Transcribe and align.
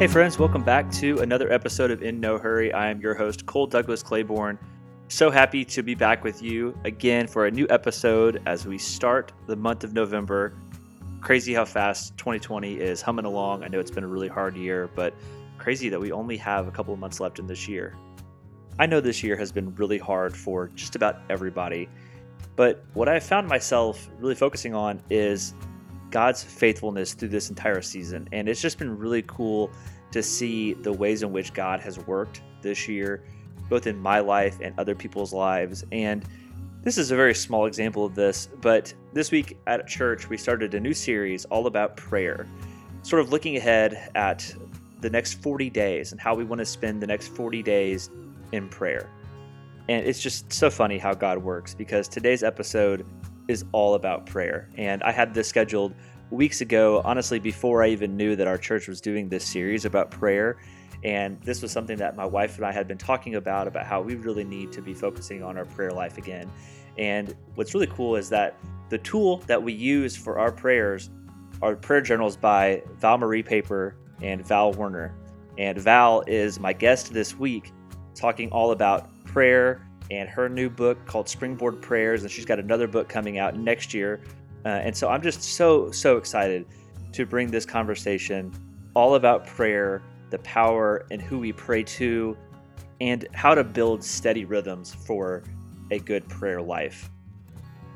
Hey, 0.00 0.06
friends, 0.06 0.38
welcome 0.38 0.64
back 0.64 0.90
to 0.92 1.18
another 1.18 1.52
episode 1.52 1.90
of 1.90 2.02
In 2.02 2.20
No 2.20 2.38
Hurry. 2.38 2.72
I 2.72 2.88
am 2.88 3.02
your 3.02 3.14
host, 3.14 3.44
Cole 3.44 3.66
Douglas 3.66 4.02
Claiborne. 4.02 4.58
So 5.08 5.30
happy 5.30 5.62
to 5.66 5.82
be 5.82 5.94
back 5.94 6.24
with 6.24 6.40
you 6.40 6.74
again 6.84 7.26
for 7.26 7.44
a 7.44 7.50
new 7.50 7.66
episode 7.68 8.40
as 8.46 8.66
we 8.66 8.78
start 8.78 9.32
the 9.46 9.56
month 9.56 9.84
of 9.84 9.92
November. 9.92 10.54
Crazy 11.20 11.52
how 11.52 11.66
fast 11.66 12.16
2020 12.16 12.76
is 12.76 13.02
humming 13.02 13.26
along. 13.26 13.62
I 13.62 13.68
know 13.68 13.78
it's 13.78 13.90
been 13.90 14.04
a 14.04 14.08
really 14.08 14.28
hard 14.28 14.56
year, 14.56 14.88
but 14.94 15.12
crazy 15.58 15.90
that 15.90 16.00
we 16.00 16.12
only 16.12 16.38
have 16.38 16.66
a 16.66 16.70
couple 16.70 16.94
of 16.94 16.98
months 16.98 17.20
left 17.20 17.38
in 17.38 17.46
this 17.46 17.68
year. 17.68 17.94
I 18.78 18.86
know 18.86 19.02
this 19.02 19.22
year 19.22 19.36
has 19.36 19.52
been 19.52 19.74
really 19.74 19.98
hard 19.98 20.34
for 20.34 20.68
just 20.68 20.96
about 20.96 21.16
everybody, 21.28 21.90
but 22.56 22.86
what 22.94 23.10
I 23.10 23.20
found 23.20 23.48
myself 23.48 24.08
really 24.18 24.34
focusing 24.34 24.74
on 24.74 25.02
is 25.10 25.52
God's 26.10 26.42
faithfulness 26.42 27.14
through 27.14 27.28
this 27.28 27.50
entire 27.50 27.82
season. 27.82 28.28
And 28.32 28.48
it's 28.48 28.60
just 28.60 28.78
been 28.78 28.98
really 28.98 29.22
cool 29.22 29.70
to 30.12 30.22
see 30.22 30.74
the 30.74 30.92
ways 30.92 31.22
in 31.22 31.32
which 31.32 31.52
God 31.52 31.80
has 31.80 31.98
worked 31.98 32.42
this 32.62 32.88
year, 32.88 33.24
both 33.68 33.86
in 33.86 33.98
my 33.98 34.20
life 34.20 34.58
and 34.60 34.74
other 34.78 34.94
people's 34.94 35.32
lives. 35.32 35.84
And 35.92 36.24
this 36.82 36.98
is 36.98 37.10
a 37.10 37.16
very 37.16 37.34
small 37.34 37.66
example 37.66 38.04
of 38.04 38.14
this, 38.14 38.48
but 38.60 38.92
this 39.12 39.30
week 39.30 39.58
at 39.66 39.86
church, 39.86 40.28
we 40.28 40.36
started 40.36 40.74
a 40.74 40.80
new 40.80 40.94
series 40.94 41.44
all 41.46 41.66
about 41.66 41.96
prayer, 41.96 42.46
sort 43.02 43.20
of 43.20 43.30
looking 43.30 43.56
ahead 43.56 44.10
at 44.14 44.52
the 45.00 45.10
next 45.10 45.34
40 45.42 45.70
days 45.70 46.12
and 46.12 46.20
how 46.20 46.34
we 46.34 46.44
want 46.44 46.58
to 46.58 46.64
spend 46.64 47.02
the 47.02 47.06
next 47.06 47.28
40 47.28 47.62
days 47.62 48.10
in 48.52 48.68
prayer. 48.68 49.10
And 49.88 50.06
it's 50.06 50.20
just 50.20 50.52
so 50.52 50.70
funny 50.70 50.98
how 50.98 51.14
God 51.14 51.38
works 51.38 51.74
because 51.74 52.08
today's 52.08 52.42
episode 52.42 53.04
is 53.50 53.64
all 53.72 53.94
about 53.94 54.26
prayer. 54.26 54.68
And 54.76 55.02
I 55.02 55.12
had 55.12 55.34
this 55.34 55.48
scheduled 55.48 55.94
weeks 56.30 56.60
ago, 56.60 57.02
honestly, 57.04 57.38
before 57.38 57.82
I 57.82 57.88
even 57.88 58.16
knew 58.16 58.36
that 58.36 58.46
our 58.46 58.56
church 58.56 58.88
was 58.88 59.00
doing 59.00 59.28
this 59.28 59.44
series 59.44 59.84
about 59.84 60.10
prayer. 60.10 60.58
And 61.02 61.40
this 61.42 61.62
was 61.62 61.72
something 61.72 61.96
that 61.98 62.16
my 62.16 62.26
wife 62.26 62.56
and 62.56 62.64
I 62.64 62.72
had 62.72 62.86
been 62.86 62.98
talking 62.98 63.34
about, 63.34 63.66
about 63.66 63.86
how 63.86 64.00
we 64.00 64.14
really 64.14 64.44
need 64.44 64.70
to 64.72 64.82
be 64.82 64.94
focusing 64.94 65.42
on 65.42 65.56
our 65.58 65.64
prayer 65.64 65.90
life 65.90 66.18
again. 66.18 66.50
And 66.96 67.34
what's 67.54 67.74
really 67.74 67.88
cool 67.88 68.16
is 68.16 68.28
that 68.30 68.56
the 68.90 68.98
tool 68.98 69.38
that 69.46 69.62
we 69.62 69.72
use 69.72 70.16
for 70.16 70.38
our 70.38 70.52
prayers 70.52 71.10
are 71.62 71.74
prayer 71.74 72.00
journals 72.00 72.36
by 72.36 72.82
Val 72.98 73.18
Marie 73.18 73.42
Paper 73.42 73.96
and 74.22 74.46
Val 74.46 74.72
Woerner. 74.72 75.12
And 75.58 75.78
Val 75.78 76.22
is 76.26 76.60
my 76.60 76.72
guest 76.72 77.12
this 77.12 77.36
week, 77.36 77.72
talking 78.14 78.50
all 78.50 78.70
about 78.70 79.08
prayer 79.24 79.86
and 80.10 80.28
her 80.28 80.48
new 80.48 80.68
book 80.68 81.04
called 81.06 81.28
Springboard 81.28 81.80
Prayers. 81.80 82.22
And 82.22 82.30
she's 82.30 82.44
got 82.44 82.58
another 82.58 82.88
book 82.88 83.08
coming 83.08 83.38
out 83.38 83.56
next 83.56 83.94
year 83.94 84.20
uh, 84.64 84.68
and 84.68 84.96
so 84.96 85.08
I'm 85.08 85.22
just 85.22 85.42
so, 85.42 85.90
so 85.90 86.16
excited 86.16 86.66
to 87.12 87.26
bring 87.26 87.50
this 87.50 87.64
conversation 87.64 88.52
all 88.94 89.14
about 89.14 89.46
prayer, 89.46 90.02
the 90.30 90.38
power 90.40 91.06
and 91.10 91.20
who 91.20 91.38
we 91.38 91.52
pray 91.52 91.82
to, 91.82 92.36
and 93.00 93.26
how 93.32 93.54
to 93.54 93.64
build 93.64 94.04
steady 94.04 94.44
rhythms 94.44 94.94
for 94.94 95.42
a 95.90 95.98
good 95.98 96.28
prayer 96.28 96.60
life. 96.60 97.10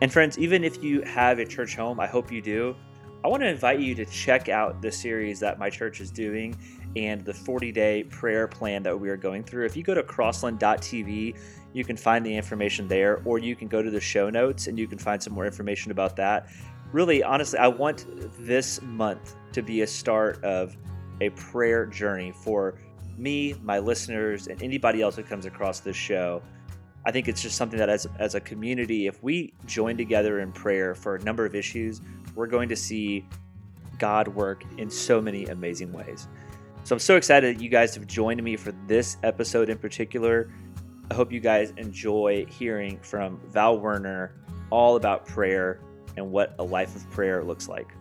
And 0.00 0.12
friends, 0.12 0.38
even 0.38 0.64
if 0.64 0.82
you 0.82 1.02
have 1.02 1.38
a 1.38 1.44
church 1.44 1.76
home, 1.76 2.00
I 2.00 2.06
hope 2.06 2.32
you 2.32 2.40
do, 2.40 2.74
I 3.24 3.28
want 3.28 3.42
to 3.42 3.48
invite 3.48 3.80
you 3.80 3.94
to 3.94 4.04
check 4.04 4.48
out 4.48 4.82
the 4.82 4.92
series 4.92 5.40
that 5.40 5.58
my 5.58 5.70
church 5.70 6.00
is 6.00 6.10
doing 6.10 6.56
and 6.96 7.24
the 7.24 7.32
40 7.32 7.72
day 7.72 8.04
prayer 8.04 8.46
plan 8.46 8.82
that 8.82 8.98
we 8.98 9.08
are 9.08 9.16
going 9.16 9.44
through. 9.44 9.64
If 9.64 9.76
you 9.76 9.82
go 9.82 9.94
to 9.94 10.02
crossland.tv, 10.02 11.36
you 11.74 11.84
can 11.84 11.96
find 11.96 12.24
the 12.24 12.34
information 12.34 12.88
there, 12.88 13.20
or 13.26 13.38
you 13.38 13.54
can 13.54 13.68
go 13.68 13.82
to 13.82 13.90
the 13.90 14.00
show 14.00 14.30
notes 14.30 14.68
and 14.68 14.78
you 14.78 14.86
can 14.86 14.96
find 14.96 15.22
some 15.22 15.34
more 15.34 15.44
information 15.44 15.90
about 15.90 16.16
that. 16.16 16.48
Really, 16.92 17.22
honestly, 17.22 17.58
I 17.58 17.68
want 17.68 18.06
this 18.38 18.80
month 18.80 19.36
to 19.52 19.60
be 19.60 19.82
a 19.82 19.86
start 19.86 20.42
of 20.42 20.76
a 21.20 21.30
prayer 21.30 21.84
journey 21.84 22.32
for 22.32 22.78
me, 23.18 23.54
my 23.62 23.80
listeners, 23.80 24.46
and 24.46 24.62
anybody 24.62 25.02
else 25.02 25.16
who 25.16 25.24
comes 25.24 25.46
across 25.46 25.80
this 25.80 25.96
show. 25.96 26.40
I 27.04 27.10
think 27.10 27.28
it's 27.28 27.42
just 27.42 27.56
something 27.56 27.78
that 27.78 27.88
as, 27.88 28.06
as 28.18 28.34
a 28.34 28.40
community, 28.40 29.06
if 29.08 29.22
we 29.22 29.52
join 29.66 29.96
together 29.96 30.40
in 30.40 30.52
prayer 30.52 30.94
for 30.94 31.16
a 31.16 31.22
number 31.22 31.44
of 31.44 31.54
issues, 31.54 32.00
we're 32.34 32.46
going 32.46 32.68
to 32.68 32.76
see 32.76 33.26
God 33.98 34.28
work 34.28 34.64
in 34.78 34.88
so 34.88 35.20
many 35.20 35.46
amazing 35.46 35.92
ways. 35.92 36.28
So 36.84 36.94
I'm 36.94 37.00
so 37.00 37.16
excited 37.16 37.56
that 37.56 37.62
you 37.62 37.68
guys 37.68 37.94
have 37.94 38.06
joined 38.06 38.42
me 38.42 38.56
for 38.56 38.72
this 38.86 39.16
episode 39.22 39.68
in 39.70 39.78
particular. 39.78 40.50
I 41.10 41.14
hope 41.14 41.30
you 41.30 41.40
guys 41.40 41.72
enjoy 41.76 42.46
hearing 42.46 42.98
from 43.00 43.40
Val 43.50 43.78
Woerner 43.78 44.30
all 44.70 44.96
about 44.96 45.26
prayer 45.26 45.80
and 46.16 46.30
what 46.30 46.54
a 46.58 46.64
life 46.64 46.96
of 46.96 47.08
prayer 47.10 47.44
looks 47.44 47.68
like. 47.68 47.92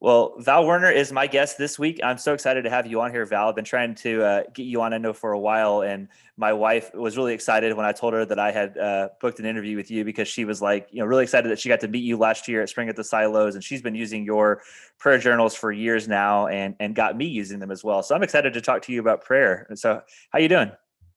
Well, 0.00 0.34
Val 0.38 0.64
Woerner 0.64 0.94
is 0.94 1.10
my 1.10 1.26
guest 1.26 1.58
this 1.58 1.76
week. 1.76 1.98
I'm 2.04 2.18
so 2.18 2.32
excited 2.32 2.62
to 2.62 2.70
have 2.70 2.86
you 2.86 3.00
on 3.00 3.10
here, 3.10 3.26
Val. 3.26 3.48
I've 3.48 3.56
been 3.56 3.64
trying 3.64 3.96
to 3.96 4.22
uh, 4.22 4.42
get 4.54 4.62
you 4.62 4.80
on, 4.80 4.92
I 4.92 4.98
know, 4.98 5.12
for 5.12 5.32
a 5.32 5.38
while. 5.40 5.82
And 5.82 6.06
my 6.36 6.52
wife 6.52 6.94
was 6.94 7.16
really 7.16 7.34
excited 7.34 7.76
when 7.76 7.84
I 7.84 7.90
told 7.90 8.14
her 8.14 8.24
that 8.24 8.38
I 8.38 8.52
had 8.52 8.78
uh, 8.78 9.08
booked 9.20 9.40
an 9.40 9.44
interview 9.44 9.76
with 9.76 9.90
you 9.90 10.04
because 10.04 10.28
she 10.28 10.44
was 10.44 10.62
like, 10.62 10.86
you 10.92 11.00
know, 11.00 11.06
really 11.06 11.24
excited 11.24 11.50
that 11.50 11.58
she 11.58 11.68
got 11.68 11.80
to 11.80 11.88
meet 11.88 12.04
you 12.04 12.16
last 12.16 12.46
year 12.46 12.62
at 12.62 12.68
Spring 12.68 12.88
at 12.88 12.94
the 12.94 13.02
Silos. 13.02 13.56
And 13.56 13.64
she's 13.64 13.82
been 13.82 13.96
using 13.96 14.24
your 14.24 14.62
prayer 14.98 15.18
journals 15.18 15.56
for 15.56 15.72
years 15.72 16.06
now 16.06 16.46
and, 16.46 16.76
and 16.78 16.94
got 16.94 17.16
me 17.16 17.26
using 17.26 17.58
them 17.58 17.72
as 17.72 17.82
well. 17.82 18.04
So 18.04 18.14
I'm 18.14 18.22
excited 18.22 18.52
to 18.52 18.60
talk 18.60 18.82
to 18.82 18.92
you 18.92 19.00
about 19.00 19.24
prayer. 19.24 19.66
So, 19.74 20.00
how 20.30 20.38
you 20.38 20.48
doing? 20.48 20.70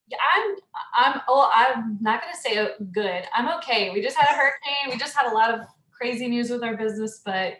Yeah, 0.08 0.18
I'm, 0.34 0.56
I'm, 0.94 1.20
oh, 1.28 1.48
I'm 1.54 1.98
not 2.00 2.20
going 2.20 2.34
to 2.34 2.40
say 2.40 2.68
good. 2.90 3.26
I'm 3.32 3.48
okay. 3.58 3.90
We 3.90 4.02
just 4.02 4.16
had 4.16 4.28
a 4.28 4.36
hurricane. 4.36 4.90
We 4.90 4.96
just 4.96 5.16
had 5.16 5.30
a 5.30 5.34
lot 5.34 5.54
of 5.54 5.60
crazy 5.92 6.26
news 6.26 6.50
with 6.50 6.64
our 6.64 6.76
business, 6.76 7.22
but 7.24 7.58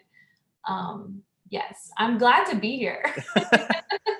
um, 0.66 1.22
yes, 1.48 1.90
I'm 1.98 2.18
glad 2.18 2.44
to 2.50 2.56
be 2.56 2.76
here. 2.76 3.04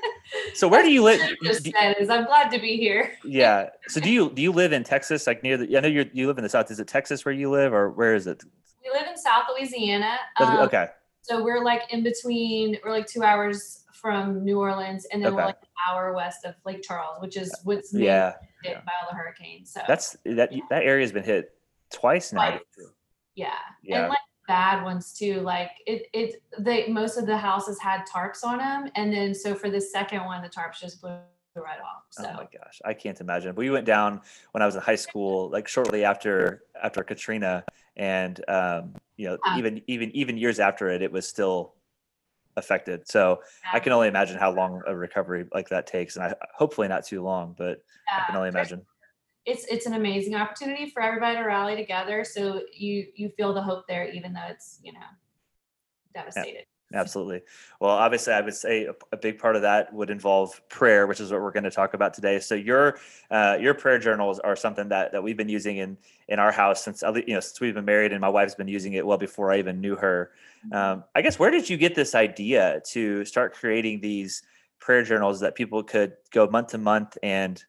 so 0.55 0.69
where 0.69 0.83
do 0.83 0.93
you 0.93 1.03
live? 1.03 1.21
Just 1.43 1.65
said 1.65 1.97
is 1.99 2.09
I'm 2.09 2.25
glad 2.25 2.51
to 2.51 2.59
be 2.59 2.77
here. 2.77 3.13
yeah. 3.25 3.71
So 3.89 4.01
do 4.01 4.11
you 4.11 4.31
do 4.31 4.43
you 4.43 4.53
live 4.53 4.73
in 4.73 4.85
Texas, 4.85 5.27
like 5.27 5.43
near 5.43 5.57
the? 5.57 5.77
I 5.77 5.81
know 5.81 5.89
you 5.89 6.09
you 6.13 6.27
live 6.27 6.39
in 6.39 6.45
the 6.45 6.51
south. 6.51 6.71
Is 6.71 6.81
it 6.81 6.89
Texas 6.89 7.25
where 7.25 7.35
you 7.35 7.51
live, 7.51 7.73
or 7.73 7.91
where 7.91 8.15
is 8.15 8.27
it? 8.27 8.43
We 8.83 8.91
live 8.91 9.09
in 9.09 9.17
South 9.17 9.45
Louisiana. 9.57 10.19
Um, 10.39 10.59
okay. 10.61 10.89
So 11.23 11.43
we're 11.43 11.65
like 11.65 11.93
in 11.93 12.03
between. 12.03 12.79
We're 12.85 12.93
like 12.93 13.07
two 13.07 13.23
hours 13.23 13.85
from 13.93 14.45
New 14.45 14.59
Orleans, 14.59 15.07
and 15.13 15.23
then 15.23 15.29
okay. 15.29 15.37
we're 15.37 15.47
like 15.47 15.63
an 15.63 15.69
hour 15.89 16.13
west 16.13 16.45
of 16.45 16.55
Lake 16.67 16.83
Charles, 16.83 17.21
which 17.21 17.37
is 17.37 17.55
what's 17.63 17.95
yeah. 17.95 18.33
hit 18.65 18.73
yeah. 18.73 18.81
by 18.81 18.93
all 19.01 19.09
the 19.11 19.17
hurricanes. 19.17 19.73
So 19.73 19.81
that's 19.87 20.17
that 20.25 20.53
yeah. 20.53 20.63
that 20.71 20.83
area 20.83 21.05
has 21.05 21.13
been 21.13 21.23
hit 21.23 21.55
twice 21.93 22.33
now. 22.33 22.51
Twice. 22.51 22.61
Yeah. 23.35 23.53
yeah. 23.83 24.01
And 24.01 24.09
like 24.09 24.19
bad 24.47 24.83
ones 24.83 25.13
too. 25.13 25.41
Like 25.41 25.71
it, 25.87 26.07
it, 26.13 26.43
they, 26.59 26.89
most 26.89 27.17
of 27.17 27.27
the 27.27 27.37
houses 27.37 27.79
had 27.81 28.05
tarps 28.07 28.45
on 28.45 28.59
them. 28.59 28.91
And 28.95 29.13
then, 29.13 29.35
so 29.35 29.55
for 29.55 29.71
the 29.71 29.81
second 29.81 30.25
one, 30.25 30.43
the 30.43 30.49
tarps 30.49 30.81
just 30.81 31.01
blew 31.01 31.13
right 31.57 31.81
off. 31.81 32.05
So. 32.11 32.25
Oh 32.29 32.35
my 32.35 32.49
gosh, 32.53 32.81
I 32.85 32.95
can't 32.95 33.21
imagine. 33.21 33.53
But 33.53 33.59
we 33.59 33.71
went 33.71 33.87
down 33.87 34.21
when 34.53 34.63
I 34.63 34.67
was 34.67 34.75
in 34.75 34.81
high 34.81 34.97
school, 34.97 35.51
like 35.51 35.69
shortly 35.69 36.05
after 36.05 36.65
after 36.83 37.03
Katrina, 37.03 37.65
and 37.97 38.43
um, 38.49 38.95
you 39.17 39.27
know, 39.27 39.39
um, 39.47 39.59
even 39.59 39.83
even 39.87 40.11
even 40.17 40.37
years 40.37 40.61
after 40.61 40.89
it, 40.89 41.03
it 41.03 41.13
was 41.13 41.29
still 41.29 41.75
affected. 42.57 43.09
So 43.09 43.41
yeah. 43.65 43.71
I 43.75 43.81
can 43.81 43.93
only 43.93 44.09
imagine 44.09 44.39
how 44.39 44.53
long 44.53 44.83
a 44.87 44.95
recovery 44.95 45.47
like 45.55 45.69
that 45.69 45.87
takes, 45.87 46.17
and 46.17 46.25
I 46.25 46.35
hopefully 46.55 46.89
not 46.89 47.05
too 47.05 47.23
long, 47.23 47.55
but 47.57 47.83
yeah. 48.09 48.23
I 48.23 48.27
can 48.27 48.37
only 48.37 48.49
imagine 48.49 48.85
it's 49.45 49.65
it's 49.67 49.87
an 49.87 49.95
amazing 49.95 50.35
opportunity 50.35 50.91
for 50.91 51.03
everybody 51.03 51.37
to 51.37 51.43
rally 51.43 51.77
together. 51.77 52.25
So 52.25 52.63
you 52.73 53.07
you 53.15 53.31
feel 53.31 53.53
the 53.53 53.63
hope 53.63 53.87
there, 53.89 54.09
even 54.11 54.33
though 54.33 54.47
it's 54.49 54.79
you 54.83 54.93
know 54.93 55.01
devastated. 56.15 56.65
Yeah, 56.91 57.01
absolutely. 57.01 57.43
Well, 57.81 57.91
obviously, 57.91 58.35
I 58.35 58.41
would 58.41 58.55
say 58.55 58.85
a, 58.85 58.95
a, 59.13 59.17
big 59.17 59.39
part 59.39 59.57
of 59.57 59.63
that 59.63 59.93
would 59.95 60.11
involve 60.11 60.61
prayer, 60.69 61.07
which 61.07 61.21
is 61.21 61.33
what 61.33 61.41
we're 61.41 61.51
going 61.51 61.65
to 61.65 61.71
talk 61.71 61.95
about 61.95 62.15
today. 62.15 62.39
So 62.39 62.55
your 62.55 62.99
uh, 63.31 63.57
your 63.61 63.75
prayer 63.75 63.99
journals 63.99 64.39
are 64.39 64.55
something 64.55 64.89
that 64.89 65.13
that 65.13 65.23
we've 65.23 65.37
been 65.37 65.49
using 65.49 65.79
in 65.79 65.97
in 66.29 66.39
our 66.39 66.53
house 66.53 66.85
since 66.85 67.03
you 67.03 67.35
know 67.35 67.41
since 67.41 67.61
we've 67.61 67.75
been 67.75 67.85
married, 67.85 68.13
and 68.13 68.21
my 68.21 68.29
wife's 68.29 68.55
been 68.55 68.69
using 68.69 68.93
it 68.93 69.05
well 69.05 69.19
before 69.19 69.51
I 69.51 69.59
even 69.59 69.81
knew 69.81 69.97
her. 69.97 70.31
Mm-hmm. 70.67 70.77
Um, 70.77 71.05
I 71.15 71.23
guess 71.23 71.39
where 71.39 71.51
did 71.51 71.69
you 71.69 71.77
get 71.77 71.97
this 71.97 72.15
idea 72.15 72.81
to 72.91 73.25
start 73.25 73.55
creating 73.55 74.01
these 74.01 74.43
prayer 74.79 75.03
journals 75.03 75.41
that 75.41 75.55
people 75.55 75.83
could 75.83 76.13
go 76.31 76.47
month 76.49 76.69
to 76.69 76.79
month 76.79 77.17
and 77.23 77.65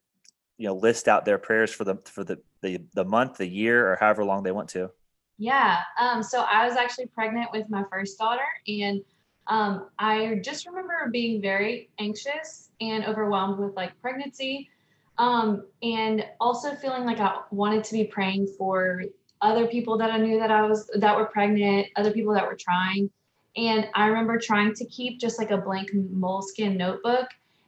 you 0.57 0.67
know 0.67 0.75
list 0.75 1.07
out 1.07 1.25
their 1.25 1.37
prayers 1.37 1.73
for 1.73 1.83
the 1.83 1.95
for 2.05 2.23
the 2.23 2.39
the, 2.61 2.79
the 2.93 3.03
month 3.03 3.37
the 3.37 3.47
year 3.47 3.91
or 3.91 3.95
however 3.97 4.23
long 4.23 4.43
they 4.43 4.51
want 4.51 4.69
to? 4.69 4.89
Yeah 5.37 5.79
um 5.99 6.21
so 6.21 6.41
i 6.41 6.65
was 6.65 6.75
actually 6.77 7.07
pregnant 7.07 7.49
with 7.51 7.69
my 7.69 7.83
first 7.91 8.17
daughter 8.17 8.41
and 8.67 9.01
um 9.47 9.89
i 9.97 10.39
just 10.43 10.67
remember 10.67 11.09
being 11.11 11.41
very 11.41 11.89
anxious 11.99 12.69
and 12.79 13.03
overwhelmed 13.05 13.59
with 13.59 13.75
like 13.75 13.99
pregnancy 13.99 14.69
um 15.17 15.65
and 15.81 16.25
also 16.39 16.75
feeling 16.75 17.03
like 17.03 17.19
i 17.19 17.39
wanted 17.51 17.83
to 17.83 17.93
be 17.93 18.05
praying 18.05 18.47
for 18.57 19.03
other 19.41 19.67
people 19.67 19.97
that 19.97 20.11
i 20.11 20.17
knew 20.17 20.39
that 20.39 20.51
i 20.51 20.61
was 20.61 20.89
that 20.95 21.15
were 21.15 21.25
pregnant 21.25 21.87
other 21.95 22.11
people 22.11 22.33
that 22.33 22.45
were 22.45 22.57
trying 22.57 23.09
and 23.57 23.87
i 23.95 24.05
remember 24.05 24.37
trying 24.37 24.73
to 24.73 24.85
keep 24.85 25.19
just 25.19 25.39
like 25.39 25.51
a 25.51 25.57
blank 25.57 25.89
moleskin 25.93 26.77
notebook 26.77 27.27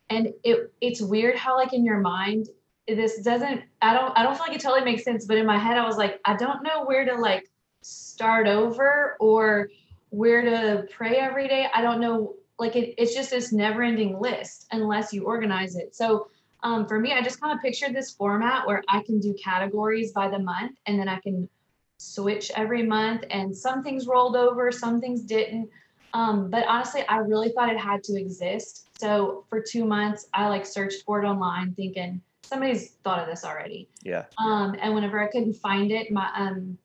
and 0.09 0.29
it 0.43 0.71
it's 0.81 1.01
weird 1.01 1.35
how 1.35 1.57
like 1.57 1.73
in 1.73 1.83
your 1.83 1.99
mind 1.99 2.47
this 2.87 3.21
doesn't 3.21 3.61
i 3.81 3.93
don't 3.93 4.17
i 4.17 4.21
don't 4.23 4.35
feel 4.35 4.45
like 4.47 4.55
it 4.55 4.61
totally 4.61 4.85
makes 4.85 5.03
sense 5.03 5.25
but 5.25 5.37
in 5.37 5.45
my 5.45 5.57
head 5.57 5.77
i 5.77 5.85
was 5.85 5.97
like 5.97 6.19
i 6.25 6.35
don't 6.35 6.61
know 6.61 6.85
where 6.85 7.03
to 7.03 7.15
like 7.15 7.49
start 7.85 8.47
over 8.47 9.15
or 9.19 9.69
where 10.09 10.41
to 10.41 10.87
pray 10.91 11.17
every 11.17 11.47
day. 11.47 11.67
I 11.73 11.81
don't 11.81 11.99
know. 11.99 12.35
Like 12.57 12.75
it, 12.75 12.95
it's 12.97 13.13
just 13.13 13.29
this 13.29 13.51
never 13.51 13.83
ending 13.83 14.19
list 14.19 14.67
unless 14.71 15.13
you 15.13 15.25
organize 15.25 15.75
it. 15.75 15.93
So 15.93 16.29
um, 16.63 16.87
for 16.87 16.99
me, 16.99 17.11
I 17.11 17.21
just 17.21 17.39
kind 17.39 17.53
of 17.53 17.61
pictured 17.61 17.93
this 17.93 18.11
format 18.11 18.65
where 18.65 18.81
I 18.87 19.03
can 19.03 19.19
do 19.19 19.35
categories 19.41 20.13
by 20.13 20.29
the 20.29 20.39
month 20.39 20.77
and 20.87 20.99
then 20.99 21.09
I 21.09 21.19
can 21.19 21.49
switch 21.97 22.51
every 22.55 22.83
month 22.83 23.23
and 23.29 23.55
some 23.55 23.83
things 23.83 24.07
rolled 24.07 24.35
over, 24.35 24.71
some 24.71 24.99
things 24.99 25.21
didn't. 25.21 25.69
Um, 26.13 26.49
but 26.49 26.65
honestly, 26.65 27.05
I 27.09 27.17
really 27.17 27.49
thought 27.49 27.69
it 27.69 27.77
had 27.77 28.03
to 28.05 28.17
exist. 28.17 28.87
So 28.97 29.43
for 29.49 29.61
two 29.61 29.83
months, 29.83 30.27
I 30.33 30.47
like 30.47 30.65
searched 30.65 31.03
for 31.05 31.21
it 31.21 31.27
online 31.27 31.73
thinking 31.73 32.21
somebody's 32.45 32.91
thought 33.03 33.19
of 33.19 33.27
this 33.27 33.43
already. 33.43 33.89
Yeah. 34.03 34.25
Um, 34.37 34.75
and 34.79 34.93
whenever 34.93 35.21
I 35.21 35.27
couldn't 35.27 35.53
find 35.53 35.91
it, 35.91 36.11
my 36.11 36.29
um, 36.35 36.77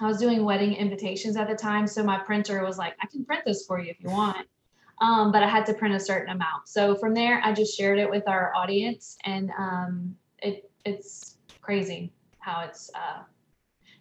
I 0.00 0.06
was 0.06 0.18
doing 0.18 0.44
wedding 0.44 0.72
invitations 0.74 1.36
at 1.36 1.48
the 1.48 1.54
time, 1.54 1.86
so 1.86 2.02
my 2.02 2.18
printer 2.18 2.64
was 2.64 2.78
like, 2.78 2.94
I 3.02 3.06
can 3.06 3.24
print 3.24 3.42
this 3.44 3.66
for 3.66 3.78
you 3.78 3.90
if 3.90 4.00
you 4.00 4.08
want. 4.08 4.46
Um, 5.02 5.32
but 5.32 5.42
I 5.42 5.48
had 5.48 5.66
to 5.66 5.74
print 5.74 5.94
a 5.94 6.00
certain 6.00 6.30
amount. 6.30 6.68
So 6.68 6.94
from 6.94 7.14
there, 7.14 7.40
I 7.44 7.52
just 7.52 7.76
shared 7.76 7.98
it 7.98 8.08
with 8.08 8.26
our 8.26 8.54
audience, 8.54 9.16
and 9.24 9.50
um, 9.58 10.16
it 10.42 10.70
it's 10.84 11.36
crazy 11.60 12.12
how 12.38 12.62
it's. 12.62 12.90
Uh, 12.94 13.22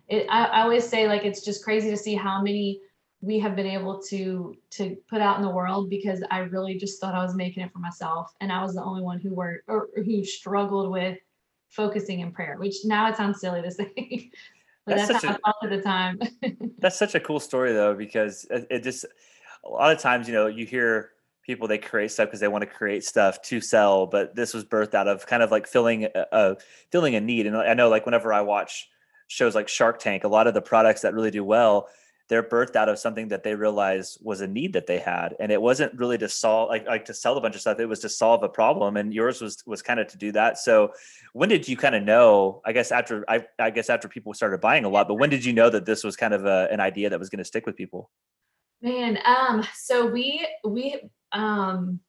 it, 0.07 0.25
I, 0.29 0.45
I 0.45 0.61
always 0.61 0.87
say 0.87 1.07
like 1.07 1.23
it's 1.23 1.43
just 1.43 1.63
crazy 1.63 1.89
to 1.89 1.97
see 1.97 2.15
how 2.15 2.41
many 2.41 2.81
we 3.21 3.39
have 3.39 3.55
been 3.55 3.67
able 3.67 4.01
to 4.03 4.55
to 4.71 4.95
put 5.09 5.21
out 5.21 5.37
in 5.37 5.43
the 5.43 5.49
world 5.49 5.89
because 5.89 6.23
I 6.31 6.39
really 6.39 6.77
just 6.77 7.01
thought 7.01 7.15
I 7.15 7.23
was 7.23 7.35
making 7.35 7.63
it 7.63 7.71
for 7.71 7.79
myself, 7.79 8.33
and 8.39 8.51
I 8.51 8.61
was 8.61 8.75
the 8.75 8.83
only 8.83 9.01
one 9.01 9.19
who 9.19 9.33
were 9.33 9.63
or 9.67 9.89
who 9.95 10.23
struggled 10.23 10.91
with 10.91 11.17
focusing 11.69 12.21
in 12.21 12.31
prayer. 12.31 12.55
Which 12.57 12.77
now 12.85 13.09
it 13.09 13.17
sounds 13.17 13.41
silly 13.41 13.61
to 13.61 13.71
say, 13.71 14.31
but 14.85 14.95
That's 14.95 15.07
that's, 15.07 15.21
such 15.21 15.29
how 15.29 15.35
a- 15.35 15.39
I 15.45 15.51
felt 15.51 15.63
at 15.63 15.69
the 15.69 15.81
time. 15.81 16.19
That's 16.79 16.97
such 16.97 17.13
a 17.13 17.19
cool 17.19 17.41
story 17.41 17.73
though, 17.73 17.93
because 17.93 18.47
it, 18.49 18.67
it 18.69 18.83
just 18.83 19.05
a 19.65 19.69
lot 19.69 19.91
of 19.91 19.99
times, 19.99 20.27
you 20.27 20.33
know, 20.33 20.47
you 20.47 20.65
hear 20.65 21.11
people 21.43 21.67
they 21.67 21.77
create 21.77 22.11
stuff 22.11 22.27
because 22.27 22.39
they 22.39 22.47
want 22.47 22.61
to 22.61 22.69
create 22.69 23.03
stuff 23.03 23.41
to 23.41 23.59
sell, 23.59 24.05
but 24.05 24.35
this 24.35 24.53
was 24.53 24.63
birthed 24.63 24.93
out 24.93 25.07
of 25.07 25.25
kind 25.25 25.43
of 25.43 25.51
like 25.51 25.67
filling 25.67 26.05
a, 26.05 26.25
a 26.31 26.55
filling 26.91 27.15
a 27.15 27.19
need. 27.19 27.47
And 27.47 27.57
I 27.57 27.73
know 27.73 27.89
like 27.89 28.05
whenever 28.05 28.31
I 28.31 28.41
watch 28.41 28.87
shows 29.27 29.55
like 29.55 29.67
Shark 29.67 29.99
Tank, 29.99 30.23
a 30.23 30.27
lot 30.27 30.47
of 30.47 30.53
the 30.53 30.61
products 30.61 31.01
that 31.01 31.13
really 31.13 31.31
do 31.31 31.43
well, 31.43 31.89
they're 32.29 32.43
birthed 32.43 32.75
out 32.75 32.87
of 32.87 32.99
something 32.99 33.27
that 33.29 33.41
they 33.43 33.55
realized 33.55 34.19
was 34.21 34.41
a 34.41 34.47
need 34.47 34.73
that 34.73 34.85
they 34.85 34.99
had. 34.99 35.35
And 35.39 35.51
it 35.51 35.59
wasn't 35.59 35.97
really 35.97 36.17
to 36.19 36.29
solve 36.29 36.69
like 36.69 36.85
like 36.85 37.05
to 37.05 37.13
sell 37.13 37.35
a 37.37 37.41
bunch 37.41 37.55
of 37.55 37.61
stuff. 37.61 37.79
It 37.79 37.87
was 37.87 37.99
to 38.01 38.09
solve 38.09 38.43
a 38.43 38.49
problem. 38.49 38.97
And 38.97 39.13
yours 39.13 39.41
was 39.41 39.63
was 39.65 39.81
kind 39.81 39.99
of 39.99 40.07
to 40.07 40.17
do 40.17 40.31
that. 40.33 40.59
So 40.59 40.93
when 41.33 41.49
did 41.49 41.67
you 41.67 41.75
kind 41.75 41.95
of 41.95 42.03
know, 42.03 42.61
I 42.65 42.71
guess 42.71 42.91
after 42.91 43.25
I, 43.27 43.45
I 43.57 43.71
guess 43.71 43.89
after 43.89 44.07
people 44.07 44.33
started 44.35 44.61
buying 44.61 44.85
a 44.85 44.89
lot, 44.89 45.07
but 45.07 45.15
when 45.15 45.31
did 45.31 45.43
you 45.43 45.53
know 45.53 45.69
that 45.71 45.85
this 45.85 46.03
was 46.03 46.15
kind 46.15 46.33
of 46.33 46.45
a, 46.45 46.67
an 46.71 46.79
idea 46.79 47.09
that 47.09 47.19
was 47.19 47.29
going 47.29 47.39
to 47.39 47.45
stick 47.45 47.65
with 47.65 47.75
people? 47.75 48.11
Man, 48.81 49.17
um, 49.25 49.65
so 49.75 50.05
we 50.05 50.47
we 50.63 51.01
um 51.31 51.99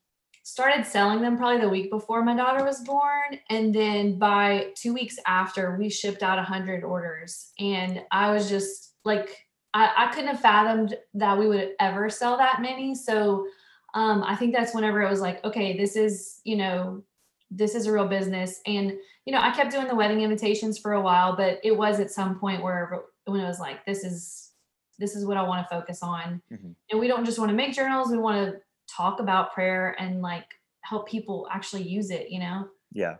started 0.43 0.85
selling 0.85 1.21
them 1.21 1.37
probably 1.37 1.61
the 1.61 1.69
week 1.69 1.91
before 1.91 2.23
my 2.23 2.35
daughter 2.35 2.63
was 2.63 2.81
born, 2.81 3.39
and 3.49 3.75
then 3.75 4.19
by 4.19 4.67
two 4.77 4.93
weeks 4.93 5.19
after, 5.27 5.77
we 5.79 5.89
shipped 5.89 6.23
out 6.23 6.39
a 6.39 6.43
hundred 6.43 6.85
orders, 6.85 7.53
and 7.59 8.03
I 8.11 8.33
was 8.33 8.51
just 8.51 8.95
like, 9.05 9.35
I, 9.75 9.93
I 9.97 10.07
couldn't 10.13 10.29
have 10.29 10.41
fathomed 10.41 10.97
that 11.15 11.39
we 11.39 11.47
would 11.47 11.71
ever 11.79 12.11
sell 12.11 12.37
that 12.39 12.61
many. 12.61 12.95
So, 12.95 13.47
um, 13.95 14.23
I 14.25 14.37
think 14.37 14.55
that's 14.55 14.75
whenever 14.75 15.03
it 15.03 15.11
was 15.11 15.21
like, 15.21 15.45
okay, 15.45 15.77
this 15.77 15.97
is 15.97 16.41
you 16.45 16.57
know, 16.57 17.03
this 17.51 17.75
is 17.75 17.87
a 17.87 17.93
real 17.93 18.07
business, 18.09 18.61
and 18.67 18.93
you 19.27 19.33
know, 19.33 19.41
I 19.41 19.51
kept 19.51 19.71
doing 19.71 19.87
the 19.87 19.95
wedding 19.95 20.23
invitations 20.23 20.79
for 20.79 20.93
a 20.95 21.01
while, 21.01 21.37
but 21.37 21.61
it 21.63 21.77
was 21.77 22.01
at 22.01 22.11
some 22.11 22.39
point 22.39 22.63
where 22.63 23.03
when 23.27 23.41
it 23.41 23.47
was 23.47 23.61
like, 23.61 23.85
this 23.85 24.05
is 24.05 24.51
this 24.99 25.17
is 25.17 25.25
what 25.25 25.37
I 25.37 25.43
want 25.43 25.67
to 25.67 25.75
focus 25.75 26.03
on. 26.03 26.43
Mhm. 26.53 26.75
And 26.91 27.01
we 27.01 27.09
don't 27.09 27.25
just 27.25 27.39
want 27.39 27.49
to 27.49 27.57
make 27.57 27.75
journals, 27.75 28.11
we 28.11 28.19
want 28.19 28.53
to 28.53 28.61
talk 28.95 29.19
about 29.19 29.53
prayer 29.55 29.97
and 29.99 30.21
like 30.21 30.45
help 30.83 31.09
people 31.09 31.49
actually 31.51 31.83
use 31.83 32.11
it, 32.11 32.31
you 32.31 32.39
know? 32.39 32.69
Yeah. 32.93 33.15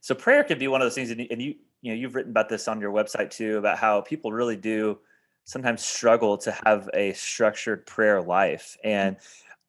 So 0.00 0.14
prayer 0.14 0.44
could 0.44 0.58
be 0.58 0.68
one 0.68 0.82
of 0.82 0.86
those 0.86 0.94
things, 0.94 1.10
and 1.10 1.20
you, 1.20 1.54
you 1.80 1.92
know, 1.92 1.94
you've 1.94 2.14
written 2.14 2.30
about 2.32 2.48
this 2.48 2.68
on 2.68 2.80
your 2.80 2.92
website 2.92 3.30
too, 3.30 3.56
about 3.58 3.78
how 3.78 4.02
people 4.02 4.32
really 4.32 4.56
do 4.56 4.98
sometimes 5.46 5.82
struggle 5.82 6.36
to 6.36 6.54
have 6.66 6.90
a 6.92 7.12
structured 7.14 7.86
prayer 7.86 8.20
life. 8.20 8.76
Mm. 8.84 8.90
And 8.90 9.16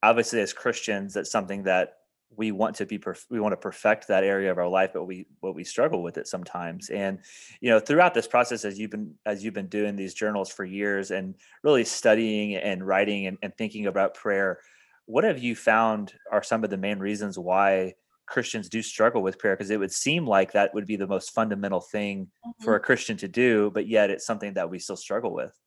obviously, 0.03 0.41
as 0.41 0.51
Christians, 0.51 1.13
that's 1.13 1.31
something 1.31 1.63
that 1.63 1.93
we 2.35 2.51
want 2.51 2.75
to 2.75 2.85
be, 2.85 2.99
perf- 2.99 3.25
we 3.29 3.39
want 3.39 3.53
to 3.53 3.57
perfect 3.57 4.07
that 4.07 4.23
area 4.23 4.51
of 4.51 4.57
our 4.57 4.67
life, 4.67 4.91
but 4.93 5.05
we, 5.05 5.25
what 5.39 5.55
we 5.55 5.63
struggle 5.63 6.03
with 6.03 6.17
it 6.17 6.27
sometimes. 6.27 6.89
And 6.89 7.19
you 7.61 7.69
know, 7.69 7.79
throughout 7.79 8.13
this 8.13 8.27
process, 8.27 8.65
as 8.65 8.77
you've 8.77 8.91
been, 8.91 9.13
as 9.25 9.43
you've 9.43 9.53
been 9.53 9.67
doing 9.67 9.95
these 9.95 10.13
journals 10.13 10.51
for 10.51 10.65
years, 10.65 11.11
and 11.11 11.35
really 11.63 11.85
studying 11.85 12.55
and 12.55 12.85
writing 12.85 13.27
and, 13.27 13.37
and 13.41 13.55
thinking 13.55 13.87
about 13.87 14.13
prayer, 14.13 14.59
what 15.05 15.23
have 15.23 15.39
you 15.39 15.55
found 15.55 16.13
are 16.31 16.43
some 16.43 16.63
of 16.63 16.69
the 16.69 16.77
main 16.77 16.99
reasons 16.99 17.39
why? 17.39 17.93
Christians 18.27 18.67
do 18.67 18.81
struggle 18.81 19.23
with 19.23 19.39
prayer 19.39 19.55
because 19.55 19.69
it 19.69 19.79
would 19.79 19.93
seem 19.93 20.27
like 20.27 20.51
that 20.51 20.73
would 20.73 20.85
be 20.85 20.97
the 20.97 21.07
most 21.07 21.33
fundamental 21.33 21.79
thing 21.79 22.27
for 22.61 22.73
mm-hmm. 22.73 22.83
a 22.83 22.85
Christian 22.85 23.15
to 23.17 23.27
do, 23.29 23.71
but 23.73 23.87
yet 23.87 24.09
it's 24.09 24.25
something 24.25 24.53
that 24.55 24.69
we 24.69 24.79
still 24.79 24.97
struggle 24.97 25.33
with. 25.33 25.57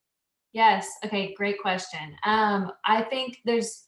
Yes. 0.52 0.88
Okay. 1.05 1.35
Great 1.35 1.61
question. 1.61 2.17
Um, 2.25 2.73
I 2.85 3.02
think 3.02 3.41
there's 3.44 3.87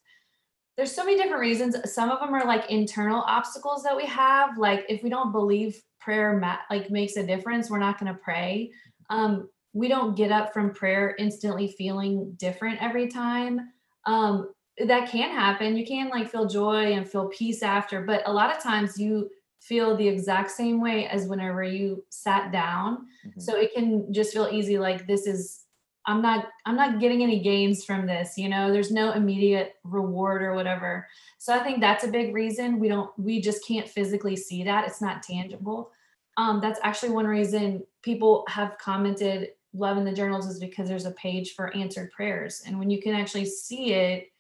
there's 0.77 0.95
so 0.95 1.05
many 1.05 1.17
different 1.17 1.41
reasons. 1.41 1.77
Some 1.93 2.11
of 2.11 2.21
them 2.21 2.35
are 2.35 2.47
like 2.47 2.71
internal 2.71 3.23
obstacles 3.27 3.83
that 3.83 3.97
we 3.97 4.07
have. 4.07 4.59
Like 4.59 4.87
if 4.89 5.03
we 5.03 5.11
don't 5.11 5.33
believe 5.33 5.83
prayer 6.01 6.39
ma- 6.39 6.59
like 6.71 6.91
makes 6.91 7.17
a 7.17 7.27
difference, 7.27 7.71
we're 7.71 7.79
not 7.79 7.99
going 8.01 8.13
to 8.13 8.19
pray. 8.21 8.71
Um, 9.11 9.51
we 9.75 9.89
don't 9.89 10.17
get 10.17 10.33
up 10.33 10.53
from 10.53 10.73
prayer 10.73 11.15
instantly 11.19 11.69
feeling 11.69 12.33
different 12.39 12.83
every 12.83 13.09
time. 13.09 13.61
Um, 14.07 14.53
that 14.87 15.11
can 15.11 15.31
happen. 15.31 15.77
You 15.77 15.87
can 15.87 16.09
like 16.09 16.31
feel 16.31 16.47
joy 16.47 16.95
and 16.95 17.09
feel 17.09 17.29
peace 17.29 17.63
after, 17.63 18.03
but 18.03 18.23
a 18.27 18.33
lot 18.33 18.55
of 18.57 18.63
times 18.63 18.99
you 18.99 19.29
feel 19.61 19.97
the 19.97 20.09
exact 20.09 20.51
same 20.51 20.81
way 20.81 21.07
as 21.07 21.27
whenever 21.29 21.63
you 21.63 22.05
sat 22.11 22.51
down. 22.53 23.07
Mhm. 23.27 23.41
So 23.43 23.57
it 23.57 23.73
can 23.75 24.13
just 24.13 24.33
feel 24.33 24.49
easy 24.51 24.79
like 24.79 25.07
this 25.07 25.27
is 25.27 25.67
I'm 26.07 26.21
not 26.21 26.49
I'm 26.67 26.77
not 26.77 27.01
getting 27.01 27.23
any 27.23 27.41
gains 27.41 27.85
from 27.85 28.07
this, 28.07 28.37
you 28.37 28.49
know. 28.49 28.73
There's 28.73 28.91
no 28.91 29.13
immediate 29.13 29.75
reward 29.85 30.43
or 30.43 30.55
whatever. 30.55 31.07
So 31.39 31.55
I 31.55 31.63
think 31.63 31.81
that's 31.81 32.05
a 32.05 32.09
big 32.09 32.35
reason 32.35 32.79
we 32.79 32.89
don't 32.89 33.17
we 33.19 33.41
just 33.41 33.67
can't 33.67 33.89
physically 33.89 34.37
see 34.37 34.65
that. 34.65 34.87
It's 34.87 35.01
not 35.01 35.23
tangible. 35.23 35.91
Um 36.37 36.61
that's 36.61 36.81
actually 36.83 37.11
one 37.11 37.27
reason 37.27 37.85
people 38.03 38.45
have 38.49 38.79
commented 38.79 39.51
love 39.75 39.97
in 39.97 40.05
the 40.05 40.13
journals 40.13 40.47
is 40.47 40.59
because 40.59 40.89
there's 40.89 41.07
a 41.07 41.13
page 41.13 41.55
for 41.55 41.75
answered 41.75 42.11
prayers 42.11 42.63
and 42.67 42.79
when 42.79 42.91
you 42.91 43.01
can 43.01 43.15
actually 43.15 43.47
see 43.47 43.95
it 43.95 44.31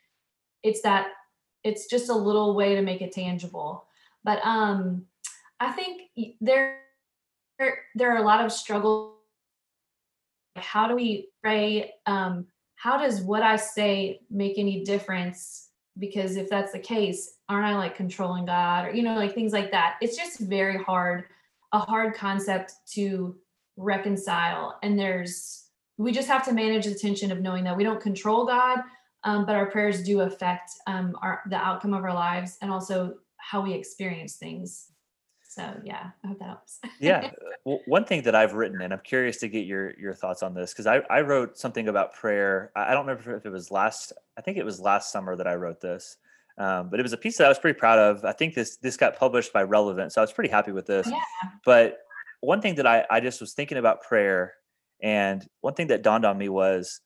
it's 0.62 0.82
that 0.82 1.08
it's 1.64 1.86
just 1.86 2.10
a 2.10 2.14
little 2.14 2.54
way 2.54 2.74
to 2.74 2.82
make 2.82 3.02
it 3.02 3.12
tangible. 3.12 3.86
But 4.24 4.44
um 4.44 5.06
I 5.60 5.70
think 5.70 6.10
there 6.40 6.80
there, 7.58 7.78
there 7.94 8.12
are 8.12 8.22
a 8.22 8.26
lot 8.26 8.44
of 8.44 8.50
struggles 8.50 9.12
how 10.56 10.88
do 10.88 10.94
we 10.94 11.28
pray 11.42 11.92
um 12.06 12.46
how 12.76 12.98
does 12.98 13.20
what 13.20 13.42
i 13.42 13.56
say 13.56 14.20
make 14.30 14.58
any 14.58 14.84
difference? 14.84 15.68
Because 15.98 16.36
if 16.36 16.48
that's 16.48 16.72
the 16.72 16.78
case 16.78 17.36
aren't 17.48 17.66
i 17.66 17.76
like 17.76 17.94
controlling 17.94 18.46
god 18.46 18.86
or 18.86 18.92
you 18.92 19.02
know 19.02 19.14
like 19.14 19.34
things 19.34 19.52
like 19.52 19.70
that? 19.70 19.96
It's 20.00 20.16
just 20.16 20.40
very 20.40 20.82
hard 20.82 21.24
a 21.72 21.78
hard 21.78 22.14
concept 22.14 22.74
to 22.94 23.36
reconcile 23.76 24.78
and 24.82 24.98
there's 24.98 25.68
we 25.98 26.12
just 26.12 26.28
have 26.28 26.44
to 26.44 26.52
manage 26.52 26.84
the 26.84 26.94
tension 26.94 27.30
of 27.30 27.40
knowing 27.40 27.64
that 27.64 27.76
we 27.76 27.84
don't 27.84 28.00
control 28.00 28.44
god 28.46 28.80
um, 29.24 29.46
but 29.46 29.54
our 29.54 29.66
prayers 29.66 30.02
do 30.02 30.20
affect 30.20 30.70
um, 30.86 31.16
our 31.22 31.42
the 31.48 31.56
outcome 31.56 31.94
of 31.94 32.04
our 32.04 32.12
lives 32.12 32.58
and 32.60 32.70
also 32.70 33.14
how 33.38 33.60
we 33.60 33.72
experience 33.72 34.36
things 34.36 34.91
so 35.54 35.80
yeah 35.84 36.10
i 36.24 36.26
hope 36.28 36.38
that 36.38 36.46
helps 36.46 36.80
yeah. 37.00 37.30
Well, 37.64 37.78
one 37.86 38.04
thing 38.04 38.22
that 38.22 38.34
I've 38.34 38.54
written, 38.54 38.80
and 38.80 38.92
I'm 38.92 39.02
curious 39.04 39.36
to 39.36 39.48
get 39.48 39.66
your 39.66 39.92
your 39.96 40.14
thoughts 40.14 40.42
on 40.42 40.52
this, 40.52 40.72
because 40.72 40.88
I, 40.88 40.96
I 41.08 41.20
wrote 41.20 41.56
something 41.56 41.86
about 41.86 42.12
prayer. 42.12 42.72
I 42.74 42.92
don't 42.92 43.06
remember 43.06 43.36
if 43.36 43.46
it 43.46 43.50
was 43.50 43.70
last. 43.70 44.12
I 44.36 44.40
think 44.40 44.58
it 44.58 44.64
was 44.64 44.80
last 44.80 45.12
summer 45.12 45.36
that 45.36 45.46
I 45.46 45.54
wrote 45.54 45.80
this, 45.80 46.16
um, 46.58 46.90
but 46.90 46.98
it 46.98 47.04
was 47.04 47.12
a 47.12 47.16
piece 47.16 47.38
that 47.38 47.44
I 47.44 47.48
was 47.48 47.60
pretty 47.60 47.78
proud 47.78 48.00
of. 48.00 48.24
I 48.24 48.32
think 48.32 48.54
this 48.54 48.78
this 48.78 48.96
got 48.96 49.16
published 49.16 49.52
by 49.52 49.62
Relevant, 49.62 50.12
so 50.12 50.20
I 50.20 50.24
was 50.24 50.32
pretty 50.32 50.50
happy 50.50 50.72
with 50.72 50.86
this. 50.86 51.06
Yeah. 51.06 51.20
But 51.64 51.98
one 52.40 52.60
thing 52.60 52.74
that 52.76 52.86
I 52.86 53.06
I 53.08 53.20
just 53.20 53.40
was 53.40 53.52
thinking 53.52 53.78
about 53.78 54.02
prayer, 54.02 54.54
and 55.00 55.46
one 55.60 55.74
thing 55.74 55.86
that 55.88 56.02
dawned 56.02 56.24
on 56.24 56.36
me 56.36 56.48
was, 56.48 57.00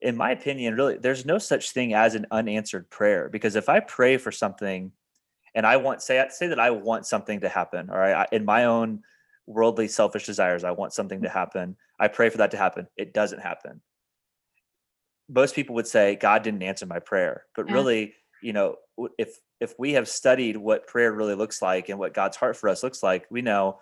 in 0.00 0.16
my 0.16 0.30
opinion, 0.30 0.76
really, 0.76 0.96
there's 0.96 1.26
no 1.26 1.36
such 1.36 1.72
thing 1.72 1.92
as 1.92 2.14
an 2.14 2.24
unanswered 2.30 2.88
prayer 2.88 3.28
because 3.28 3.54
if 3.54 3.68
I 3.68 3.80
pray 3.80 4.16
for 4.16 4.32
something 4.32 4.92
and 5.58 5.66
I 5.66 5.76
want 5.76 6.00
say 6.02 6.24
say 6.30 6.46
that 6.46 6.60
I 6.60 6.70
want 6.70 7.04
something 7.04 7.40
to 7.40 7.48
happen, 7.48 7.90
all 7.90 7.98
right, 7.98 8.14
I, 8.14 8.26
in 8.30 8.44
my 8.44 8.66
own 8.66 9.02
worldly 9.44 9.88
selfish 9.88 10.24
desires, 10.24 10.62
I 10.62 10.70
want 10.70 10.92
something 10.92 11.22
to 11.22 11.28
happen. 11.28 11.76
I 11.98 12.06
pray 12.06 12.30
for 12.30 12.38
that 12.38 12.52
to 12.52 12.56
happen. 12.56 12.86
It 12.96 13.12
doesn't 13.12 13.40
happen. 13.40 13.80
Most 15.28 15.56
people 15.56 15.74
would 15.74 15.88
say 15.88 16.14
God 16.14 16.44
didn't 16.44 16.62
answer 16.62 16.86
my 16.86 17.00
prayer, 17.00 17.44
but 17.56 17.72
really, 17.72 18.14
you 18.40 18.52
know, 18.52 18.76
if 19.18 19.40
if 19.58 19.74
we 19.80 19.94
have 19.94 20.06
studied 20.06 20.56
what 20.56 20.86
prayer 20.86 21.12
really 21.12 21.34
looks 21.34 21.60
like 21.60 21.88
and 21.88 21.98
what 21.98 22.14
God's 22.14 22.36
heart 22.36 22.56
for 22.56 22.68
us 22.68 22.84
looks 22.84 23.02
like, 23.02 23.26
we 23.28 23.42
know 23.42 23.80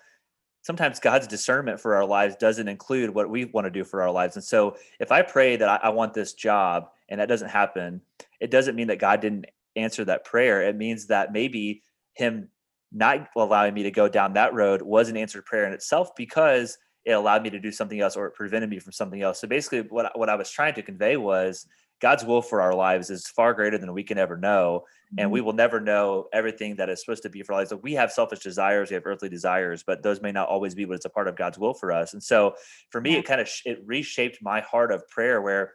sometimes 0.63 0.99
God's 0.99 1.27
discernment 1.27 1.79
for 1.79 1.95
our 1.95 2.07
lives 2.07 2.37
doesn't 2.37 2.69
include 2.69 3.11
what 3.11 3.29
we 3.29 3.45
want 3.45 3.67
to 3.67 3.71
do 3.71 3.85
for 3.85 4.01
our 4.03 4.11
lives. 4.11 4.37
And 4.37 4.45
so 4.45 4.79
if 4.99 5.13
I 5.13 5.21
pray 5.21 5.57
that 5.57 5.69
I, 5.69 5.89
I, 5.89 5.89
want 5.91 6.13
this 6.13 6.33
job 6.33 6.89
and 7.09 7.21
that 7.21 7.29
doesn't 7.29 7.51
happen, 7.51 8.01
it 8.41 8.51
doesn't 8.51 8.75
mean 8.75 8.89
that 8.89 8.99
God 8.99 9.21
didn't 9.21 9.47
answer 9.77 10.05
that 10.05 10.25
prayer. 10.25 10.63
It 10.63 10.77
means 10.77 11.07
that 11.07 11.33
maybe 11.33 11.83
Him 12.15 12.49
not 12.93 13.29
allowing 13.37 13.75
me 13.75 13.83
to 13.85 13.91
go 13.91 14.09
down 14.09 14.35
that 14.35 14.55
road 14.55 14.83
was 14.83 15.09
an 15.09 15.17
answered 15.17 15.45
prayer 15.45 15.67
in 15.67 15.73
itself 15.73 16.11
because 16.17 16.79
it 17.05 17.13
allowed 17.13 17.43
me 17.43 17.51
to 17.51 17.61
do 17.61 17.71
something 17.71 18.01
else 18.01 18.17
or 18.17 18.27
it 18.27 18.35
prevented 18.35 18.71
me 18.71 18.79
from 18.79 18.93
something 18.93 19.23
else. 19.23 19.41
So 19.41 19.47
basically, 19.47 19.83
what, 19.83 20.19
what 20.19 20.29
I 20.29 20.35
was 20.35 20.51
trying 20.51 20.75
to 20.75 20.83
convey 20.83 21.17
was 21.17 21.67
God's 22.01 22.25
will 22.25 22.43
for 22.43 22.61
our 22.61 22.75
lives 22.75 23.11
is 23.11 23.27
far 23.29 23.55
greater 23.55 23.79
than 23.79 23.93
we 23.93 24.03
can 24.03 24.19
ever 24.19 24.37
know. 24.37 24.83
Mm-hmm. 24.85 25.21
And 25.21 25.31
we 25.31 25.39
mm-hmm. 25.39 25.47
will 25.47 25.53
never 25.55 25.81
know 25.81 26.27
everything 26.33 26.77
that 26.77 26.91
is 26.91 27.01
supposed 27.01 27.23
to 27.23 27.31
be 27.31 27.43
for 27.43 27.53
our 27.53 27.61
lives. 27.61 27.71
So 27.71 27.77
we 27.77 27.95
have 27.95 28.13
selfish 28.13 28.41
desires, 28.41 28.91
we 28.91 28.95
have 28.95 29.07
earthly 29.07 29.29
desires, 29.29 29.85
but 29.87 30.03
those 30.03 30.21
may 30.21 30.33
not 30.33 30.49
always 30.49 30.75
be 30.75 30.85
what 30.85 30.99
is 30.99 31.05
a 31.05 31.11
part 31.11 31.29
of 31.29 31.37
God's 31.37 31.59
will 31.59 31.75
for 31.75 31.93
us. 31.93 32.13
And 32.13 32.23
so 32.23 32.55
for 32.91 33.01
me, 33.01 33.17
it 33.17 33.25
kind 33.25 33.41
of 33.41 33.49
it 33.65 33.83
reshaped 33.87 34.39
my 34.43 34.61
heart 34.61 34.93
of 34.93 35.09
prayer 35.09 35.41
where 35.41 35.75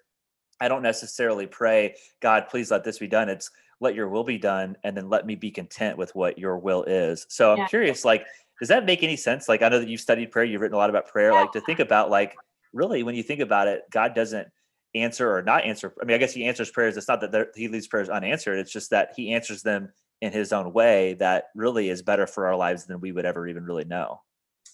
I 0.60 0.68
don't 0.68 0.84
necessarily 0.84 1.48
pray, 1.48 1.96
God, 2.22 2.48
please 2.50 2.70
let 2.70 2.84
this 2.84 3.00
be 3.00 3.08
done. 3.08 3.30
It's 3.30 3.50
let 3.82 3.96
your 3.96 4.08
will 4.08 4.24
be 4.24 4.38
done 4.38 4.78
and 4.84 4.96
then 4.96 5.10
let 5.10 5.26
me 5.26 5.36
be 5.36 5.52
content 5.52 5.98
with 5.98 6.16
what 6.16 6.38
your 6.38 6.58
will 6.58 6.84
is. 6.84 7.26
So 7.30 7.52
I'm 7.52 7.58
yeah. 7.58 7.68
curious, 7.68 8.06
like, 8.06 8.26
does 8.60 8.70
that 8.70 8.86
make 8.86 9.04
any 9.04 9.18
sense? 9.18 9.50
Like 9.50 9.64
I 9.64 9.70
know 9.70 9.80
that 9.80 9.90
you've 9.90 10.00
studied 10.00 10.32
prayer, 10.32 10.46
you've 10.46 10.62
written 10.62 10.76
a 10.76 10.78
lot 10.78 10.92
about 10.92 11.08
prayer, 11.08 11.32
yeah. 11.32 11.42
like 11.42 11.52
to 11.54 11.62
think 11.62 11.80
about 11.80 12.12
like 12.12 12.36
really 12.72 13.02
when 13.02 13.16
you 13.16 13.24
think 13.24 13.42
about 13.42 13.68
it, 13.68 13.82
God 13.92 14.14
doesn't 14.14 14.48
answer 14.94 15.36
or 15.36 15.42
not 15.42 15.66
answer. 15.66 15.94
I 16.00 16.06
mean, 16.06 16.16
I 16.16 16.20
guess 16.20 16.34
he 16.34 16.46
answers 16.46 16.70
prayers. 16.70 16.96
It's 16.96 17.08
not 17.08 17.22
that 17.22 17.48
he 17.56 17.68
leaves 17.68 17.88
prayers 17.88 18.08
unanswered. 18.08 18.60
It's 18.60 18.72
just 18.72 18.92
that 18.92 19.14
he 19.16 19.34
answers 19.34 19.64
them 19.64 19.92
in 20.22 20.32
his 20.32 20.54
own 20.54 20.74
way 20.74 21.16
that 21.16 21.46
really 21.56 21.90
is 21.90 22.04
better 22.04 22.28
for 22.28 22.46
our 22.46 22.56
lives 22.56 22.86
than 22.86 23.02
we 23.02 23.12
would 23.12 23.26
ever 23.26 23.48
even 23.48 23.66
really 23.66 23.86
know. 23.86 24.22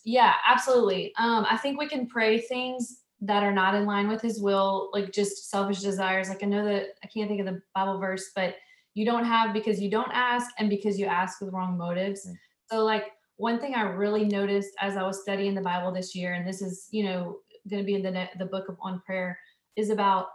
Yeah, 0.04 0.34
absolutely. 0.46 1.14
Um, 1.18 1.46
I 1.50 1.56
think 1.56 1.80
we 1.80 1.88
can 1.88 2.08
pray 2.08 2.40
things 2.40 3.04
that 3.22 3.44
are 3.44 3.54
not 3.54 3.74
in 3.74 3.86
line 3.86 4.10
with 4.10 4.22
his 4.22 4.42
will, 4.42 4.90
like 4.94 5.14
just 5.14 5.50
selfish 5.50 5.80
desires. 5.80 6.30
Like 6.30 6.44
I 6.44 6.48
know 6.48 6.66
that 6.66 6.88
I 7.04 7.08
can't 7.08 7.30
think 7.30 7.40
of 7.40 7.46
the 7.46 7.62
Bible 7.74 8.00
verse, 8.00 8.32
but 8.36 8.56
you 8.98 9.06
don't 9.06 9.26
have 9.26 9.54
because 9.54 9.80
you 9.80 9.92
don't 9.92 10.12
ask 10.12 10.50
and 10.58 10.70
because 10.70 11.00
you 11.00 11.06
ask 11.06 11.40
with 11.40 11.54
wrong 11.54 11.78
motives. 11.78 12.22
Mm-hmm. 12.26 12.34
So 12.72 12.84
like 12.84 13.12
one 13.36 13.60
thing 13.60 13.76
I 13.76 13.82
really 13.82 14.26
noticed 14.26 14.72
as 14.82 14.98
I 14.98 15.04
was 15.04 15.22
studying 15.22 15.54
the 15.54 15.62
Bible 15.62 15.92
this 15.92 16.16
year, 16.16 16.34
and 16.34 16.48
this 16.48 16.62
is, 16.62 16.88
you 16.92 17.04
know, 17.04 17.38
going 17.70 17.84
to 17.84 17.86
be 17.86 17.96
in 17.96 18.02
the 18.02 18.28
the 18.40 18.46
book 18.46 18.70
of 18.70 18.78
on 18.82 19.02
prayer 19.06 19.38
is 19.76 19.92
about 19.92 20.30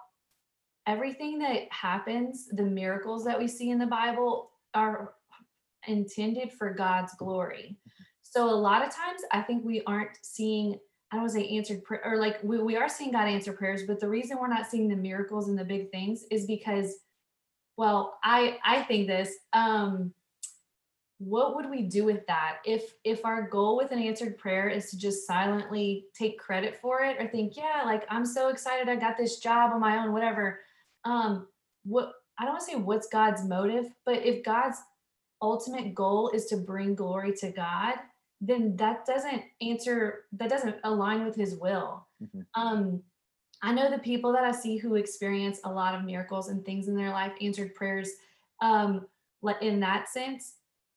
everything 0.87 1.39
that 1.41 1.63
happens, 1.71 2.49
the 2.53 2.63
miracles 2.63 3.25
that 3.25 3.39
we 3.39 3.49
see 3.49 3.71
in 3.71 3.79
the 3.79 3.87
Bible 3.87 4.53
are 4.75 5.15
intended 5.89 6.53
for 6.53 6.73
God's 6.73 7.15
glory. 7.15 7.77
So 8.23 8.49
a 8.49 8.55
lot 8.69 8.87
of 8.87 8.95
times 8.95 9.23
I 9.33 9.43
think 9.43 9.65
we 9.65 9.83
aren't 9.87 10.17
seeing, 10.23 10.79
I 11.11 11.17
don't 11.17 11.23
want 11.23 11.35
to 11.35 11.41
say 11.41 11.49
answered 11.49 11.83
prayer, 11.83 12.03
or 12.05 12.17
like 12.17 12.39
we, 12.43 12.59
we 12.63 12.77
are 12.77 12.89
seeing 12.89 13.13
God 13.13 13.29
answer 13.29 13.53
prayers, 13.53 13.83
but 13.87 13.99
the 13.99 14.09
reason 14.09 14.39
we're 14.39 14.47
not 14.49 14.67
seeing 14.67 14.89
the 14.89 14.97
miracles 14.97 15.49
and 15.49 15.59
the 15.59 15.65
big 15.65 15.91
things 15.91 16.25
is 16.31 16.47
because, 16.47 16.95
well, 17.83 18.21
I 18.23 18.59
I 18.65 18.83
think 18.83 19.09
this, 19.09 19.35
um, 19.53 20.15
what 21.19 21.57
would 21.57 21.69
we 21.69 21.83
do 21.83 22.05
with 22.05 22.25
that 22.29 22.59
if 22.65 22.95
if 23.03 23.25
our 23.25 23.49
goal 23.49 23.77
with 23.77 23.91
an 23.91 23.99
answered 23.99 24.39
prayer 24.39 24.69
is 24.69 24.89
to 24.91 24.97
just 24.97 25.27
silently 25.27 26.07
take 26.17 26.39
credit 26.39 26.79
for 26.81 27.03
it 27.03 27.17
or 27.21 27.29
think 27.29 27.57
yeah 27.57 27.83
like 27.85 28.05
i'm 28.09 28.27
so 28.27 28.49
excited 28.49 28.89
i 28.89 28.97
got 28.97 29.17
this 29.17 29.39
job 29.39 29.71
on 29.73 29.81
my 29.81 29.99
own 29.99 30.13
whatever 30.13 30.59
um 31.05 31.47
what 31.85 32.13
i 32.41 32.45
don't 32.45 32.55
want 32.55 32.65
to 32.65 32.73
say 32.73 32.77
what's 32.77 33.07
god's 33.07 33.45
motive 33.45 33.87
but 34.05 34.17
if 34.27 34.43
god's 34.43 34.79
ultimate 35.41 35.95
goal 35.95 36.29
is 36.35 36.47
to 36.47 36.57
bring 36.57 36.97
glory 36.97 37.33
to 37.33 37.53
god 37.53 37.95
then 38.41 38.75
that 38.75 39.07
doesn't 39.07 39.43
answer 39.61 40.25
that 40.33 40.51
doesn't 40.51 40.75
align 40.83 41.25
with 41.25 41.37
his 41.37 41.55
will 41.55 42.05
mm-hmm. 42.21 42.41
um 42.61 43.01
i 43.63 43.73
know 43.73 43.91
the 43.91 43.99
people 43.99 44.33
that 44.33 44.45
i 44.45 44.53
see 44.53 44.77
who 44.77 44.97
experience 44.97 45.61
a 45.65 45.71
lot 45.71 45.95
of 45.95 46.05
miracles 46.05 46.49
and 46.49 46.65
things 46.65 46.89
in 46.89 46.97
their 46.97 47.11
life 47.11 47.33
answered 47.41 47.75
prayers 47.75 48.11
um 48.61 49.07
in 49.61 49.81
that 49.81 50.09
sense 50.09 50.55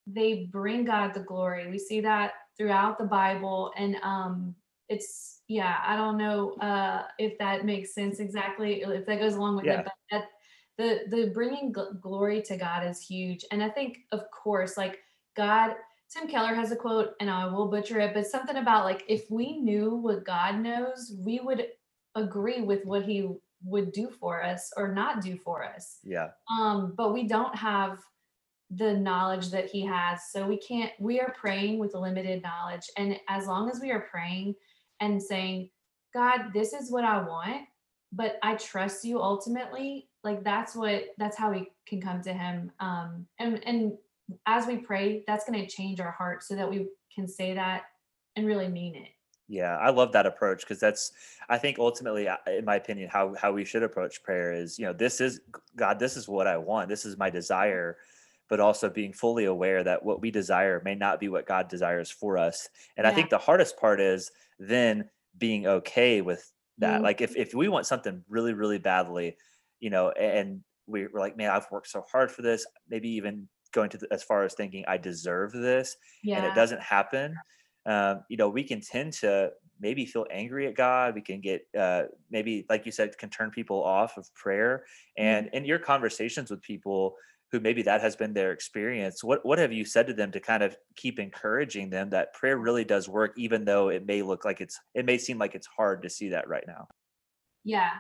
they 0.08 0.50
bring 0.52 0.86
God 0.86 1.14
the 1.14 1.22
glory. 1.22 1.70
We 1.70 1.80
see 1.80 2.02
that 2.02 2.34
throughout 2.58 2.98
the 2.98 3.06
Bible. 3.06 3.72
And 3.76 3.98
um, 4.04 4.56
it's, 4.88 5.42
yeah, 5.48 5.78
I 5.86 5.96
don't 5.96 6.18
know 6.18 6.54
uh, 6.62 7.04
if 7.18 7.38
that 7.40 7.66
makes 7.66 7.94
sense 7.94 8.20
exactly, 8.20 8.82
if 8.82 9.06
that 9.06 9.20
goes 9.20 9.36
along 9.36 9.58
with 9.58 9.66
yeah. 9.66 9.80
it, 9.80 9.86
but 9.86 9.94
that, 10.12 10.26
the, 10.78 11.00
the 11.10 11.32
bringing 11.32 11.74
gl- 11.74 12.00
glory 12.02 12.42
to 12.44 12.58
God 12.58 12.86
is 12.86 13.02
huge. 13.02 13.46
And 13.52 13.64
I 13.64 13.70
think, 13.70 14.00
of 14.12 14.30
course, 14.32 14.78
like 14.78 15.00
God, 15.36 15.76
Tim 16.10 16.28
Keller 16.28 16.54
has 16.54 16.72
a 16.72 16.76
quote, 16.76 17.14
and 17.20 17.30
I 17.30 17.48
will 17.48 17.68
butcher 17.68 18.00
it, 18.00 18.14
but 18.14 18.28
something 18.28 18.58
about 18.58 18.86
like, 18.86 19.04
if 19.08 19.30
we 19.32 19.58
knew 19.58 19.96
what 19.96 20.24
God 20.24 20.60
knows, 20.60 21.14
we 21.18 21.40
would 21.40 21.68
agree 22.16 22.62
with 22.62 22.86
what 22.86 23.04
he 23.04 23.30
would 23.64 23.92
do 23.92 24.10
for 24.10 24.44
us 24.44 24.72
or 24.78 24.94
not 24.94 25.22
do 25.22 25.38
for 25.38 25.64
us. 25.64 26.00
Yeah. 26.04 26.30
Um, 26.50 26.94
but 26.96 27.14
we 27.14 27.28
don't 27.28 27.56
have 27.56 28.00
the 28.72 28.94
knowledge 28.94 29.52
that 29.52 29.70
he 29.70 29.86
has. 29.86 30.22
So 30.32 30.48
we 30.48 30.58
can't, 30.58 30.92
we 31.00 31.20
are 31.20 31.34
praying 31.40 31.80
with 31.80 31.94
limited 31.94 32.42
knowledge. 32.42 32.84
And 32.98 33.20
as 33.30 33.48
long 33.48 33.70
as 33.70 33.80
we 33.80 33.92
are 33.92 34.08
praying 34.12 34.56
and 35.00 35.22
saying, 35.22 35.70
God, 36.14 36.52
this 36.54 36.74
is 36.74 36.92
what 36.92 37.04
I 37.04 37.22
want, 37.22 37.64
but 38.12 38.38
I 38.42 38.56
trust 38.56 39.04
you 39.04 39.22
ultimately, 39.22 40.10
like 40.24 40.44
that's 40.44 40.76
what, 40.76 41.06
that's 41.18 41.38
how 41.38 41.52
we 41.52 41.68
can 41.88 42.02
come 42.02 42.22
to 42.24 42.34
him. 42.34 42.72
Um, 42.80 43.28
and, 43.40 43.64
and 43.66 43.94
as 44.48 44.66
we 44.66 44.78
pray, 44.78 45.24
that's 45.28 45.46
going 45.46 45.60
to 45.60 45.68
change 45.68 46.00
our 46.00 46.12
heart 46.12 46.44
so 46.44 46.56
that 46.56 46.70
we 46.70 46.88
can 47.14 47.28
say 47.28 47.54
that 47.54 47.84
and 48.36 48.46
really 48.46 48.68
mean 48.68 48.96
it. 48.96 49.10
Yeah, 49.48 49.78
I 49.78 49.92
love 49.92 50.12
that 50.14 50.26
approach 50.26 50.62
because 50.62 50.80
that's 50.80 51.12
I 51.50 51.58
think 51.58 51.78
ultimately 51.78 52.28
uh, 52.28 52.38
in 52.48 52.66
my 52.66 52.78
opinion 52.78 53.10
how 53.12 53.36
how 53.36 53.52
we 53.52 53.64
should 53.64 53.84
approach 53.84 54.24
prayer 54.24 54.54
is, 54.54 54.80
you 54.80 54.86
know, 54.86 54.94
this 54.94 55.22
is 55.22 55.40
God, 55.76 56.00
this 56.00 56.18
is 56.18 56.28
what 56.28 56.48
I 56.48 56.58
want. 56.58 56.90
This 56.90 57.06
is 57.06 57.18
my 57.18 57.30
desire 57.30 57.98
but 58.50 58.60
also 58.60 58.90
being 58.90 59.14
fully 59.14 59.46
aware 59.46 59.84
that 59.84 60.04
what 60.04 60.22
we 60.22 60.32
desire 60.32 60.82
may 60.84 60.96
not 60.96 61.20
be 61.20 61.30
what 61.30 61.48
God 61.48 61.68
desires 61.68 62.12
for 62.12 62.38
us. 62.38 62.70
And 62.98 63.06
yeah. 63.06 63.12
I 63.12 63.14
think 63.14 63.30
the 63.30 63.38
hardest 63.38 63.78
part 63.78 64.00
is 64.00 64.32
then 64.60 65.10
being 65.38 65.66
okay 65.66 66.22
with 66.22 66.52
that. 66.78 66.96
Mm-hmm. 66.96 67.04
Like 67.04 67.22
if, 67.22 67.36
if 67.36 67.54
we 67.54 67.68
want 67.68 67.88
something 67.88 68.24
really, 68.30 68.54
really 68.54 68.78
badly, 68.78 69.38
you 69.80 69.90
know, 69.90 70.12
and 70.12 70.62
we, 70.88 71.08
we're 71.08 71.20
like, 71.20 71.38
man, 71.38 71.50
I've 71.50 71.68
worked 71.72 71.90
so 71.90 72.04
hard 72.12 72.32
for 72.32 72.44
this, 72.44 72.66
maybe 72.90 73.10
even 73.10 73.48
going 73.74 73.90
to 73.90 73.98
the, 73.98 74.08
as 74.12 74.24
far 74.24 74.44
as 74.44 74.54
thinking 74.54 74.86
I 74.88 74.98
deserve 74.98 75.52
this 75.52 75.98
yeah. 76.24 76.38
and 76.38 76.46
it 76.46 76.56
doesn't 76.56 76.82
happen. 76.82 77.36
Um, 77.86 78.22
you 78.30 78.38
know, 78.38 78.50
we 78.50 78.64
can 78.64 78.82
tend 78.82 79.14
to 79.14 79.52
maybe 79.80 80.06
feel 80.06 80.26
angry 80.32 80.68
at 80.68 80.76
God. 80.76 81.16
We 81.16 81.22
can 81.22 81.42
get 81.42 81.68
uh, 81.78 82.04
maybe, 82.32 82.66
like 82.70 82.86
you 82.86 82.92
said, 82.92 83.18
can 83.18 83.30
turn 83.30 83.52
people 83.52 83.84
off 83.84 84.18
of 84.18 84.34
prayer. 84.34 84.86
Mm-hmm. 85.20 85.28
And 85.28 85.46
mm-hmm. 85.48 85.56
in 85.58 85.66
your 85.66 85.80
conversations 85.80 86.50
with 86.50 86.62
people, 86.62 87.16
who 87.52 87.60
maybe 87.60 87.84
that 87.84 88.02
has 88.02 88.16
been 88.16 88.34
their 88.34 88.52
experience 88.52 89.24
what 89.24 89.46
what 89.46 89.60
have 89.60 89.72
you 89.72 89.86
said 89.86 90.08
to 90.08 90.14
them 90.14 90.32
to 90.32 90.40
kind 90.40 90.64
of 90.64 90.76
keep 90.96 91.20
encouraging 91.20 91.90
them 91.90 92.10
that 92.10 92.34
prayer 92.34 92.58
really 92.58 92.84
does 92.84 93.08
work 93.08 93.34
even 93.38 93.64
though 93.64 93.90
it 93.90 94.06
may 94.06 94.22
look 94.22 94.44
like 94.44 94.60
it's 94.60 94.80
it 94.94 95.06
may 95.06 95.18
seem 95.18 95.38
like 95.38 95.56
it's 95.56 95.68
hard 95.68 96.02
to 96.02 96.10
see 96.10 96.30
that 96.30 96.48
right 96.50 96.66
now 96.68 96.88
yeah 97.64 97.92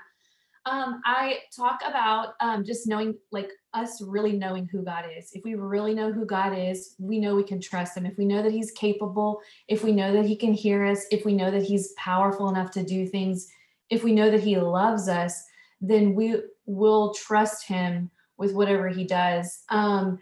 um, 0.66 1.02
i 1.06 1.40
talk 1.56 1.80
about 1.86 2.34
um, 2.40 2.64
just 2.64 2.88
knowing 2.88 3.16
like 3.32 3.52
us 3.74 4.02
really 4.02 4.34
knowing 4.34 4.68
who 4.72 4.84
god 4.84 5.06
is 5.18 5.32
if 5.34 5.44
we 5.44 5.56
really 5.56 5.94
know 5.94 6.12
who 6.12 6.26
god 6.26 6.58
is 6.58 6.96
we 7.00 7.20
know 7.20 7.36
we 7.36 7.44
can 7.44 7.62
trust 7.62 7.98
him 7.98 8.06
if 8.06 8.18
we 8.18 8.26
know 8.26 8.42
that 8.42 8.52
he's 8.52 8.72
capable 8.72 9.40
if 9.68 9.84
we 9.84 9.92
know 9.92 10.14
that 10.14 10.26
he 10.26 10.36
can 10.36 10.54
hear 10.54 10.86
us 10.86 11.06
if 11.12 11.26
we 11.26 11.34
know 11.34 11.52
that 11.52 11.64
he's 11.64 11.94
powerful 11.98 12.50
enough 12.50 12.72
to 12.72 12.84
do 12.84 13.08
things 13.08 13.48
if 13.90 14.04
we 14.04 14.14
know 14.14 14.30
that 14.32 14.42
he 14.42 14.58
loves 14.58 15.08
us 15.08 15.44
then 15.82 16.16
we 16.16 16.36
will 16.66 17.14
trust 17.14 17.68
him 17.68 18.10
with 18.38 18.54
whatever 18.54 18.90
he 18.90 19.06
does. 19.06 19.64
Um, 19.70 20.20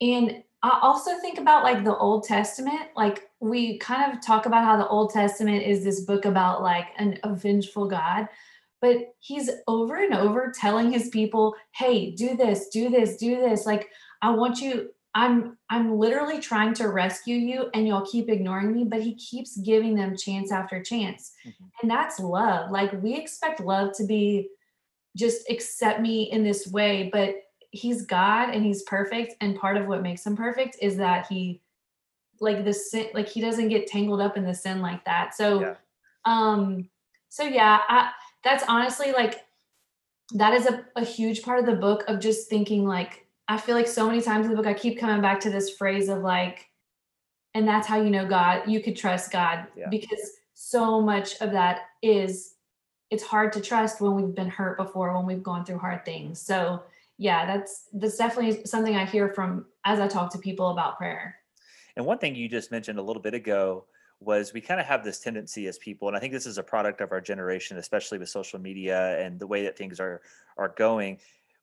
and 0.00 0.42
I 0.62 0.78
also 0.82 1.18
think 1.20 1.38
about 1.38 1.62
like 1.62 1.84
the 1.84 1.96
Old 1.96 2.24
Testament. 2.24 2.88
Like 2.96 3.28
we 3.40 3.78
kind 3.78 4.12
of 4.12 4.24
talk 4.24 4.46
about 4.46 4.64
how 4.64 4.76
the 4.76 4.88
Old 4.88 5.10
Testament 5.10 5.62
is 5.62 5.84
this 5.84 6.00
book 6.00 6.24
about 6.24 6.62
like 6.62 6.88
an 6.98 7.18
vengeful 7.24 7.86
God, 7.86 8.28
but 8.80 8.96
he's 9.18 9.50
over 9.66 9.96
and 9.96 10.14
over 10.14 10.52
telling 10.54 10.92
his 10.92 11.08
people, 11.08 11.54
"Hey, 11.72 12.12
do 12.12 12.36
this, 12.36 12.68
do 12.68 12.90
this, 12.90 13.16
do 13.16 13.40
this. 13.40 13.66
Like 13.66 13.88
I 14.22 14.30
want 14.30 14.60
you. 14.60 14.90
I'm 15.14 15.56
I'm 15.70 15.96
literally 15.98 16.38
trying 16.38 16.74
to 16.74 16.88
rescue 16.88 17.36
you, 17.36 17.70
and 17.74 17.86
you'll 17.86 18.06
keep 18.06 18.28
ignoring 18.28 18.72
me." 18.72 18.84
But 18.84 19.02
he 19.02 19.14
keeps 19.14 19.56
giving 19.56 19.94
them 19.94 20.16
chance 20.16 20.52
after 20.52 20.82
chance, 20.82 21.32
mm-hmm. 21.46 21.64
and 21.82 21.90
that's 21.90 22.20
love. 22.20 22.70
Like 22.70 23.02
we 23.02 23.16
expect 23.16 23.60
love 23.60 23.92
to 23.96 24.04
be 24.04 24.50
just 25.18 25.50
accept 25.50 26.00
me 26.00 26.30
in 26.30 26.44
this 26.44 26.68
way 26.68 27.10
but 27.12 27.34
he's 27.72 28.06
god 28.06 28.50
and 28.50 28.64
he's 28.64 28.82
perfect 28.84 29.34
and 29.40 29.58
part 29.58 29.76
of 29.76 29.86
what 29.86 30.00
makes 30.00 30.24
him 30.24 30.36
perfect 30.36 30.76
is 30.80 30.96
that 30.96 31.26
he 31.26 31.60
like 32.40 32.64
the 32.64 32.72
sin 32.72 33.08
like 33.14 33.28
he 33.28 33.40
doesn't 33.40 33.68
get 33.68 33.86
tangled 33.86 34.20
up 34.20 34.36
in 34.36 34.44
the 34.44 34.54
sin 34.54 34.80
like 34.80 35.04
that 35.04 35.34
so 35.34 35.60
yeah. 35.60 35.74
um 36.24 36.88
so 37.28 37.42
yeah 37.42 37.80
I, 37.88 38.10
that's 38.44 38.64
honestly 38.68 39.12
like 39.12 39.44
that 40.34 40.52
is 40.52 40.66
a, 40.66 40.84
a 40.96 41.04
huge 41.04 41.42
part 41.42 41.58
of 41.58 41.66
the 41.66 41.74
book 41.74 42.04
of 42.08 42.20
just 42.20 42.48
thinking 42.48 42.86
like 42.86 43.26
i 43.48 43.56
feel 43.56 43.74
like 43.74 43.86
so 43.88 44.06
many 44.06 44.20
times 44.20 44.44
in 44.46 44.50
the 44.50 44.56
book 44.56 44.66
i 44.66 44.74
keep 44.74 44.98
coming 44.98 45.20
back 45.22 45.40
to 45.40 45.50
this 45.50 45.70
phrase 45.70 46.08
of 46.08 46.18
like 46.22 46.68
and 47.54 47.66
that's 47.66 47.86
how 47.86 48.00
you 48.00 48.10
know 48.10 48.26
God, 48.26 48.62
you 48.68 48.80
could 48.80 48.96
trust 48.96 49.32
God 49.32 49.66
Yeah. 49.76 49.88
because 49.90 50.32
so 50.54 51.00
much 51.00 51.40
of 51.40 51.52
that 51.52 51.80
is 52.02 52.54
it's 53.10 53.22
hard 53.22 53.52
to 53.54 53.60
trust 53.60 54.00
when 54.00 54.14
we've 54.14 54.34
been 54.34 54.50
hurt 54.50 54.76
before, 54.76 55.16
when 55.16 55.26
we've 55.26 55.42
gone 55.42 55.64
through 55.64 55.78
hard 55.78 56.04
things. 56.04 56.40
So 56.40 56.82
yeah, 57.16 57.46
that's 57.46 57.88
that's 57.92 58.16
definitely 58.16 58.64
something 58.64 58.94
I 58.96 59.04
hear 59.04 59.28
from 59.30 59.66
as 59.84 59.98
I 59.98 60.08
talk 60.08 60.30
to 60.32 60.38
people 60.38 60.70
about 60.70 60.98
prayer. 60.98 61.36
And 61.96 62.06
one 62.06 62.18
thing 62.18 62.34
you 62.36 62.48
just 62.48 62.70
mentioned 62.70 62.98
a 62.98 63.02
little 63.02 63.22
bit 63.22 63.34
ago 63.34 63.86
was 64.20 64.52
we 64.52 64.60
kind 64.60 64.80
of 64.80 64.86
have 64.86 65.04
this 65.04 65.20
tendency 65.20 65.66
as 65.66 65.78
people, 65.78 66.08
and 66.08 66.16
I 66.16 66.20
think 66.20 66.32
this 66.32 66.46
is 66.46 66.58
a 66.58 66.62
product 66.62 67.00
of 67.00 67.12
our 67.12 67.20
generation, 67.20 67.78
especially 67.78 68.18
with 68.18 68.28
social 68.28 68.58
media 68.58 69.18
and 69.24 69.38
the 69.38 69.46
way 69.46 69.62
that 69.64 69.76
things 69.76 70.00
are 70.00 70.22
are 70.56 70.74
going. 70.76 71.18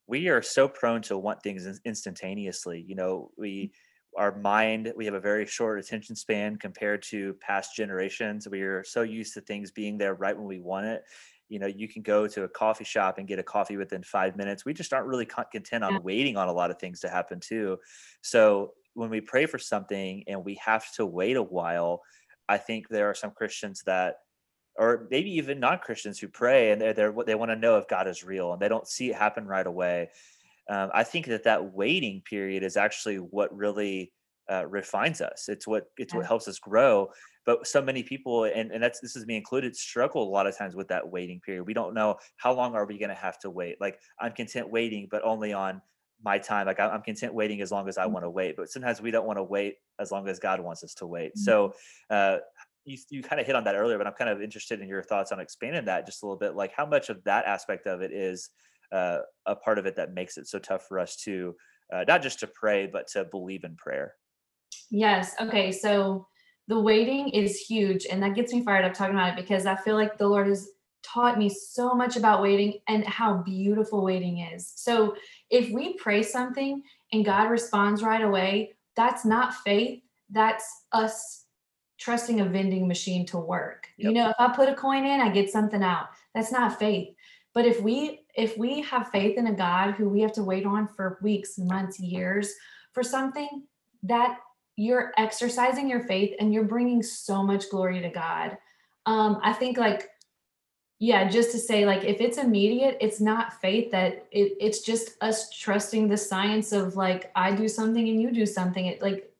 We 0.07 0.29
are 0.29 0.41
so 0.41 0.67
prone 0.67 1.01
to 1.03 1.17
want 1.17 1.41
things 1.41 1.79
instantaneously. 1.83 2.85
You 2.87 2.95
know, 2.95 3.31
we 3.37 3.71
our 4.17 4.37
mind 4.37 4.93
we 4.95 5.05
have 5.05 5.13
a 5.13 5.19
very 5.19 5.45
short 5.45 5.79
attention 5.79 6.15
span 6.15 6.55
compared 6.55 7.01
to 7.03 7.33
past 7.35 7.75
generations. 7.75 8.47
We 8.47 8.61
are 8.61 8.83
so 8.83 9.01
used 9.01 9.33
to 9.33 9.41
things 9.41 9.71
being 9.71 9.97
there 9.97 10.13
right 10.13 10.37
when 10.37 10.47
we 10.47 10.59
want 10.59 10.85
it. 10.85 11.03
You 11.49 11.59
know, 11.59 11.67
you 11.67 11.87
can 11.87 12.01
go 12.01 12.25
to 12.27 12.43
a 12.43 12.49
coffee 12.49 12.85
shop 12.85 13.17
and 13.17 13.27
get 13.27 13.37
a 13.37 13.43
coffee 13.43 13.77
within 13.77 14.01
five 14.01 14.35
minutes. 14.35 14.65
We 14.65 14.73
just 14.73 14.93
aren't 14.93 15.07
really 15.07 15.25
content 15.25 15.83
on 15.83 16.01
waiting 16.01 16.37
on 16.37 16.47
a 16.47 16.53
lot 16.53 16.71
of 16.71 16.79
things 16.79 17.01
to 17.01 17.09
happen 17.09 17.39
too. 17.39 17.77
So 18.21 18.73
when 18.95 19.09
we 19.09 19.21
pray 19.21 19.45
for 19.45 19.59
something 19.59 20.23
and 20.27 20.43
we 20.43 20.55
have 20.55 20.91
to 20.93 21.05
wait 21.05 21.35
a 21.35 21.43
while, 21.43 22.01
I 22.47 22.57
think 22.57 22.87
there 22.87 23.09
are 23.09 23.15
some 23.15 23.31
Christians 23.31 23.83
that, 23.85 24.17
or 24.77 25.07
maybe 25.09 25.31
even 25.31 25.59
non-Christians 25.59 26.19
who 26.19 26.27
pray 26.27 26.71
and 26.71 26.81
they're, 26.81 26.93
they're 26.93 27.11
what 27.11 27.25
they 27.27 27.35
want 27.35 27.51
to 27.51 27.55
know 27.55 27.77
if 27.77 27.87
God 27.87 28.07
is 28.07 28.23
real 28.23 28.53
and 28.53 28.61
they 28.61 28.67
don't 28.67 28.87
see 28.87 29.09
it 29.09 29.15
happen 29.15 29.45
right 29.45 29.65
away. 29.65 30.09
Um, 30.69 30.89
I 30.93 31.03
think 31.03 31.27
that 31.27 31.43
that 31.43 31.73
waiting 31.73 32.21
period 32.21 32.63
is 32.63 32.75
actually 32.75 33.17
what 33.17 33.55
really 33.55 34.11
uh, 34.51 34.65
refines 34.67 35.21
us. 35.21 35.47
It's 35.47 35.67
what 35.67 35.85
it's 35.97 36.13
what 36.13 36.25
helps 36.25 36.47
us 36.47 36.59
grow. 36.59 37.09
But 37.45 37.67
so 37.67 37.81
many 37.81 38.01
people, 38.01 38.45
and, 38.45 38.71
and 38.71 38.81
that's 38.81 38.99
this 38.99 39.15
is 39.15 39.25
me 39.27 39.37
included, 39.37 39.75
struggle 39.75 40.23
a 40.23 40.29
lot 40.29 40.47
of 40.47 40.57
times 40.57 40.75
with 40.75 40.87
that 40.87 41.07
waiting 41.07 41.39
period. 41.39 41.67
We 41.67 41.73
don't 41.73 41.93
know 41.93 42.17
how 42.37 42.53
long 42.53 42.73
are 42.75 42.85
we 42.85 42.97
going 42.97 43.09
to 43.09 43.15
have 43.15 43.39
to 43.39 43.49
wait. 43.49 43.79
Like 43.79 43.99
I'm 44.19 44.33
content 44.33 44.69
waiting, 44.69 45.07
but 45.09 45.23
only 45.23 45.53
on 45.53 45.81
my 46.23 46.37
time. 46.37 46.67
Like 46.67 46.79
I'm 46.79 47.01
content 47.01 47.33
waiting 47.33 47.61
as 47.61 47.71
long 47.71 47.87
as 47.87 47.97
I 47.97 48.05
want 48.05 48.25
to 48.25 48.29
wait. 48.29 48.55
But 48.55 48.69
sometimes 48.69 49.01
we 49.01 49.11
don't 49.11 49.25
want 49.25 49.37
to 49.37 49.43
wait 49.43 49.75
as 49.99 50.11
long 50.11 50.27
as 50.27 50.39
God 50.39 50.59
wants 50.59 50.83
us 50.83 50.93
to 50.95 51.07
wait. 51.07 51.37
So 51.37 51.73
uh, 52.09 52.37
you 52.83 52.97
you 53.09 53.21
kind 53.21 53.39
of 53.39 53.47
hit 53.47 53.55
on 53.55 53.63
that 53.65 53.75
earlier, 53.75 53.97
but 53.97 54.07
I'm 54.07 54.13
kind 54.13 54.29
of 54.29 54.41
interested 54.41 54.81
in 54.81 54.87
your 54.87 55.03
thoughts 55.03 55.31
on 55.31 55.39
expanding 55.39 55.85
that 55.85 56.05
just 56.05 56.23
a 56.23 56.25
little 56.25 56.37
bit. 56.37 56.55
Like 56.55 56.73
how 56.75 56.85
much 56.85 57.09
of 57.09 57.23
that 57.25 57.45
aspect 57.45 57.87
of 57.87 58.01
it 58.01 58.11
is 58.11 58.49
uh, 58.91 59.19
a 59.45 59.55
part 59.55 59.79
of 59.79 59.85
it 59.85 59.95
that 59.97 60.13
makes 60.13 60.37
it 60.37 60.47
so 60.47 60.59
tough 60.59 60.87
for 60.87 60.99
us 60.99 61.15
to 61.17 61.55
uh, 61.93 62.03
not 62.07 62.21
just 62.21 62.39
to 62.39 62.47
pray, 62.47 62.87
but 62.87 63.07
to 63.07 63.25
believe 63.25 63.63
in 63.63 63.75
prayer. 63.75 64.13
Yes. 64.89 65.35
Okay. 65.39 65.71
So 65.71 66.27
the 66.67 66.79
waiting 66.79 67.29
is 67.29 67.59
huge. 67.59 68.05
And 68.09 68.21
that 68.23 68.35
gets 68.35 68.53
me 68.53 68.63
fired 68.63 68.85
up 68.85 68.93
talking 68.93 69.15
about 69.15 69.29
it 69.29 69.35
because 69.35 69.65
I 69.65 69.75
feel 69.75 69.95
like 69.95 70.17
the 70.17 70.27
Lord 70.27 70.47
has 70.47 70.69
taught 71.05 71.37
me 71.37 71.49
so 71.49 71.93
much 71.93 72.15
about 72.15 72.41
waiting 72.41 72.79
and 72.87 73.05
how 73.05 73.35
beautiful 73.35 74.03
waiting 74.03 74.39
is. 74.39 74.71
So 74.75 75.15
if 75.49 75.69
we 75.71 75.93
pray 75.93 76.23
something 76.23 76.81
and 77.13 77.25
God 77.25 77.49
responds 77.49 78.03
right 78.03 78.23
away, 78.23 78.73
that's 78.95 79.25
not 79.25 79.53
faith. 79.53 80.01
That's 80.29 80.65
us 80.91 81.45
trusting 81.97 82.41
a 82.41 82.45
vending 82.45 82.87
machine 82.87 83.25
to 83.27 83.37
work. 83.37 83.87
You 83.97 84.11
know, 84.11 84.29
if 84.29 84.35
I 84.39 84.49
put 84.49 84.69
a 84.69 84.75
coin 84.75 85.05
in, 85.05 85.21
I 85.21 85.29
get 85.29 85.49
something 85.49 85.83
out. 85.83 86.07
That's 86.33 86.51
not 86.51 86.79
faith. 86.79 87.09
But 87.53 87.65
if 87.65 87.81
we 87.81 88.21
if 88.35 88.57
we 88.57 88.81
have 88.81 89.09
faith 89.11 89.37
in 89.37 89.47
a 89.47 89.53
God 89.53 89.93
who 89.93 90.09
we 90.09 90.21
have 90.21 90.33
to 90.33 90.43
wait 90.43 90.65
on 90.65 90.87
for 90.87 91.19
weeks, 91.21 91.57
months, 91.57 91.99
years 91.99 92.53
for 92.91 93.01
something, 93.01 93.63
that 94.03 94.39
you're 94.75 95.13
exercising 95.17 95.89
your 95.89 96.01
faith 96.01 96.35
and 96.39 96.53
you're 96.53 96.65
bringing 96.65 97.01
so 97.01 97.41
much 97.41 97.69
glory 97.69 98.01
to 98.01 98.09
God. 98.09 98.57
Um, 99.05 99.39
I 99.41 99.53
think 99.53 99.77
like, 99.77 100.09
yeah, 101.05 101.29
just 101.29 101.51
to 101.51 101.59
say 101.59 101.85
like, 101.85 102.03
if 102.03 102.19
it's 102.19 102.39
immediate, 102.39 102.97
it's 102.99 103.21
not 103.21 103.61
faith 103.61 103.91
that 103.91 104.25
it, 104.31 104.57
it's 104.59 104.79
just 104.79 105.11
us 105.21 105.55
trusting 105.55 106.07
the 106.07 106.17
science 106.17 106.71
of 106.71 106.95
like, 106.95 107.31
I 107.35 107.53
do 107.53 107.67
something 107.67 108.09
and 108.09 108.19
you 108.19 108.31
do 108.31 108.47
something. 108.47 108.87
It 108.87 109.03
like 109.03 109.31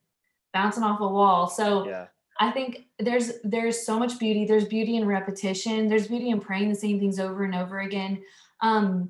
bouncing 0.54 0.84
off 0.84 1.00
a 1.00 1.08
wall. 1.08 1.48
So 1.48 1.88
Yeah. 1.88 2.06
I 2.40 2.52
think 2.52 2.86
there's 3.00 3.40
there's 3.44 3.84
so 3.84 3.98
much 3.98 4.20
beauty. 4.20 4.46
There's 4.46 4.66
beauty 4.66 4.98
in 4.98 5.08
repetition. 5.08 5.88
There's 5.88 6.08
beauty 6.08 6.30
in 6.30 6.40
praying 6.40 6.70
the 6.70 6.76
same 6.76 7.00
things 7.00 7.20
over 7.20 7.46
and 7.46 7.56
over 7.56 7.80
again. 7.80 8.22
Um, 8.62 9.10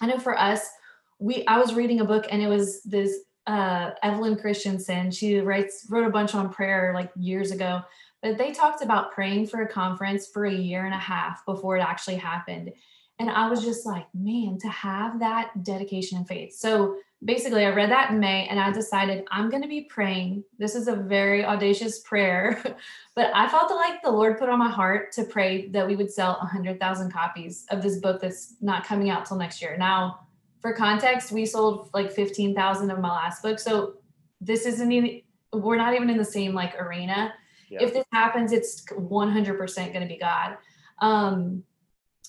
I 0.00 0.06
know 0.06 0.18
for 0.18 0.38
us, 0.38 0.70
we 1.18 1.44
I 1.48 1.58
was 1.58 1.74
reading 1.74 2.00
a 2.00 2.04
book 2.04 2.26
and 2.30 2.40
it 2.40 2.48
was 2.48 2.82
this 2.84 3.12
uh, 3.46 3.90
Evelyn 4.02 4.36
Christenson. 4.36 5.10
She 5.10 5.40
writes 5.40 5.86
wrote 5.90 6.06
a 6.06 6.10
bunch 6.10 6.34
on 6.34 6.50
prayer 6.50 6.92
like 6.94 7.10
years 7.16 7.50
ago, 7.50 7.82
but 8.22 8.38
they 8.38 8.52
talked 8.52 8.82
about 8.82 9.12
praying 9.12 9.46
for 9.46 9.62
a 9.62 9.68
conference 9.68 10.26
for 10.26 10.44
a 10.44 10.52
year 10.52 10.84
and 10.84 10.94
a 10.94 10.98
half 10.98 11.44
before 11.44 11.76
it 11.76 11.80
actually 11.80 12.16
happened. 12.16 12.72
And 13.18 13.28
I 13.28 13.50
was 13.50 13.62
just 13.62 13.84
like, 13.84 14.06
man, 14.14 14.58
to 14.60 14.68
have 14.68 15.20
that 15.20 15.62
dedication 15.62 16.16
and 16.16 16.26
faith. 16.26 16.54
So 16.54 16.96
basically, 17.22 17.66
I 17.66 17.70
read 17.70 17.90
that 17.90 18.10
in 18.10 18.18
May 18.18 18.48
and 18.48 18.58
I 18.58 18.72
decided 18.72 19.24
I'm 19.30 19.50
going 19.50 19.62
to 19.62 19.68
be 19.68 19.82
praying. 19.82 20.42
This 20.58 20.74
is 20.74 20.88
a 20.88 20.96
very 20.96 21.44
audacious 21.44 22.00
prayer, 22.00 22.62
but 23.14 23.30
I 23.34 23.46
felt 23.48 23.70
like 23.70 24.02
the 24.02 24.10
Lord 24.10 24.38
put 24.38 24.48
on 24.48 24.58
my 24.58 24.70
heart 24.70 25.12
to 25.12 25.24
pray 25.24 25.68
that 25.68 25.86
we 25.86 25.96
would 25.96 26.10
sell 26.10 26.38
100,000 26.38 27.12
copies 27.12 27.66
of 27.70 27.82
this 27.82 27.98
book 27.98 28.22
that's 28.22 28.54
not 28.62 28.86
coming 28.86 29.10
out 29.10 29.26
till 29.26 29.36
next 29.36 29.60
year. 29.60 29.76
Now, 29.76 30.20
for 30.60 30.72
context, 30.72 31.32
we 31.32 31.46
sold 31.46 31.90
like 31.92 32.10
15,000 32.12 32.90
of 32.90 33.00
my 33.00 33.10
last 33.10 33.42
book. 33.42 33.58
So 33.58 33.94
this 34.40 34.66
isn't 34.66 34.92
even, 34.92 35.22
we're 35.52 35.76
not 35.76 35.94
even 35.94 36.08
in 36.10 36.16
the 36.16 36.24
same 36.24 36.54
like 36.54 36.80
arena. 36.80 37.34
Yeah. 37.70 37.82
If 37.82 37.92
this 37.94 38.04
happens, 38.12 38.52
it's 38.52 38.84
100% 38.84 39.76
going 39.92 40.00
to 40.00 40.06
be 40.06 40.18
God. 40.18 40.56
Um, 41.00 41.62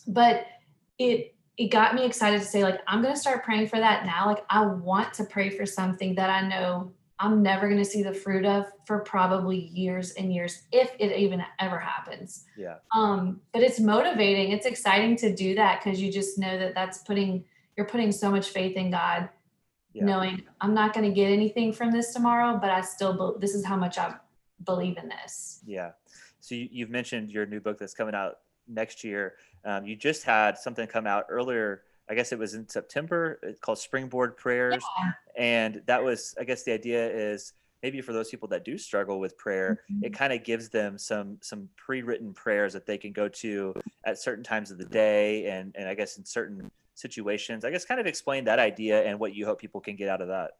but 0.08 0.45
it, 0.97 1.36
it 1.58 1.67
got 1.69 1.95
me 1.95 2.06
excited 2.06 2.39
to 2.39 2.45
say 2.45 2.63
like 2.63 2.80
i'm 2.88 3.01
going 3.01 3.13
to 3.13 3.19
start 3.19 3.43
praying 3.43 3.67
for 3.67 3.77
that 3.80 4.06
now 4.06 4.25
like 4.25 4.43
i 4.49 4.65
want 4.65 5.13
to 5.13 5.23
pray 5.25 5.49
for 5.49 5.65
something 5.65 6.15
that 6.15 6.30
i 6.30 6.47
know 6.47 6.91
i'm 7.19 7.43
never 7.43 7.67
going 7.67 7.77
to 7.77 7.86
see 7.86 8.01
the 8.01 8.13
fruit 8.13 8.45
of 8.45 8.65
for 8.88 8.99
probably 8.99 9.58
years 9.73 10.12
and 10.12 10.34
years 10.34 10.63
if 10.71 10.91
it 10.99 11.15
even 11.15 11.43
ever 11.60 11.77
happens 11.77 12.45
Yeah. 12.58 12.75
um 12.95 13.41
but 13.54 13.62
it's 13.62 13.80
motivating 13.80 14.51
it's 14.51 14.65
exciting 14.65 15.15
to 15.17 15.36
do 15.36 15.54
that 15.56 15.84
because 15.84 16.01
you 16.01 16.12
just 16.12 16.39
know 16.39 16.58
that 16.58 16.73
that's 16.73 16.99
putting 16.99 17.43
you're 17.77 17.88
putting 17.88 18.12
so 18.12 18.32
much 18.32 18.49
faith 18.49 18.75
in 18.75 18.89
god 18.91 19.30
Yeah. 19.93 20.06
knowing 20.06 20.43
i'm 20.62 20.73
not 20.73 20.93
going 20.93 21.08
to 21.08 21.13
get 21.13 21.32
anything 21.32 21.73
from 21.73 21.91
this 21.91 22.13
tomorrow 22.13 22.58
but 22.60 22.69
i 22.71 22.82
still 22.82 23.38
this 23.39 23.54
is 23.54 23.65
how 23.65 23.75
much 23.75 23.97
i 23.97 24.15
believe 24.65 24.97
in 24.97 25.10
this 25.10 25.62
Yeah. 25.65 25.91
So 26.39 26.56
you, 26.56 26.67
you've 26.71 26.89
mentioned 26.89 27.32
your 27.32 27.45
new 27.45 27.60
book 27.60 27.78
that's 27.78 27.93
coming 27.93 28.15
out 28.15 28.39
next 28.67 29.04
year. 29.04 29.36
Um, 29.63 29.86
you 29.86 29.95
just 29.95 30.24
had 30.24 30.58
something 30.58 30.88
come 30.88 31.06
out 31.06 31.26
earlier. 31.30 31.84
I 32.10 32.15
guess 32.15 32.32
it 32.32 32.39
was 32.39 32.56
in 32.56 32.67
September. 32.67 33.39
It's 33.43 33.60
called 33.60 33.78
Springboard 33.78 34.36
Prayers, 34.36 34.84
and 35.38 35.82
that 35.86 36.04
was, 36.04 36.36
I 36.39 36.43
guess, 36.43 36.63
the 36.63 36.74
idea 36.74 37.10
is 37.10 37.54
maybe 37.84 38.02
for 38.02 38.12
those 38.12 38.30
people 38.30 38.47
that 38.50 38.65
do 38.65 38.78
struggle 38.78 39.19
with 39.19 39.38
prayer, 39.38 39.82
Mhm. 39.89 40.04
it 40.04 40.13
kind 40.13 40.34
of 40.34 40.43
gives 40.43 40.69
them 40.69 40.97
some 40.97 41.38
some 41.41 41.69
pre-written 41.78 42.34
prayers 42.34 42.74
that 42.74 42.86
they 42.86 42.97
can 42.97 43.12
go 43.12 43.28
to 43.30 43.74
at 44.04 44.19
certain 44.19 44.43
times 44.43 44.71
of 44.71 44.78
the 44.78 44.86
day, 44.86 45.45
and 45.45 45.74
and 45.76 45.88
I 45.88 45.93
guess 45.93 46.17
in 46.17 46.26
certain 46.26 46.69
situations. 46.95 47.63
I 47.65 47.71
guess 47.71 47.86
kind 47.86 48.00
of 48.00 48.08
explain 48.08 48.43
that 48.45 48.60
idea 48.60 49.04
and 49.04 49.19
what 49.19 49.34
you 49.34 49.45
hope 49.45 49.60
people 49.60 49.80
can 49.82 49.95
get 49.95 50.10
out 50.10 50.21
of 50.21 50.28
that. 50.28 50.52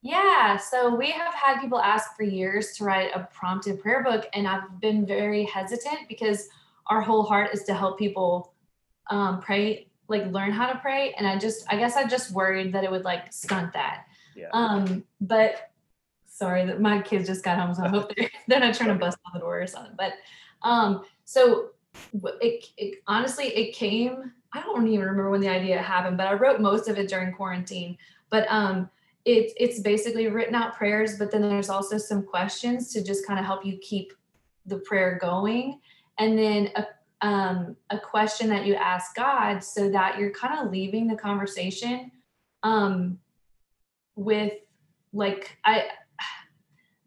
Yeah, 0.00 0.56
so 0.56 0.94
we 0.94 1.10
have 1.10 1.34
had 1.34 1.60
people 1.60 1.80
ask 1.80 2.16
for 2.16 2.22
years 2.22 2.72
to 2.76 2.84
write 2.84 3.10
a 3.14 3.28
prompted 3.32 3.80
prayer 3.80 4.02
book, 4.04 4.26
and 4.32 4.46
I've 4.46 4.80
been 4.80 5.04
very 5.04 5.44
hesitant 5.44 6.08
because 6.08 6.48
our 6.86 7.00
whole 7.00 7.24
heart 7.24 7.52
is 7.52 7.64
to 7.64 7.74
help 7.74 7.98
people 7.98 8.52
um, 9.10 9.40
pray, 9.40 9.88
like 10.06 10.26
learn 10.26 10.52
how 10.52 10.72
to 10.72 10.78
pray. 10.78 11.14
And 11.18 11.26
I 11.26 11.36
just, 11.36 11.64
I 11.68 11.76
guess 11.76 11.96
I 11.96 12.06
just 12.06 12.30
worried 12.30 12.72
that 12.74 12.84
it 12.84 12.90
would 12.90 13.04
like 13.04 13.32
stunt 13.32 13.72
that. 13.72 14.04
Yeah. 14.36 14.48
Um, 14.52 15.04
but 15.20 15.70
sorry 16.26 16.64
that 16.66 16.80
my 16.80 17.02
kids 17.02 17.26
just 17.26 17.44
got 17.44 17.58
home, 17.58 17.74
so 17.74 17.82
I 17.82 17.88
hope 17.88 18.14
they're, 18.14 18.30
they're 18.46 18.60
not 18.60 18.74
trying 18.74 18.90
to 18.90 18.94
bust 18.94 19.18
on 19.26 19.32
the 19.34 19.40
door 19.40 19.60
or 19.60 19.66
something. 19.66 19.94
But 19.98 20.12
um, 20.62 21.04
so 21.24 21.70
it, 22.40 22.66
it 22.76 22.98
honestly, 23.08 23.46
it 23.46 23.74
came. 23.74 24.32
I 24.52 24.62
don't 24.62 24.86
even 24.86 25.00
remember 25.00 25.30
when 25.30 25.40
the 25.40 25.48
idea 25.48 25.82
happened, 25.82 26.16
but 26.16 26.28
I 26.28 26.34
wrote 26.34 26.60
most 26.60 26.88
of 26.88 26.98
it 26.98 27.08
during 27.08 27.32
quarantine. 27.32 27.98
But 28.30 28.46
um, 28.48 28.88
it's 29.24 29.52
it's 29.56 29.80
basically 29.80 30.28
written 30.28 30.54
out 30.54 30.76
prayers, 30.76 31.18
but 31.18 31.30
then 31.30 31.42
there's 31.42 31.70
also 31.70 31.98
some 31.98 32.22
questions 32.22 32.92
to 32.92 33.04
just 33.04 33.26
kind 33.26 33.38
of 33.38 33.44
help 33.44 33.64
you 33.64 33.78
keep 33.78 34.12
the 34.66 34.78
prayer 34.78 35.18
going, 35.20 35.80
and 36.18 36.38
then 36.38 36.70
a 36.76 36.86
um, 37.20 37.76
a 37.90 37.98
question 37.98 38.48
that 38.48 38.64
you 38.64 38.74
ask 38.74 39.14
God, 39.16 39.62
so 39.62 39.90
that 39.90 40.18
you're 40.18 40.30
kind 40.30 40.58
of 40.58 40.70
leaving 40.70 41.06
the 41.06 41.16
conversation 41.16 42.12
um, 42.62 43.18
with 44.14 44.52
like 45.12 45.56
I 45.64 45.88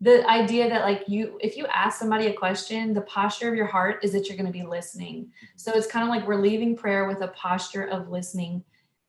the 0.02 0.28
idea 0.28 0.68
that 0.68 0.82
like 0.82 1.04
you 1.08 1.38
if 1.42 1.56
you 1.56 1.66
ask 1.68 2.00
somebody 2.00 2.26
a 2.26 2.34
question 2.34 2.94
the 2.94 3.02
posture 3.02 3.48
of 3.48 3.56
your 3.56 3.68
heart 3.68 4.04
is 4.04 4.12
that 4.12 4.28
you're 4.28 4.38
going 4.38 4.52
to 4.52 4.52
be 4.52 4.64
listening. 4.66 5.32
So 5.56 5.72
it's 5.74 5.88
kind 5.88 6.04
of 6.04 6.10
like 6.10 6.28
we're 6.28 6.42
leaving 6.42 6.76
prayer 6.76 7.06
with 7.06 7.22
a 7.22 7.28
posture 7.30 7.86
of 7.86 8.10
listening 8.10 8.64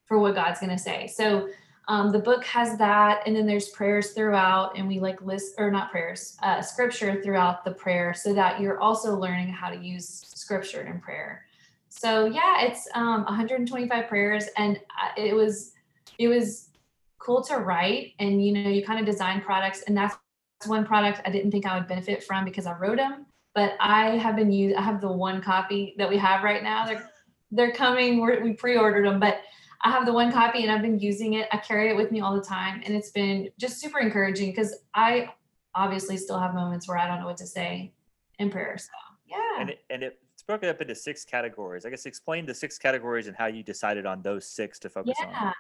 for 0.05 0.19
what 0.19 0.35
god's 0.35 0.61
going 0.61 0.71
to 0.71 0.79
say. 0.79 1.07
So 1.07 1.49
Um, 1.89 2.11
the 2.11 2.19
book 2.19 2.45
has 2.45 2.79
that, 2.79 3.23
and 3.27 3.35
then 3.35 3.47
there's 3.47 3.71
prayers 3.71 4.13
throughout, 4.13 4.77
and 4.77 4.87
we 4.87 5.01
like 5.01 5.21
list 5.23 5.55
or 5.59 5.71
not 5.71 5.91
prayers, 5.91 6.37
uh, 6.43 6.63
scripture 6.63 7.21
throughout 7.23 7.65
the 7.65 7.73
prayer, 7.73 8.15
so 8.15 8.33
that 8.35 8.61
you're 8.61 8.81
also 8.81 9.17
learning 9.17 9.49
how 9.49 9.69
to 9.69 9.77
use 9.77 10.25
scripture 10.33 10.83
in 10.83 11.01
prayer. 11.01 11.45
So 11.89 12.27
yeah, 12.27 12.63
it's 12.63 12.89
um, 12.95 13.25
125 13.25 14.09
prayers, 14.09 14.47
and 14.57 14.81
it 15.17 15.35
was 15.35 15.73
it 16.19 16.29
was 16.29 16.69
cool 17.19 17.43
to 17.45 17.57
write, 17.57 18.15
and 18.21 18.45
you 18.45 18.53
know 18.53 18.71
you 18.71 18.85
kind 18.85 19.01
of 19.01 19.07
design 19.07 19.41
products, 19.41 19.83
and 19.83 19.97
that's 19.97 20.17
one 20.67 20.87
product 20.87 21.21
I 21.25 21.31
didn't 21.31 21.51
think 21.51 21.67
I 21.67 21.77
would 21.77 21.89
benefit 21.89 22.23
from 22.23 22.45
because 22.45 22.67
I 22.67 22.79
wrote 22.79 22.99
them, 22.99 23.27
but 23.55 23.75
I 23.81 24.19
have 24.19 24.37
been 24.37 24.53
used. 24.53 24.77
I 24.77 24.83
have 24.83 25.01
the 25.01 25.11
one 25.11 25.43
copy 25.43 25.95
that 25.99 26.09
we 26.09 26.17
have 26.19 26.45
right 26.45 26.63
now. 26.63 26.87
They're 26.87 27.11
they're 27.51 27.73
coming. 27.73 28.21
We're, 28.21 28.43
we 28.43 28.53
pre-ordered 28.55 29.05
them, 29.05 29.21
but 29.21 29.43
I 29.85 29.91
have 29.91 30.07
the 30.07 30.13
one 30.13 30.31
copy 30.31 30.63
and 30.63 30.71
I've 30.71 30.83
been 30.83 30.99
using 30.99 31.35
it. 31.35 31.49
I 31.53 31.57
carry 31.57 31.91
it 31.91 31.97
with 31.97 32.13
me 32.13 32.21
all 32.21 32.35
the 32.35 32.43
time. 32.43 32.83
And 32.85 32.95
it's 32.95 33.11
been 33.11 33.49
just 33.59 33.81
super 33.81 33.99
encouraging 33.99 34.51
because 34.51 34.75
I 34.95 35.31
obviously 35.75 36.17
still 36.17 36.39
have 36.39 36.55
moments 36.55 36.89
where 36.89 36.99
I 36.99 37.09
don't 37.09 37.21
know 37.21 37.27
what 37.27 37.39
to 37.39 37.47
say 37.47 37.93
in 38.39 38.51
prayer. 38.51 38.77
So, 38.79 38.91
yeah. 39.27 39.61
And, 39.61 39.71
it, 39.71 39.81
and 39.91 40.03
it's 40.03 40.43
broken 40.47 40.69
up 40.69 40.81
into 40.81 40.95
six 40.95 41.25
categories. 41.25 41.85
I 41.85 41.91
guess 41.91 42.07
explain 42.07 42.47
the 42.47 42.55
six 42.55 42.79
categories 42.79 43.27
and 43.27 43.37
how 43.37 43.47
you 43.47 43.63
decided 43.63 44.07
on 44.07 44.23
those 44.23 44.47
six 44.47 44.79
to 44.81 44.89
focus 44.89 45.17
yeah. 45.19 45.27
on. 45.27 45.33
Yeah. 45.33 45.53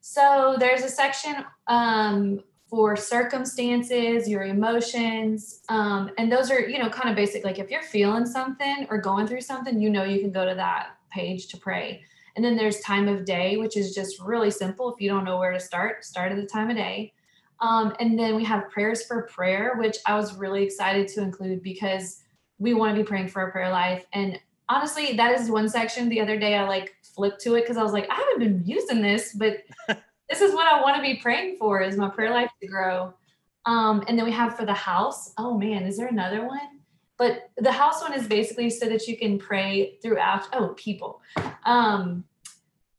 So 0.00 0.56
there's 0.58 0.82
a 0.82 0.88
section 0.88 1.44
um, 1.68 2.40
for 2.68 2.96
circumstances, 2.96 4.28
your 4.28 4.44
emotions. 4.44 5.62
Um, 5.68 6.10
and 6.18 6.30
those 6.30 6.50
are, 6.50 6.60
you 6.60 6.78
know, 6.78 6.90
kind 6.90 7.08
of 7.08 7.16
basic. 7.16 7.44
Like 7.44 7.58
if 7.58 7.70
you're 7.70 7.82
feeling 7.82 8.26
something 8.26 8.86
or 8.90 8.98
going 8.98 9.26
through 9.26 9.42
something, 9.42 9.80
you 9.80 9.90
know, 9.90 10.04
you 10.04 10.20
can 10.20 10.32
go 10.32 10.44
to 10.44 10.54
that 10.56 10.96
page 11.10 11.48
to 11.48 11.56
pray. 11.56 12.02
And 12.36 12.44
then 12.44 12.56
there's 12.56 12.80
time 12.80 13.08
of 13.08 13.24
day, 13.24 13.56
which 13.56 13.76
is 13.76 13.94
just 13.94 14.20
really 14.20 14.50
simple. 14.50 14.92
If 14.92 15.00
you 15.00 15.08
don't 15.08 15.24
know 15.24 15.38
where 15.38 15.52
to 15.52 15.60
start, 15.60 16.04
start 16.04 16.32
at 16.32 16.36
the 16.36 16.46
time 16.46 16.70
of 16.70 16.76
day. 16.76 17.12
Um, 17.60 17.94
and 17.98 18.18
then 18.18 18.36
we 18.36 18.44
have 18.44 18.70
prayers 18.70 19.04
for 19.04 19.22
prayer, 19.22 19.74
which 19.76 19.96
I 20.06 20.14
was 20.14 20.36
really 20.36 20.62
excited 20.62 21.08
to 21.08 21.22
include 21.22 21.62
because 21.62 22.22
we 22.58 22.74
want 22.74 22.96
to 22.96 23.02
be 23.02 23.06
praying 23.06 23.28
for 23.28 23.42
our 23.42 23.50
prayer 23.50 23.70
life. 23.70 24.04
And 24.12 24.38
honestly, 24.68 25.14
that 25.14 25.38
is 25.38 25.50
one 25.50 25.68
section. 25.68 26.08
The 26.08 26.20
other 26.20 26.38
day, 26.38 26.54
I 26.54 26.68
like 26.68 26.94
flipped 27.02 27.40
to 27.42 27.54
it 27.56 27.62
because 27.62 27.76
I 27.76 27.82
was 27.82 27.92
like, 27.92 28.08
I 28.10 28.14
haven't 28.14 28.38
been 28.38 28.62
using 28.64 29.02
this, 29.02 29.32
but 29.32 29.58
this 30.28 30.40
is 30.40 30.54
what 30.54 30.72
I 30.72 30.80
want 30.80 30.96
to 30.96 31.02
be 31.02 31.16
praying 31.16 31.56
for 31.58 31.80
is 31.80 31.96
my 31.96 32.08
prayer 32.08 32.30
life 32.30 32.50
to 32.60 32.68
grow. 32.68 33.14
Um, 33.66 34.04
and 34.06 34.18
then 34.18 34.24
we 34.24 34.32
have 34.32 34.56
for 34.56 34.64
the 34.64 34.74
house. 34.74 35.32
Oh 35.36 35.58
man, 35.58 35.82
is 35.82 35.96
there 35.96 36.08
another 36.08 36.46
one? 36.46 36.77
But 37.18 37.50
the 37.56 37.72
house 37.72 38.00
one 38.00 38.14
is 38.14 38.28
basically 38.28 38.70
so 38.70 38.88
that 38.88 39.06
you 39.08 39.18
can 39.18 39.38
pray 39.38 39.98
throughout. 40.00 40.44
Oh, 40.52 40.68
people. 40.76 41.20
Um, 41.64 42.24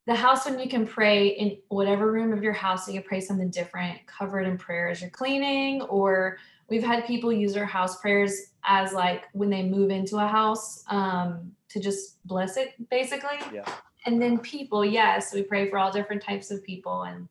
the 0.06 0.14
house 0.14 0.44
one 0.44 0.58
you 0.58 0.68
can 0.68 0.86
pray 0.86 1.28
in 1.28 1.56
whatever 1.68 2.12
room 2.12 2.32
of 2.32 2.42
your 2.42 2.52
house. 2.52 2.86
So 2.86 2.92
you 2.92 3.00
pray 3.00 3.20
something 3.20 3.50
different, 3.50 3.98
cover 4.06 4.40
it 4.40 4.46
in 4.46 4.58
prayer 4.58 4.88
as 4.88 5.00
you're 5.00 5.10
cleaning. 5.10 5.82
Or 5.82 6.38
we've 6.68 6.82
had 6.82 7.06
people 7.06 7.32
use 7.32 7.56
our 7.56 7.64
house 7.64 8.00
prayers 8.00 8.52
as 8.64 8.92
like 8.92 9.24
when 9.32 9.50
they 9.50 9.62
move 9.62 9.90
into 9.90 10.18
a 10.18 10.26
house 10.26 10.84
um, 10.88 11.52
to 11.70 11.80
just 11.80 12.24
bless 12.26 12.56
it, 12.56 12.74
basically. 12.90 13.38
Yeah. 13.52 13.64
And 14.06 14.20
then 14.20 14.38
people, 14.38 14.84
yes, 14.84 15.32
we 15.34 15.42
pray 15.42 15.68
for 15.68 15.78
all 15.78 15.92
different 15.92 16.22
types 16.22 16.50
of 16.50 16.64
people, 16.64 17.02
and 17.02 17.28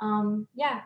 um, 0.00 0.46
yeah. 0.54 0.82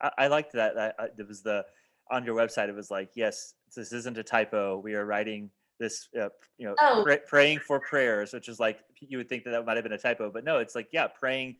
I, 0.00 0.10
I 0.18 0.26
liked 0.26 0.52
that. 0.54 0.74
That 0.74 0.96
uh, 0.98 1.06
it 1.16 1.28
was 1.28 1.42
the 1.42 1.64
on 2.10 2.24
your 2.24 2.34
website. 2.34 2.68
It 2.68 2.74
was 2.74 2.90
like, 2.90 3.10
yes, 3.14 3.54
this 3.74 3.92
isn't 3.92 4.18
a 4.18 4.22
typo. 4.22 4.78
We 4.78 4.94
are 4.94 5.04
writing 5.04 5.50
this, 5.78 6.08
uh, 6.20 6.28
you 6.58 6.66
know, 6.66 6.74
oh. 6.80 7.02
pr- 7.04 7.26
praying 7.26 7.58
for 7.60 7.80
prayers, 7.80 8.32
which 8.32 8.48
is 8.48 8.60
like 8.60 8.80
you 9.00 9.18
would 9.18 9.28
think 9.28 9.44
that 9.44 9.50
that 9.50 9.66
might 9.66 9.76
have 9.76 9.84
been 9.84 9.92
a 9.92 9.98
typo, 9.98 10.30
but 10.30 10.44
no, 10.44 10.58
it's 10.58 10.74
like 10.74 10.88
yeah, 10.92 11.06
praying 11.06 11.56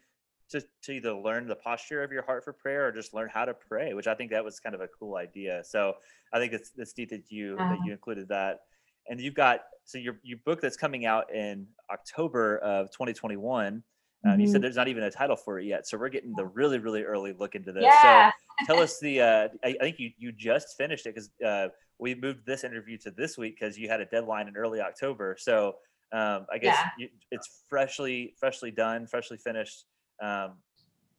to 0.50 0.62
to 0.82 0.92
either 0.92 1.12
learn 1.12 1.46
the 1.46 1.56
posture 1.56 2.02
of 2.02 2.12
your 2.12 2.22
heart 2.22 2.44
for 2.44 2.52
prayer 2.52 2.86
or 2.86 2.92
just 2.92 3.14
learn 3.14 3.28
how 3.32 3.44
to 3.44 3.54
pray, 3.54 3.94
which 3.94 4.06
I 4.06 4.14
think 4.14 4.30
that 4.30 4.44
was 4.44 4.60
kind 4.60 4.74
of 4.74 4.80
a 4.80 4.88
cool 4.98 5.16
idea. 5.16 5.62
So 5.64 5.94
I 6.32 6.38
think 6.38 6.52
it's 6.52 6.72
it's 6.76 6.96
neat 6.96 7.10
that 7.10 7.30
you 7.30 7.56
that 7.56 7.78
you 7.84 7.92
included 7.92 8.28
that, 8.28 8.60
and 9.08 9.20
you've 9.20 9.34
got 9.34 9.60
so 9.84 9.98
your 9.98 10.16
your 10.22 10.38
book 10.44 10.60
that's 10.60 10.76
coming 10.76 11.06
out 11.06 11.32
in 11.34 11.66
October 11.90 12.58
of 12.58 12.90
2021. 12.90 13.82
Um, 14.26 14.30
mm-hmm. 14.30 14.40
You 14.40 14.46
said 14.46 14.54
mm-hmm. 14.54 14.62
there's 14.62 14.76
not 14.76 14.88
even 14.88 15.02
a 15.02 15.10
title 15.10 15.36
for 15.36 15.58
it 15.58 15.66
yet, 15.66 15.86
so 15.86 15.98
we're 15.98 16.08
getting 16.08 16.34
the 16.34 16.46
really, 16.46 16.78
really 16.78 17.02
early 17.02 17.34
look 17.38 17.54
into 17.54 17.72
this. 17.72 17.84
Yeah. 17.84 18.30
So 18.30 18.66
tell 18.66 18.82
us 18.82 18.98
the. 18.98 19.20
Uh, 19.20 19.48
I, 19.62 19.76
I, 19.80 19.84
think 19.84 19.98
you 19.98 20.10
you 20.16 20.32
just 20.32 20.76
finished 20.78 21.06
it 21.06 21.14
because 21.14 21.30
uh, 21.44 21.68
we 21.98 22.14
moved 22.14 22.46
this 22.46 22.64
interview 22.64 22.98
to 22.98 23.10
this 23.10 23.38
week 23.38 23.56
because 23.58 23.78
you 23.78 23.88
had 23.88 24.00
a 24.00 24.06
deadline 24.06 24.48
in 24.48 24.56
early 24.56 24.80
October. 24.80 25.36
So 25.38 25.76
um, 26.12 26.46
I 26.52 26.58
guess 26.58 26.76
yeah. 26.76 26.90
you, 26.98 27.08
it's 27.30 27.62
freshly 27.68 28.34
freshly 28.38 28.70
done, 28.70 29.06
freshly 29.06 29.38
finished. 29.38 29.86
Um, 30.22 30.54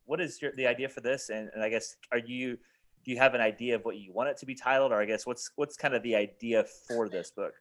what 0.06 0.22
is 0.22 0.42
your, 0.42 0.52
the 0.56 0.68
idea 0.68 0.90
for 0.90 1.02
this? 1.02 1.30
And, 1.30 1.50
and 1.54 1.64
I 1.64 1.70
guess 1.70 1.96
are 2.12 2.20
you 2.20 2.58
do 3.04 3.12
you 3.12 3.18
have 3.18 3.36
an 3.36 3.42
idea 3.42 3.76
of 3.76 3.86
what 3.86 3.98
you 3.98 4.12
want 4.12 4.30
it 4.30 4.38
to 4.38 4.46
be 4.46 4.56
titled, 4.56 4.92
or 4.92 5.02
I 5.02 5.06
guess 5.06 5.26
what's 5.26 5.52
what's 5.56 5.78
kind 5.78 5.94
of 5.94 6.04
the 6.04 6.16
idea 6.16 6.66
for 6.88 7.08
this 7.08 7.32
book? 7.32 7.54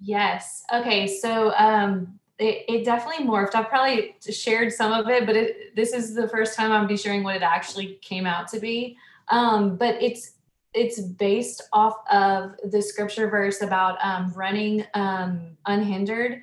Yes. 0.00 0.64
Okay. 0.72 1.06
So 1.06 1.52
um, 1.56 2.18
it, 2.38 2.64
it, 2.68 2.84
definitely 2.84 3.26
morphed. 3.26 3.54
I've 3.54 3.68
probably 3.68 4.14
shared 4.30 4.72
some 4.72 4.92
of 4.92 5.08
it, 5.08 5.26
but 5.26 5.34
it, 5.34 5.74
this 5.74 5.92
is 5.92 6.14
the 6.14 6.28
first 6.28 6.56
time 6.56 6.70
I'm 6.70 6.86
be 6.86 6.96
sharing 6.96 7.24
what 7.24 7.34
it 7.34 7.42
actually 7.42 7.98
came 8.00 8.26
out 8.26 8.46
to 8.48 8.60
be. 8.60 8.96
Um, 9.30 9.76
but 9.76 10.00
it's 10.00 10.34
it's 10.74 11.00
based 11.00 11.62
off 11.72 11.94
of 12.10 12.52
the 12.70 12.82
scripture 12.82 13.28
verse 13.28 13.62
about 13.62 13.98
um, 14.02 14.32
running 14.34 14.84
um, 14.94 15.56
unhindered. 15.66 16.42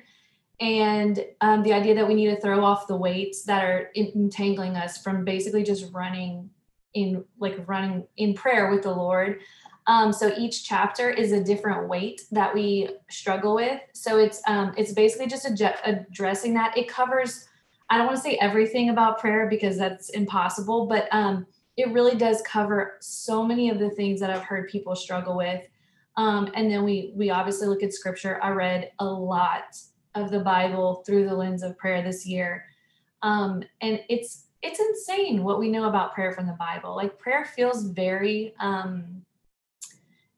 And 0.60 1.24
um, 1.42 1.62
the 1.62 1.72
idea 1.72 1.94
that 1.94 2.08
we 2.08 2.14
need 2.14 2.34
to 2.34 2.40
throw 2.40 2.64
off 2.64 2.86
the 2.86 2.96
weights 2.96 3.44
that 3.44 3.64
are 3.64 3.90
entangling 3.94 4.76
us 4.76 4.98
from 5.02 5.24
basically 5.24 5.62
just 5.62 5.92
running 5.92 6.50
in 6.94 7.24
like 7.38 7.56
running 7.68 8.06
in 8.16 8.32
prayer 8.34 8.70
with 8.70 8.82
the 8.82 8.90
lord. 8.90 9.40
Um, 9.86 10.12
so 10.12 10.32
each 10.36 10.64
chapter 10.64 11.10
is 11.10 11.30
a 11.32 11.44
different 11.44 11.88
weight 11.88 12.22
that 12.32 12.52
we 12.52 12.88
struggle 13.10 13.54
with. 13.54 13.80
So 13.92 14.18
it's 14.18 14.40
um, 14.48 14.72
it's 14.76 14.92
basically 14.92 15.26
just 15.26 15.46
ad- 15.46 15.78
addressing 15.84 16.54
that. 16.54 16.76
It 16.76 16.88
covers 16.88 17.48
i 17.88 17.96
don't 17.96 18.06
want 18.06 18.16
to 18.16 18.22
say 18.22 18.36
everything 18.40 18.90
about 18.90 19.18
prayer 19.18 19.46
because 19.48 19.78
that's 19.78 20.10
impossible 20.10 20.86
but 20.86 21.08
um, 21.12 21.46
it 21.76 21.92
really 21.92 22.16
does 22.16 22.42
cover 22.42 22.96
so 23.00 23.42
many 23.42 23.68
of 23.68 23.78
the 23.78 23.90
things 23.90 24.20
that 24.20 24.30
I've 24.30 24.42
heard 24.42 24.68
people 24.68 24.96
struggle 24.96 25.36
with. 25.36 25.62
Um, 26.16 26.50
and 26.54 26.70
then 26.70 26.82
we 26.84 27.12
we 27.14 27.30
obviously 27.30 27.68
look 27.68 27.82
at 27.82 27.92
scripture. 27.92 28.42
I 28.42 28.50
read 28.50 28.90
a 28.98 29.04
lot 29.04 29.76
of 30.14 30.30
the 30.30 30.40
Bible 30.40 31.02
through 31.06 31.28
the 31.28 31.34
lens 31.34 31.62
of 31.62 31.76
prayer 31.76 32.02
this 32.02 32.26
year, 32.26 32.64
um, 33.22 33.62
and 33.82 34.00
it's 34.08 34.46
it's 34.62 34.80
insane 34.80 35.44
what 35.44 35.58
we 35.58 35.68
know 35.68 35.84
about 35.84 36.14
prayer 36.14 36.32
from 36.32 36.46
the 36.46 36.54
Bible. 36.58 36.96
Like 36.96 37.18
prayer 37.18 37.44
feels 37.44 37.84
very 37.84 38.54
um, 38.60 39.22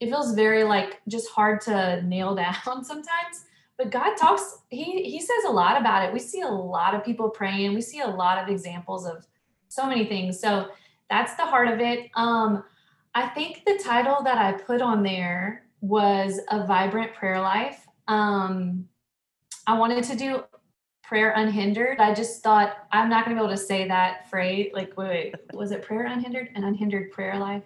it 0.01 0.09
feels 0.09 0.35
very 0.35 0.65
like 0.65 1.01
just 1.07 1.31
hard 1.31 1.61
to 1.63 2.03
nail 2.03 2.35
down 2.65 2.85
sometimes. 2.85 3.45
But 3.77 3.91
God 3.91 4.17
talks. 4.17 4.59
He 4.71 5.05
he 5.05 5.21
says 5.21 5.45
a 5.47 5.53
lot 5.53 5.81
about 5.81 6.05
it. 6.05 6.13
We 6.13 6.19
see 6.19 6.41
a 6.41 6.49
lot 6.49 6.95
of 6.95 7.05
people 7.05 7.31
praying. 7.31 7.75
We 7.75 7.83
see 7.83 8.01
a 8.01 8.09
lot 8.09 8.43
of 8.43 8.49
examples 8.49 9.07
of 9.07 9.25
so 9.69 9.87
many 9.87 10.07
things. 10.07 10.41
So 10.41 10.71
that's 11.11 11.35
the 11.35 11.45
heart 11.45 11.69
of 11.69 11.81
it. 11.81 12.11
Um, 12.15 12.65
I 13.15 13.29
think 13.29 13.65
the 13.67 13.81
title 13.83 14.23
that 14.25 14.39
I 14.39 14.53
put 14.53 14.83
on 14.83 15.03
there 15.03 15.65
was 15.81 16.41
a 16.51 16.67
vibrant 16.67 17.15
prayer 17.15 17.41
life. 17.41 17.87
Um, 18.07 18.89
I 19.67 19.79
wanted 19.79 20.05
to 20.05 20.17
do 20.17 20.45
prayer 21.03 21.33
unhindered. 21.37 22.01
I 22.01 22.13
just 22.15 22.43
thought 22.43 22.87
I'm 22.93 23.09
not 23.09 23.25
going 23.25 23.37
to 23.37 23.41
be 23.41 23.45
able 23.45 23.57
to 23.57 23.63
say 23.63 23.89
that 23.89 24.29
phrase. 24.29 24.71
Like, 24.75 24.97
wait, 24.97 25.09
wait, 25.09 25.35
was 25.55 25.73
it 25.73 25.83
prayer 25.83 26.07
unhindered? 26.07 26.51
An 26.55 26.65
unhindered 26.65 27.13
prayer 27.13 27.39
life? 27.39 27.63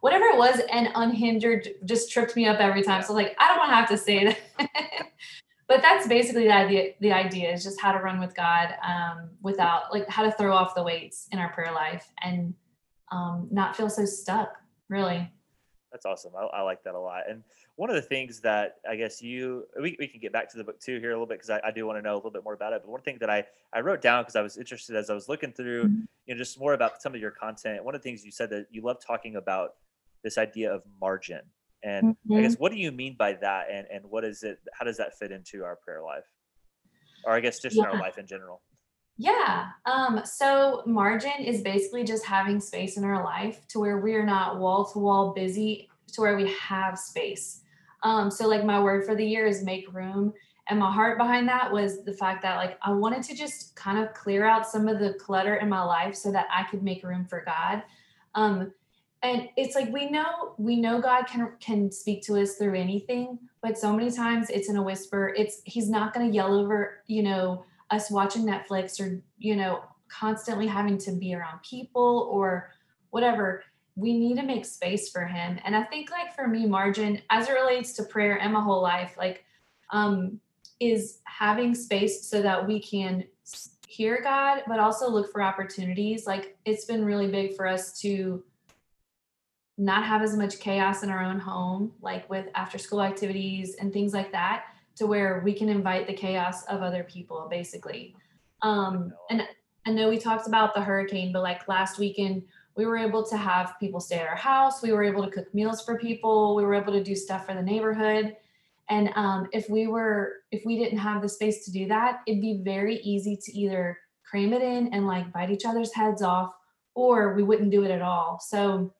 Whatever 0.00 0.26
it 0.26 0.36
was, 0.36 0.60
and 0.70 0.88
unhindered 0.94 1.68
just 1.86 2.12
tripped 2.12 2.36
me 2.36 2.46
up 2.46 2.60
every 2.60 2.82
time. 2.82 3.02
So 3.02 3.14
like, 3.14 3.34
I 3.38 3.48
don't 3.48 3.58
want 3.58 3.70
to 3.70 3.76
have 3.76 3.88
to 3.88 3.98
say 3.98 4.36
that. 4.58 5.08
but 5.68 5.80
that's 5.82 6.06
basically 6.06 6.44
the 6.44 6.54
idea. 6.54 6.92
The 7.00 7.12
idea 7.12 7.52
is 7.52 7.64
just 7.64 7.80
how 7.80 7.92
to 7.92 7.98
run 7.98 8.20
with 8.20 8.34
God 8.34 8.74
um, 8.86 9.30
without 9.42 9.92
like 9.92 10.08
how 10.08 10.22
to 10.22 10.32
throw 10.32 10.54
off 10.54 10.74
the 10.74 10.82
weights 10.82 11.26
in 11.32 11.38
our 11.38 11.52
prayer 11.52 11.72
life 11.72 12.12
and 12.22 12.54
um, 13.14 13.48
not 13.50 13.76
feel 13.76 13.88
so 13.88 14.04
stuck 14.04 14.56
really. 14.88 15.30
That's 15.92 16.06
awesome. 16.06 16.32
I, 16.36 16.58
I, 16.58 16.62
like 16.62 16.82
that 16.82 16.94
a 16.94 16.98
lot. 16.98 17.22
And 17.28 17.44
one 17.76 17.88
of 17.88 17.96
the 17.96 18.02
things 18.02 18.40
that 18.40 18.76
i 18.88 18.94
guess 18.94 19.22
you 19.22 19.64
we, 19.80 19.96
we 19.98 20.06
can 20.06 20.20
get 20.20 20.32
back 20.32 20.48
to 20.50 20.56
the 20.56 20.64
book 20.64 20.78
too 20.80 20.98
here 21.00 21.10
a 21.10 21.12
little 21.12 21.26
bit 21.26 21.38
because 21.38 21.50
I, 21.50 21.60
I, 21.64 21.70
do 21.70 21.86
want 21.86 21.98
to 21.98 22.02
know 22.02 22.14
a 22.14 22.16
little 22.16 22.30
bit 22.30 22.44
more 22.44 22.54
about 22.54 22.72
it. 22.72 22.82
But 22.84 22.90
one 22.90 23.00
thing 23.00 23.18
that 23.20 23.30
i 23.30 23.44
i 23.72 23.80
wrote 23.80 24.00
down 24.00 24.22
because 24.22 24.36
i 24.36 24.42
was 24.42 24.56
interested 24.56 24.96
as 24.96 25.10
i 25.10 25.14
was 25.14 25.28
looking 25.28 25.52
through 25.52 25.84
mm-hmm. 25.84 26.00
you 26.26 26.34
know 26.34 26.38
just 26.38 26.58
more 26.58 26.74
about 26.74 27.02
some 27.02 27.14
of 27.14 27.20
your 27.20 27.30
content 27.30 27.84
one 27.84 27.94
of 27.94 28.02
the 28.02 28.08
things 28.08 28.24
you 28.24 28.30
said 28.30 28.50
that 28.50 28.66
you 28.70 28.82
love 28.82 28.96
talking 29.04 29.36
about 29.36 29.74
this 30.22 30.38
idea 30.38 30.72
of 30.72 30.82
margin. 31.00 31.42
And 31.82 32.08
mm-hmm. 32.08 32.34
i 32.34 32.40
guess 32.42 32.56
what 32.56 32.72
do 32.72 32.78
you 32.78 32.90
mean 32.92 33.14
by 33.18 33.34
that? 33.34 33.66
And 33.70 33.86
and 33.92 34.04
what 34.04 34.24
is 34.24 34.42
it 34.42 34.58
how 34.72 34.84
does 34.84 34.96
that 34.96 35.16
fit 35.18 35.30
into 35.30 35.64
our 35.64 35.76
prayer 35.76 36.02
life? 36.02 36.24
Or 37.24 37.32
i 37.34 37.40
guess 37.40 37.60
just 37.60 37.76
yeah. 37.76 37.84
our 37.84 37.98
life 37.98 38.18
in 38.18 38.26
general 38.26 38.62
yeah. 39.16 39.68
Um, 39.86 40.22
so 40.24 40.82
margin 40.86 41.44
is 41.44 41.62
basically 41.62 42.04
just 42.04 42.24
having 42.24 42.60
space 42.60 42.96
in 42.96 43.04
our 43.04 43.22
life 43.22 43.66
to 43.68 43.78
where 43.78 43.98
we 43.98 44.14
are 44.14 44.26
not 44.26 44.58
wall 44.58 44.84
to 44.86 44.98
wall 44.98 45.32
busy, 45.32 45.88
to 46.12 46.20
where 46.20 46.36
we 46.36 46.52
have 46.52 46.98
space. 46.98 47.60
Um, 48.02 48.30
so 48.30 48.48
like 48.48 48.64
my 48.64 48.82
word 48.82 49.06
for 49.06 49.14
the 49.14 49.24
year 49.24 49.46
is 49.46 49.62
make 49.62 49.92
room. 49.94 50.32
And 50.68 50.78
my 50.78 50.90
heart 50.90 51.18
behind 51.18 51.46
that 51.48 51.70
was 51.70 52.04
the 52.04 52.12
fact 52.12 52.42
that 52.42 52.56
like 52.56 52.78
I 52.82 52.90
wanted 52.90 53.22
to 53.24 53.34
just 53.34 53.76
kind 53.76 53.98
of 53.98 54.14
clear 54.14 54.46
out 54.46 54.66
some 54.66 54.88
of 54.88 54.98
the 54.98 55.14
clutter 55.14 55.56
in 55.56 55.68
my 55.68 55.82
life 55.82 56.14
so 56.14 56.32
that 56.32 56.46
I 56.52 56.64
could 56.64 56.82
make 56.82 57.04
room 57.04 57.24
for 57.24 57.44
God. 57.44 57.82
Um, 58.34 58.72
and 59.22 59.48
it's 59.56 59.74
like 59.74 59.90
we 59.92 60.10
know 60.10 60.54
we 60.58 60.76
know 60.76 61.00
God 61.00 61.26
can 61.26 61.52
can 61.58 61.90
speak 61.90 62.22
to 62.24 62.36
us 62.36 62.56
through 62.56 62.74
anything, 62.74 63.38
but 63.62 63.78
so 63.78 63.94
many 63.94 64.10
times 64.10 64.50
it's 64.50 64.68
in 64.68 64.76
a 64.76 64.82
whisper. 64.82 65.34
It's 65.36 65.62
he's 65.64 65.88
not 65.88 66.12
going 66.12 66.28
to 66.28 66.34
yell 66.34 66.54
over, 66.54 67.02
you 67.06 67.22
know, 67.22 67.64
us 67.90 68.10
watching 68.10 68.44
Netflix 68.44 69.00
or 69.00 69.22
you 69.38 69.56
know 69.56 69.82
constantly 70.08 70.66
having 70.66 70.98
to 70.98 71.12
be 71.12 71.34
around 71.34 71.60
people 71.62 72.28
or 72.30 72.70
whatever 73.10 73.64
we 73.96 74.12
need 74.18 74.36
to 74.36 74.42
make 74.42 74.64
space 74.64 75.10
for 75.10 75.24
him. 75.24 75.58
And 75.64 75.76
i 75.76 75.82
think 75.82 76.10
like 76.10 76.34
for 76.34 76.46
me 76.48 76.66
margin 76.66 77.20
as 77.30 77.48
it 77.48 77.52
relates 77.52 77.92
to 77.94 78.04
prayer 78.04 78.40
and 78.40 78.52
my 78.52 78.60
whole 78.60 78.82
life 78.82 79.14
like 79.16 79.44
um 79.90 80.40
is 80.80 81.18
having 81.24 81.74
space 81.74 82.26
so 82.26 82.42
that 82.42 82.66
we 82.66 82.80
can 82.80 83.24
hear 83.86 84.20
god 84.22 84.62
but 84.66 84.80
also 84.80 85.08
look 85.08 85.30
for 85.30 85.42
opportunities. 85.42 86.26
Like 86.26 86.56
it's 86.64 86.84
been 86.84 87.04
really 87.04 87.28
big 87.28 87.54
for 87.54 87.66
us 87.66 87.98
to 88.00 88.42
not 89.76 90.04
have 90.04 90.22
as 90.22 90.36
much 90.36 90.60
chaos 90.60 91.02
in 91.02 91.10
our 91.10 91.22
own 91.22 91.38
home 91.40 91.92
like 92.00 92.28
with 92.30 92.46
after 92.54 92.78
school 92.78 93.02
activities 93.02 93.74
and 93.80 93.92
things 93.92 94.12
like 94.12 94.30
that 94.30 94.66
to 94.96 95.06
where 95.06 95.42
we 95.44 95.52
can 95.52 95.68
invite 95.68 96.06
the 96.06 96.12
chaos 96.12 96.64
of 96.66 96.82
other 96.82 97.04
people 97.04 97.48
basically. 97.50 98.14
Um 98.62 99.12
and 99.30 99.42
i 99.86 99.90
know 99.90 100.08
we 100.08 100.18
talked 100.18 100.46
about 100.46 100.72
the 100.72 100.80
hurricane 100.80 101.30
but 101.30 101.42
like 101.42 101.68
last 101.68 101.98
weekend 101.98 102.42
we 102.76 102.86
were 102.86 102.96
able 102.96 103.22
to 103.24 103.36
have 103.36 103.74
people 103.78 104.00
stay 104.00 104.18
at 104.18 104.26
our 104.26 104.34
house. 104.34 104.82
We 104.82 104.92
were 104.92 105.04
able 105.04 105.24
to 105.24 105.30
cook 105.30 105.52
meals 105.54 105.84
for 105.84 105.96
people. 105.98 106.56
We 106.56 106.64
were 106.64 106.74
able 106.74 106.92
to 106.92 107.04
do 107.04 107.14
stuff 107.14 107.46
for 107.46 107.54
the 107.54 107.62
neighborhood. 107.62 108.36
And 108.88 109.10
um, 109.14 109.48
if 109.52 109.70
we 109.70 109.86
were 109.86 110.42
if 110.50 110.62
we 110.66 110.76
didn't 110.76 110.98
have 110.98 111.22
the 111.22 111.28
space 111.28 111.64
to 111.64 111.72
do 111.72 111.86
that 111.88 112.20
it'd 112.26 112.42
be 112.42 112.60
very 112.62 112.96
easy 112.96 113.36
to 113.36 113.58
either 113.58 113.98
cram 114.28 114.52
it 114.52 114.62
in 114.62 114.92
and 114.92 115.06
like 115.06 115.32
bite 115.32 115.50
each 115.50 115.64
other's 115.64 115.94
heads 115.94 116.22
off 116.22 116.52
or 116.94 117.34
we 117.34 117.42
wouldn't 117.42 117.70
do 117.70 117.84
it 117.84 117.90
at 117.90 118.02
all. 118.02 118.40
So 118.40 118.92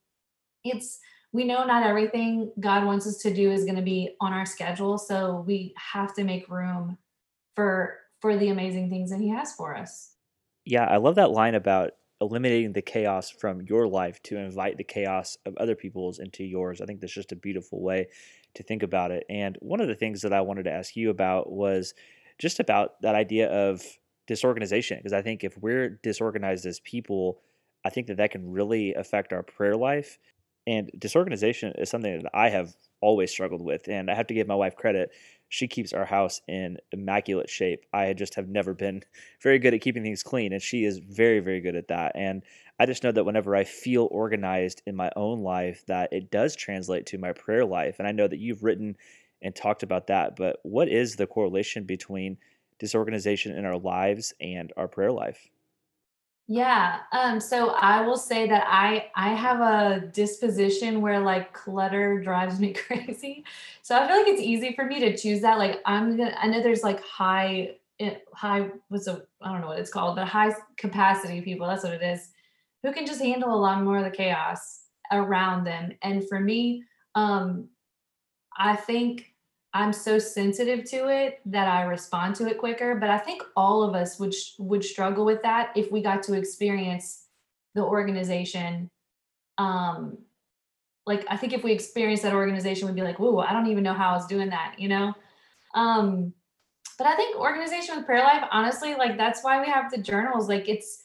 it's 0.65 1.01
we 1.35 1.45
know 1.45 1.65
not 1.65 1.83
everything 1.83 2.51
god 2.59 2.85
wants 2.85 3.07
us 3.07 3.19
to 3.19 3.35
do 3.35 3.51
is 3.51 3.65
going 3.65 3.77
to 3.77 3.83
be 3.83 4.17
on 4.21 4.33
our 4.33 4.47
schedule 4.47 4.97
so 4.97 5.45
we 5.47 5.75
have 5.77 6.15
to 6.15 6.25
make 6.25 6.49
room 6.49 6.97
for 7.55 7.99
for 8.21 8.37
the 8.37 8.49
amazing 8.49 8.89
things 8.89 9.11
that 9.11 9.21
he 9.21 9.29
has 9.29 9.53
for 9.53 9.77
us 9.77 10.15
yeah 10.65 10.85
i 10.85 10.97
love 10.97 11.17
that 11.17 11.31
line 11.31 11.55
about 11.55 11.93
eliminating 12.21 12.73
the 12.73 12.83
chaos 12.83 13.31
from 13.31 13.61
your 13.63 13.87
life 13.87 14.23
to 14.23 14.37
invite 14.37 14.77
the 14.77 14.85
chaos 14.85 15.37
of 15.47 15.57
other 15.57 15.75
people's 15.75 16.19
into 16.19 16.45
yours. 16.45 16.81
I 16.81 16.87
think 16.87 17.01
that's 17.01 17.13
just 17.13 17.33
a 17.33 17.37
beautiful 17.37 17.83
way 17.83 18.09
to 18.55 18.63
think 18.63 18.83
about 18.83 19.11
it. 19.11 19.25
And 19.29 19.57
one 19.61 19.81
of 19.81 19.89
the 19.89 19.95
things 19.95 20.23
that 20.23 20.33
I 20.33 20.41
wanted 20.41 20.65
to 20.65 20.73
ask 20.73 20.97
you 20.97 21.11
about 21.11 21.53
was 21.53 21.95
just 22.39 22.61
about 22.61 23.01
that 23.03 23.15
idea 23.15 23.49
of 23.49 23.83
disorganization 24.27 24.99
because 24.99 25.13
I 25.13 25.23
think 25.23 25.45
if 25.45 25.59
we're 25.59 26.01
disorganized 26.03 26.67
as 26.67 26.81
people, 26.81 27.41
I 27.85 27.91
think 27.91 28.07
that 28.07 28.17
that 28.17 28.31
can 28.31 28.51
really 28.51 28.95
affect 28.95 29.33
our 29.33 29.43
prayer 29.43 29.77
life. 29.77 30.19
And 30.67 30.91
disorganization 30.99 31.73
is 31.77 31.91
something 31.91 32.23
that 32.23 32.31
I 32.35 32.49
have 32.49 32.75
always 33.01 33.31
struggled 33.31 33.63
with. 33.63 33.89
And 33.89 34.11
I 34.11 34.15
have 34.15 34.27
to 34.29 34.35
give 34.35 34.47
my 34.47 34.55
wife 34.55 34.77
credit 34.77 35.11
she 35.55 35.69
keeps 35.69 35.93
our 35.93 36.05
house 36.05 36.41
in 36.49 36.79
immaculate 36.91 37.49
shape. 37.49 37.85
I 37.93 38.13
just 38.13 38.35
have 38.35 38.49
never 38.49 38.75
been 38.75 39.05
very 39.43 39.61
good 39.61 39.73
at 39.73 39.83
keeping 39.83 40.03
things 40.03 40.25
clean, 40.25 40.53
and 40.53 40.61
she 40.61 40.85
is 40.85 40.99
very, 40.99 41.39
very 41.39 41.61
good 41.61 41.77
at 41.77 41.89
that. 41.89 42.13
And 42.17 42.43
I 42.81 42.87
just 42.87 43.05
know 43.05 43.13
that 43.13 43.25
whenever 43.25 43.55
I 43.55 43.63
feel 43.63 44.09
organized 44.11 44.83
in 44.85 44.97
my 44.97 45.11
own 45.15 45.43
life, 45.45 45.85
that 45.87 46.13
it 46.13 46.33
does 46.33 46.57
translate 46.57 47.07
to 47.07 47.19
my 47.19 47.33
prayer 47.33 47.65
life. 47.65 48.01
And 48.01 48.09
I 48.09 48.13
know 48.13 48.27
that 48.27 48.41
you've 48.41 48.65
written 48.65 48.97
and 49.43 49.55
talked 49.55 49.85
about 49.85 50.09
that. 50.09 50.35
But 50.35 50.59
what 50.65 50.89
is 50.89 51.15
the 51.15 51.29
correlation 51.29 51.85
between 51.85 52.37
disorganization 52.81 53.57
in 53.57 53.65
our 53.65 53.79
lives 53.79 54.35
and 54.41 54.73
our 54.77 54.89
prayer 54.89 55.13
life? 55.13 55.51
Yeah. 56.47 56.99
Um, 57.13 57.41
so 57.41 57.71
I 57.71 58.03
will 58.03 58.19
say 58.19 58.47
that 58.49 58.65
I 58.69 59.11
I 59.15 59.31
have 59.33 59.61
a 59.61 60.07
disposition 60.09 61.01
where 61.01 61.19
like 61.21 61.55
clutter 61.55 62.21
drives 62.21 62.61
me 62.61 62.73
crazy. 62.75 63.45
So 63.83 63.97
I 63.97 64.07
feel 64.07 64.19
like 64.19 64.29
it's 64.29 64.43
easy 64.43 64.75
for 64.75 64.85
me 64.85 65.01
to 65.01 65.17
choose 65.17 65.41
that. 65.41 65.59
Like 65.59 65.81
I'm 65.87 66.17
gonna 66.17 66.37
I 66.39 66.49
know 66.49 66.63
there's 66.63 66.83
like 66.83 67.03
high 67.03 67.77
eh, 67.99 68.17
high 68.35 68.69
what's 68.89 69.07
a 69.07 69.23
I 69.41 69.53
don't 69.53 69.63
know 69.63 69.69
what 69.69 69.79
it's 69.79 69.91
called, 69.91 70.17
but 70.17 70.29
high 70.29 70.55
capacity 70.77 71.41
people, 71.41 71.67
that's 71.67 71.83
what 71.85 71.95
it 71.95 72.03
is, 72.03 72.29
who 72.83 72.93
can 72.93 73.07
just 73.07 73.23
handle 73.23 73.55
a 73.55 73.57
lot 73.57 73.83
more 73.83 73.97
of 73.99 74.05
the 74.05 74.11
chaos 74.11 74.83
around 75.13 75.65
them. 75.65 75.93
And 76.03 76.29
for 76.29 76.41
me, 76.41 76.85
um, 77.15 77.69
I 78.57 78.77
think 78.77 79.34
I'm 79.75 79.93
so 79.93 80.21
sensitive 80.21 80.89
to 80.91 81.09
it 81.09 81.41
that 81.47 81.67
I 81.67 81.83
respond 81.83 82.37
to 82.37 82.47
it 82.47 82.59
quicker. 82.59 82.95
But 82.95 83.11
I 83.11 83.19
think 83.19 83.43
all 83.57 83.83
of 83.83 83.97
us 83.97 84.21
would 84.21 84.35
would 84.59 84.85
struggle 84.85 85.25
with 85.25 85.43
that 85.43 85.73
if 85.75 85.91
we 85.91 86.01
got 86.01 86.23
to 86.25 86.35
experience 86.35 87.27
the 87.75 87.83
organization. 87.83 88.89
Um, 89.59 90.19
like 91.07 91.27
I 91.29 91.37
think 91.37 91.53
if 91.53 91.65
we 91.65 91.73
experience 91.73 92.23
that 92.23 92.33
organization, 92.33 92.87
we'd 92.87 92.95
be 92.95 93.03
like, 93.03 93.19
"Whoa, 93.19 93.39
I 93.39 93.53
don't 93.53 93.67
even 93.67 93.83
know 93.83 93.95
how 93.95 94.11
I 94.11 94.13
was 94.17 94.27
doing 94.27 94.51
that," 94.51 94.77
you 94.79 94.89
know. 94.89 95.13
Um, 95.75 96.33
but 96.97 97.09
I 97.09 97.17
think 97.17 97.37
organization 97.37 97.97
with 97.97 98.07
prayer 98.07 98.23
life, 98.23 98.45
honestly, 98.53 98.95
like 98.95 99.17
that's 99.17 99.43
why 99.43 99.61
we 99.61 99.69
have 99.69 99.91
the 99.91 99.99
journals. 99.99 100.49
Like 100.49 100.69
it's 100.69 101.03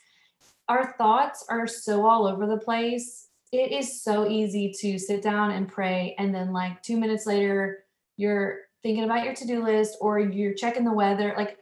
our 0.67 0.93
thoughts 0.93 1.43
are 1.49 1.65
so 1.65 2.05
all 2.05 2.27
over 2.27 2.45
the 2.45 2.58
place. 2.58 3.29
It 3.51 3.71
is 3.71 4.03
so 4.03 4.29
easy 4.29 4.71
to 4.79 4.99
sit 4.99 5.23
down 5.23 5.51
and 5.51 5.67
pray, 5.67 6.13
and 6.19 6.34
then 6.36 6.53
like 6.53 6.84
two 6.84 6.97
minutes 6.97 7.25
later 7.25 7.86
you're 8.19 8.60
thinking 8.84 9.05
about 9.05 9.23
your 9.23 9.34
to-do 9.34 9.63
list 9.63 9.97
or 10.01 10.19
you're 10.19 10.53
checking 10.53 10.84
the 10.84 10.91
weather 10.91 11.34
like 11.38 11.58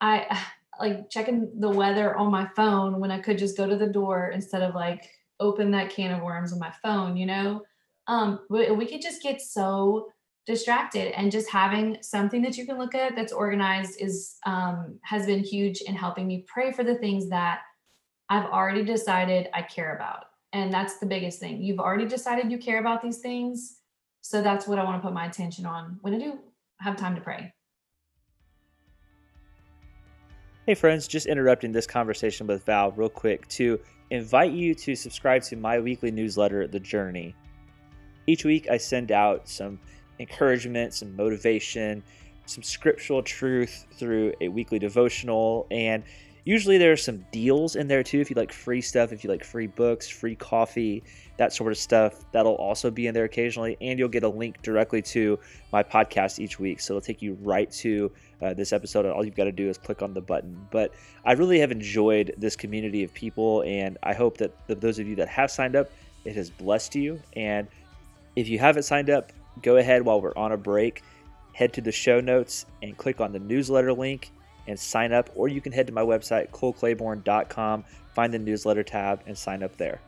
i 0.00 0.40
like 0.80 1.10
checking 1.10 1.50
the 1.58 1.68
weather 1.68 2.16
on 2.16 2.30
my 2.30 2.48
phone 2.54 3.00
when 3.00 3.10
i 3.10 3.18
could 3.18 3.36
just 3.36 3.56
go 3.56 3.66
to 3.66 3.76
the 3.76 3.86
door 3.86 4.30
instead 4.32 4.62
of 4.62 4.74
like 4.74 5.10
open 5.40 5.70
that 5.70 5.90
can 5.90 6.12
of 6.12 6.22
worms 6.22 6.52
on 6.52 6.58
my 6.58 6.72
phone 6.82 7.16
you 7.16 7.26
know? 7.26 7.62
Um 8.06 8.40
we, 8.48 8.70
we 8.70 8.86
could 8.86 9.02
just 9.02 9.22
get 9.22 9.40
so 9.40 10.12
distracted 10.46 11.12
and 11.18 11.30
just 11.30 11.50
having 11.50 11.98
something 12.02 12.40
that 12.42 12.56
you 12.56 12.66
can 12.66 12.78
look 12.78 12.94
at 12.94 13.14
that's 13.14 13.32
organized 13.32 14.00
is 14.00 14.36
um 14.46 14.98
has 15.02 15.26
been 15.26 15.42
huge 15.42 15.80
in 15.82 15.94
helping 15.94 16.26
me 16.26 16.44
pray 16.46 16.72
for 16.72 16.84
the 16.84 16.96
things 16.96 17.28
that 17.28 17.60
i've 18.28 18.46
already 18.46 18.84
decided 18.84 19.48
i 19.54 19.60
care 19.60 19.96
about. 19.96 20.26
And 20.52 20.72
that's 20.72 20.98
the 20.98 21.06
biggest 21.06 21.38
thing. 21.38 21.62
You've 21.62 21.78
already 21.78 22.06
decided 22.06 22.50
you 22.50 22.58
care 22.58 22.80
about 22.80 23.02
these 23.02 23.18
things 23.18 23.79
so 24.20 24.42
that's 24.42 24.66
what 24.66 24.78
I 24.78 24.84
want 24.84 25.00
to 25.00 25.06
put 25.06 25.14
my 25.14 25.26
attention 25.26 25.66
on 25.66 25.98
when 26.02 26.14
I 26.14 26.18
do 26.18 26.38
have 26.80 26.96
time 26.96 27.14
to 27.14 27.20
pray. 27.20 27.52
Hey, 30.66 30.74
friends, 30.74 31.08
just 31.08 31.26
interrupting 31.26 31.72
this 31.72 31.86
conversation 31.86 32.46
with 32.46 32.64
Val 32.64 32.92
real 32.92 33.08
quick 33.08 33.48
to 33.48 33.80
invite 34.10 34.52
you 34.52 34.74
to 34.74 34.94
subscribe 34.94 35.42
to 35.44 35.56
my 35.56 35.80
weekly 35.80 36.10
newsletter, 36.10 36.66
The 36.66 36.80
Journey. 36.80 37.34
Each 38.26 38.44
week, 38.44 38.68
I 38.70 38.76
send 38.76 39.10
out 39.10 39.48
some 39.48 39.80
encouragement, 40.20 40.94
some 40.94 41.16
motivation, 41.16 42.02
some 42.46 42.62
scriptural 42.62 43.22
truth 43.22 43.86
through 43.94 44.34
a 44.40 44.48
weekly 44.48 44.78
devotional, 44.78 45.66
and 45.70 46.04
Usually 46.44 46.78
there's 46.78 47.04
some 47.04 47.24
deals 47.32 47.76
in 47.76 47.86
there 47.86 48.02
too 48.02 48.20
if 48.20 48.30
you 48.30 48.36
like 48.36 48.52
free 48.52 48.80
stuff, 48.80 49.12
if 49.12 49.22
you 49.22 49.30
like 49.30 49.44
free 49.44 49.66
books, 49.66 50.08
free 50.08 50.34
coffee, 50.34 51.02
that 51.36 51.52
sort 51.52 51.72
of 51.72 51.78
stuff. 51.78 52.24
That'll 52.32 52.54
also 52.54 52.90
be 52.90 53.06
in 53.06 53.14
there 53.14 53.24
occasionally, 53.24 53.76
and 53.80 53.98
you'll 53.98 54.08
get 54.08 54.24
a 54.24 54.28
link 54.28 54.60
directly 54.62 55.02
to 55.02 55.38
my 55.72 55.82
podcast 55.82 56.38
each 56.38 56.58
week. 56.58 56.80
So 56.80 56.94
it'll 56.94 57.06
take 57.06 57.22
you 57.22 57.36
right 57.40 57.70
to 57.72 58.10
uh, 58.42 58.54
this 58.54 58.72
episode, 58.72 59.04
and 59.04 59.14
all 59.14 59.24
you've 59.24 59.36
got 59.36 59.44
to 59.44 59.52
do 59.52 59.68
is 59.68 59.78
click 59.78 60.02
on 60.02 60.14
the 60.14 60.20
button. 60.20 60.66
But 60.70 60.92
I 61.24 61.32
really 61.32 61.58
have 61.60 61.72
enjoyed 61.72 62.34
this 62.36 62.56
community 62.56 63.04
of 63.04 63.12
people, 63.12 63.62
and 63.62 63.98
I 64.02 64.14
hope 64.14 64.38
that 64.38 64.52
those 64.66 64.98
of 64.98 65.06
you 65.06 65.16
that 65.16 65.28
have 65.28 65.50
signed 65.50 65.76
up, 65.76 65.90
it 66.24 66.34
has 66.36 66.50
blessed 66.50 66.94
you. 66.94 67.20
And 67.36 67.68
if 68.36 68.48
you 68.48 68.58
haven't 68.58 68.84
signed 68.84 69.10
up, 69.10 69.32
go 69.62 69.76
ahead 69.76 70.02
while 70.02 70.20
we're 70.20 70.36
on 70.36 70.52
a 70.52 70.56
break, 70.56 71.02
head 71.52 71.72
to 71.74 71.80
the 71.80 71.92
show 71.92 72.20
notes 72.20 72.66
and 72.82 72.96
click 72.96 73.20
on 73.20 73.32
the 73.32 73.38
newsletter 73.38 73.92
link 73.92 74.30
and 74.70 74.78
sign 74.78 75.12
up, 75.12 75.28
or 75.34 75.48
you 75.48 75.60
can 75.60 75.72
head 75.72 75.86
to 75.88 75.92
my 75.92 76.02
website, 76.02 76.48
coleclaiborne.com, 76.50 77.84
find 78.14 78.32
the 78.32 78.38
newsletter 78.38 78.84
tab, 78.84 79.20
and 79.26 79.36
sign 79.36 79.62
up 79.62 79.76
there. 79.76 80.00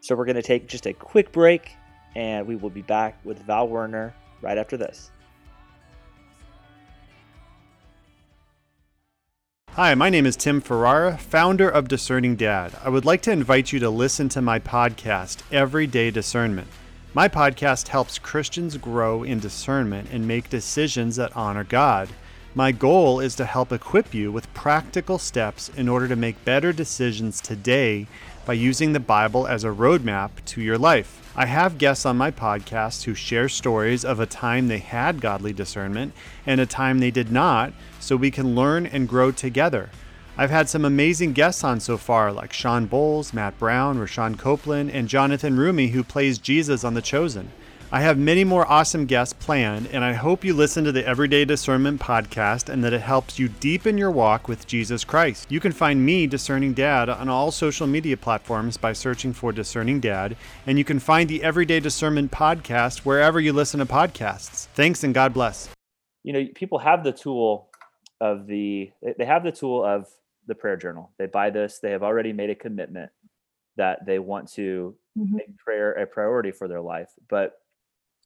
So 0.00 0.14
we're 0.14 0.24
going 0.24 0.36
to 0.36 0.42
take 0.42 0.68
just 0.68 0.86
a 0.86 0.92
quick 0.92 1.32
break, 1.32 1.74
and 2.14 2.46
we 2.46 2.56
will 2.56 2.70
be 2.70 2.82
back 2.82 3.18
with 3.24 3.40
Val 3.40 3.68
Woerner 3.68 4.12
right 4.40 4.56
after 4.56 4.76
this. 4.76 5.10
Hi, 9.70 9.94
my 9.94 10.08
name 10.08 10.24
is 10.24 10.36
Tim 10.36 10.60
Ferrara, 10.62 11.18
founder 11.18 11.68
of 11.68 11.88
Discerning 11.88 12.36
Dad. 12.36 12.72
I 12.82 12.88
would 12.88 13.04
like 13.04 13.20
to 13.22 13.32
invite 13.32 13.72
you 13.72 13.80
to 13.80 13.90
listen 13.90 14.28
to 14.30 14.40
my 14.40 14.58
podcast, 14.58 15.42
Everyday 15.52 16.10
Discernment. 16.10 16.68
My 17.12 17.28
podcast 17.28 17.88
helps 17.88 18.18
Christians 18.18 18.76
grow 18.76 19.22
in 19.22 19.40
discernment 19.40 20.08
and 20.12 20.26
make 20.26 20.48
decisions 20.48 21.16
that 21.16 21.36
honor 21.36 21.64
God. 21.64 22.08
My 22.56 22.72
goal 22.72 23.20
is 23.20 23.34
to 23.34 23.44
help 23.44 23.70
equip 23.70 24.14
you 24.14 24.32
with 24.32 24.54
practical 24.54 25.18
steps 25.18 25.68
in 25.76 25.90
order 25.90 26.08
to 26.08 26.16
make 26.16 26.42
better 26.42 26.72
decisions 26.72 27.42
today 27.42 28.06
by 28.46 28.54
using 28.54 28.94
the 28.94 28.98
Bible 28.98 29.46
as 29.46 29.62
a 29.62 29.68
roadmap 29.68 30.30
to 30.46 30.62
your 30.62 30.78
life. 30.78 31.30
I 31.36 31.44
have 31.44 31.76
guests 31.76 32.06
on 32.06 32.16
my 32.16 32.30
podcast 32.30 33.04
who 33.04 33.12
share 33.12 33.50
stories 33.50 34.06
of 34.06 34.20
a 34.20 34.24
time 34.24 34.68
they 34.68 34.78
had 34.78 35.20
godly 35.20 35.52
discernment 35.52 36.14
and 36.46 36.58
a 36.58 36.64
time 36.64 36.98
they 36.98 37.10
did 37.10 37.30
not, 37.30 37.74
so 38.00 38.16
we 38.16 38.30
can 38.30 38.54
learn 38.54 38.86
and 38.86 39.06
grow 39.06 39.32
together. 39.32 39.90
I've 40.38 40.48
had 40.48 40.70
some 40.70 40.86
amazing 40.86 41.34
guests 41.34 41.62
on 41.62 41.78
so 41.80 41.98
far, 41.98 42.32
like 42.32 42.54
Shawn 42.54 42.88
Bolz, 42.88 43.34
Matt 43.34 43.58
Brown, 43.58 43.98
Rashawn 43.98 44.38
Copeland, 44.38 44.90
and 44.92 45.08
Jonathan 45.08 45.58
Roumie, 45.58 45.90
who 45.90 46.02
plays 46.02 46.38
Jesus 46.38 46.84
on 46.84 46.94
The 46.94 47.02
Chosen. 47.02 47.50
I 47.96 48.00
have 48.00 48.18
many 48.18 48.44
more 48.44 48.70
awesome 48.70 49.06
guests 49.06 49.32
planned, 49.32 49.86
and 49.86 50.04
I 50.04 50.12
hope 50.12 50.44
you 50.44 50.52
listen 50.52 50.84
to 50.84 50.92
the 50.92 51.06
Everyday 51.06 51.46
Discernment 51.46 51.98
podcast 51.98 52.68
and 52.68 52.84
that 52.84 52.92
it 52.92 53.00
helps 53.00 53.38
you 53.38 53.48
deepen 53.48 53.96
your 53.96 54.10
walk 54.10 54.48
with 54.48 54.66
Jesus 54.66 55.02
Christ. 55.02 55.50
You 55.50 55.60
can 55.60 55.72
find 55.72 56.04
me, 56.04 56.26
Discerning 56.26 56.74
Dad, 56.74 57.08
on 57.08 57.30
all 57.30 57.50
social 57.50 57.86
media 57.86 58.18
platforms 58.18 58.76
by 58.76 58.92
searching 58.92 59.32
for 59.32 59.50
Discerning 59.50 60.00
Dad, 60.00 60.36
and 60.66 60.76
you 60.76 60.84
can 60.84 60.98
find 60.98 61.26
the 61.26 61.42
Everyday 61.42 61.80
Discernment 61.80 62.32
podcast 62.32 62.98
wherever 62.98 63.40
you 63.40 63.54
listen 63.54 63.80
to 63.80 63.86
podcasts. 63.86 64.66
Thanks 64.74 65.02
and 65.02 65.14
God 65.14 65.32
bless. 65.32 65.70
You 66.22 66.34
know, 66.34 66.46
people 66.54 66.80
have 66.80 67.02
the 67.02 67.12
tool 67.12 67.70
of 68.20 68.46
the, 68.46 68.90
they 69.16 69.24
have 69.24 69.42
the 69.42 69.52
tool 69.52 69.82
of 69.82 70.06
the 70.46 70.54
prayer 70.54 70.76
journal. 70.76 71.12
They 71.18 71.24
buy 71.28 71.48
this, 71.48 71.78
they 71.78 71.92
have 71.92 72.02
already 72.02 72.34
made 72.34 72.50
a 72.50 72.54
commitment 72.54 73.10
that 73.78 74.04
they 74.04 74.18
want 74.18 74.52
to 74.52 74.94
mm-hmm. 75.18 75.34
make 75.34 75.56
prayer 75.56 75.92
a 75.92 76.06
priority 76.06 76.52
for 76.52 76.68
their 76.68 76.82
life. 76.82 77.08
But 77.30 77.54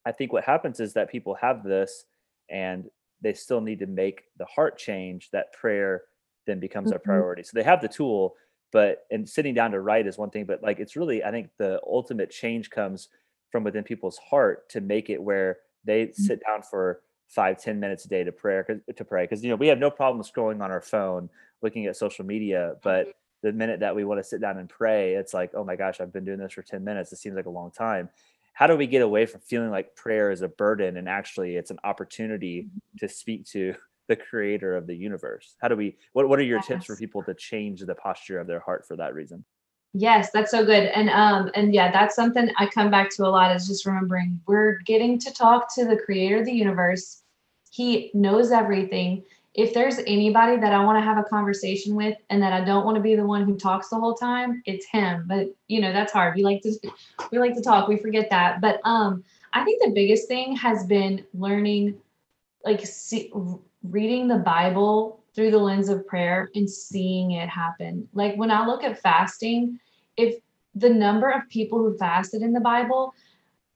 I 0.07 0.13
think 0.13 0.33
what 0.33 0.45
happens 0.45 0.81
is 0.81 0.95
that 0.95 1.11
people 1.11 1.35
have 1.41 1.63
this 1.63 2.05
and 2.49 2.89
they 3.23 3.35
still 3.35 3.61
need 3.61 3.81
to 3.81 3.87
make 3.87 4.25
the 4.39 4.47
heart 4.47 4.79
change 4.79 5.31
that 5.33 5.53
prayer 5.53 6.03
then 6.47 6.59
becomes 6.59 6.89
mm-hmm. 6.89 6.97
a 6.97 7.01
priority. 7.01 7.43
So 7.43 7.51
they 7.55 7.63
have 7.63 7.83
the 7.83 7.89
tool, 7.89 8.35
but 8.73 9.05
and 9.11 9.29
sitting 9.29 9.55
down 9.55 9.73
to 9.73 9.81
write 9.81 10.07
is 10.07 10.19
one 10.19 10.31
thing, 10.31 10.47
but 10.47 10.63
like 10.63 10.81
it's 10.81 10.97
really, 10.97 11.23
I 11.23 11.31
think 11.31 11.51
the 11.59 11.81
ultimate 11.87 12.31
change 12.31 12.71
comes 12.71 13.09
from 13.51 13.65
within 13.65 13.85
people's 13.85 14.19
heart 14.19 14.69
to 14.71 14.81
make 14.81 15.11
it 15.11 15.23
where 15.23 15.59
they 15.85 16.07
mm-hmm. 16.07 16.23
sit 16.23 16.41
down 16.47 16.63
for 16.63 17.01
five 17.29 17.61
ten 17.61 17.79
minutes 17.79 18.05
a 18.05 18.09
day 18.09 18.25
to 18.25 18.33
prayer 18.33 18.65
to 18.97 19.05
pray 19.05 19.23
because 19.23 19.43
you 19.43 19.51
know 19.51 19.57
we 19.57 19.69
have 19.69 19.79
no 19.79 19.91
problem 19.91 20.25
scrolling 20.25 20.63
on 20.63 20.71
our 20.73 20.81
phone 20.81 21.31
looking 21.63 21.87
at 21.87 21.97
social 21.97 22.25
media 22.25 22.75
but 22.83 23.07
mm-hmm. 23.07 23.11
the 23.45 23.53
minute 23.53 23.81
that 23.81 23.95
we 23.95 24.05
want 24.05 24.19
to 24.19 24.25
sit 24.25 24.41
down 24.41 24.59
and 24.59 24.69
pray 24.69 25.15
it's 25.15 25.33
like 25.33 25.53
oh 25.55 25.63
my 25.63 25.77
gosh 25.77 26.01
i've 26.01 26.13
been 26.13 26.25
doing 26.25 26.39
this 26.39 26.53
for 26.53 26.63
10 26.63 26.83
minutes 26.83 27.13
it 27.13 27.19
seems 27.19 27.37
like 27.37 27.47
a 27.47 27.51
long 27.51 27.71
time 27.71 28.09
how 28.53 28.67
do 28.67 28.77
we 28.77 28.87
get 28.87 29.03
away 29.03 29.27
from 29.27 29.41
feeling 29.41 29.71
like 29.71 29.95
prayer 29.95 30.31
is 30.31 30.43
a 30.43 30.49
burden 30.49 30.97
and 30.97 31.09
actually 31.09 31.57
it's 31.57 31.71
an 31.71 31.79
opportunity 31.85 32.63
mm-hmm. 32.63 32.99
to 32.99 33.09
speak 33.09 33.45
to 33.47 33.75
the 34.09 34.17
creator 34.17 34.77
of 34.77 34.89
the 34.89 34.97
universe 34.97 35.55
how 35.61 35.69
do 35.69 35.77
we 35.77 35.97
what, 36.15 36.29
what 36.29 36.39
are 36.41 36.43
your 36.43 36.59
yes. 36.59 36.67
tips 36.67 36.87
for 36.87 36.97
people 36.97 37.23
to 37.23 37.33
change 37.35 37.81
the 37.81 37.95
posture 37.95 38.41
of 38.41 38.49
their 38.49 38.59
heart 38.59 38.85
for 38.87 38.97
that 38.97 39.15
reason 39.15 39.45
Yes, 39.93 40.31
that's 40.31 40.53
so 40.53 40.65
good. 40.65 40.85
And 40.87 41.11
um 41.11 41.51
and 41.55 41.75
yeah, 41.75 41.91
that's 41.91 42.15
something 42.15 42.51
I 42.59 42.67
come 42.67 42.91
back 42.91 43.11
to 43.17 43.27
a 43.27 43.29
lot 43.29 43.55
is 43.55 43.67
just 43.67 43.87
remembering 43.87 44.41
we're 44.47 44.79
getting 44.87 45.19
to 45.19 45.33
talk 45.33 45.75
to 45.75 45.85
the 45.85 45.97
creator 45.97 46.39
of 46.39 46.47
the 46.47 46.53
universe. 46.53 47.23
He 47.73 48.11
knows 48.15 48.53
everything. 48.53 49.25
If 49.55 49.75
there's 49.75 49.99
anybody 49.99 50.57
that 50.59 50.73
I 50.73 50.85
want 50.85 50.97
to 50.99 51.03
have 51.03 51.19
a 51.19 51.25
conversation 51.25 51.97
with 51.97 52.17
and 52.31 52.41
that 52.43 52.53
I 52.53 52.65
don't 52.65 52.85
want 52.85 52.97
to 52.97 53.03
be 53.03 53.17
the 53.17 53.27
one 53.27 53.45
who 53.45 53.57
talks 53.57 53.89
the 53.89 53.99
whole 53.99 54.15
time, 54.15 54.63
it's 54.65 54.87
him. 54.87 55.25
But 55.27 55.49
you 55.67 55.81
know, 55.81 55.93
that's 55.93 56.13
hard. 56.13 56.37
We 56.37 56.43
like 56.43 56.63
to 56.63 56.73
we 57.33 57.39
like 57.39 57.55
to 57.55 57.63
talk. 57.63 57.89
We 57.89 57.97
forget 57.97 58.31
that. 58.31 58.61
But 58.61 58.81
um 58.85 59.25
I 59.53 59.65
think 59.65 59.83
the 59.83 59.91
biggest 59.91 60.29
thing 60.29 60.55
has 60.57 60.87
been 60.87 61.25
learning 61.35 61.99
like 62.65 62.87
see, 62.87 63.33
reading 63.83 64.29
the 64.29 64.39
Bible 64.39 65.25
through 65.35 65.51
the 65.51 65.59
lens 65.59 65.89
of 65.89 66.07
prayer 66.07 66.51
and 66.55 66.69
seeing 66.69 67.33
it 67.33 67.49
happen. 67.49 68.09
Like 68.13 68.37
when 68.37 68.51
I 68.51 68.67
look 68.67 68.85
at 68.85 69.01
fasting, 69.01 69.79
if 70.17 70.37
the 70.75 70.91
number 70.91 71.31
of 71.31 71.49
people 71.49 71.79
who 71.79 71.97
fasted 71.97 72.43
in 72.43 72.53
the 72.53 72.61
Bible 72.61 73.15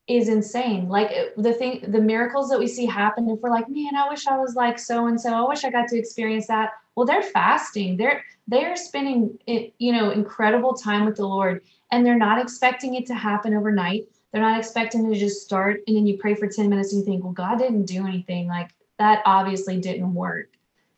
is 0.06 0.28
insane. 0.28 0.88
Like 0.88 1.10
the 1.36 1.52
thing, 1.52 1.84
the 1.88 2.00
miracles 2.00 2.50
that 2.50 2.58
we 2.58 2.66
see 2.66 2.86
happen, 2.86 3.28
if 3.28 3.40
we're 3.40 3.50
like, 3.50 3.68
man, 3.68 3.96
I 3.96 4.08
wish 4.08 4.26
I 4.26 4.36
was 4.36 4.54
like 4.54 4.78
so 4.78 5.06
and 5.06 5.20
so, 5.20 5.32
I 5.32 5.48
wish 5.48 5.64
I 5.64 5.70
got 5.70 5.88
to 5.88 5.98
experience 5.98 6.46
that. 6.48 6.70
Well, 6.94 7.06
they're 7.06 7.22
fasting. 7.22 7.96
They're 7.96 8.24
they're 8.46 8.76
spending 8.76 9.38
you 9.46 9.92
know, 9.92 10.10
incredible 10.10 10.74
time 10.74 11.06
with 11.06 11.16
the 11.16 11.26
Lord, 11.26 11.62
and 11.90 12.04
they're 12.04 12.18
not 12.18 12.40
expecting 12.40 12.94
it 12.94 13.06
to 13.06 13.14
happen 13.14 13.54
overnight. 13.54 14.04
They're 14.32 14.42
not 14.42 14.58
expecting 14.58 15.10
to 15.10 15.18
just 15.18 15.42
start 15.42 15.80
and 15.86 15.96
then 15.96 16.06
you 16.06 16.18
pray 16.18 16.34
for 16.34 16.48
10 16.48 16.68
minutes 16.68 16.92
and 16.92 17.00
you 17.00 17.06
think, 17.06 17.22
well, 17.22 17.32
God 17.32 17.58
didn't 17.58 17.84
do 17.84 18.04
anything. 18.04 18.48
Like 18.48 18.70
that 18.98 19.22
obviously 19.24 19.80
didn't 19.80 20.12
work 20.12 20.48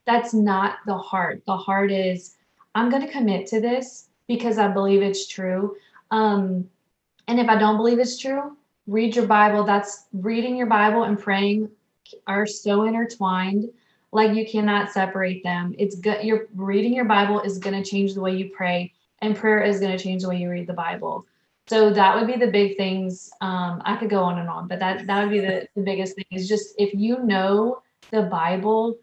that's 0.07 0.33
not 0.33 0.79
the 0.87 0.97
heart. 0.97 1.43
The 1.47 1.57
heart 1.57 1.93
is, 1.93 2.37
I'm 2.75 2.89
going 2.89 3.05
to 3.05 3.13
commit 3.13 3.47
to 3.49 3.61
this 3.61 4.09
because 4.29 4.57
I 4.57 4.69
believe 4.69 5.03
it's 5.03 5.27
true. 5.27 5.77
Um, 6.11 6.71
and 7.29 7.39
if 7.41 7.49
I 7.49 7.59
don't 7.59 7.77
believe 7.77 7.99
it's 7.99 8.19
true, 8.19 8.57
read 8.87 9.17
your 9.17 9.27
Bible. 9.27 9.65
That's 9.65 10.07
reading 10.13 10.57
your 10.57 10.67
Bible 10.67 11.05
and 11.05 11.19
praying 11.19 11.71
are 12.27 12.47
so 12.47 12.85
intertwined. 12.85 13.71
Like 14.13 14.35
you 14.35 14.47
cannot 14.47 14.93
separate 14.93 15.43
them. 15.43 15.75
It's 15.79 15.97
good. 15.97 16.25
You're 16.25 16.47
reading 16.55 16.95
your 16.95 17.05
Bible 17.05 17.41
is 17.41 17.59
going 17.59 17.83
to 17.83 17.89
change 17.89 18.15
the 18.15 18.21
way 18.21 18.37
you 18.37 18.51
pray, 18.57 18.93
and 19.21 19.37
prayer 19.37 19.63
is 19.63 19.81
going 19.81 19.97
to 19.97 20.03
change 20.03 20.23
the 20.23 20.29
way 20.29 20.39
you 20.39 20.49
read 20.49 20.67
the 20.67 20.73
Bible. 20.73 21.27
So 21.67 21.91
that 21.91 22.15
would 22.15 22.29
be 22.29 22.37
the 22.37 22.51
big 22.51 22.77
things. 22.77 23.31
Um, 23.41 23.83
I 23.85 23.97
could 23.97 24.09
go 24.09 24.23
on 24.23 24.39
and 24.39 24.49
on, 24.49 24.69
but 24.69 24.79
that 24.79 25.07
that 25.07 25.23
would 25.23 25.33
be 25.33 25.41
the, 25.41 25.69
the 25.75 25.83
biggest 25.83 26.15
thing 26.15 26.27
is 26.31 26.49
just 26.49 26.75
if 26.79 26.95
you 26.95 27.25
know 27.25 27.83
the 28.11 28.23
Bible, 28.23 28.97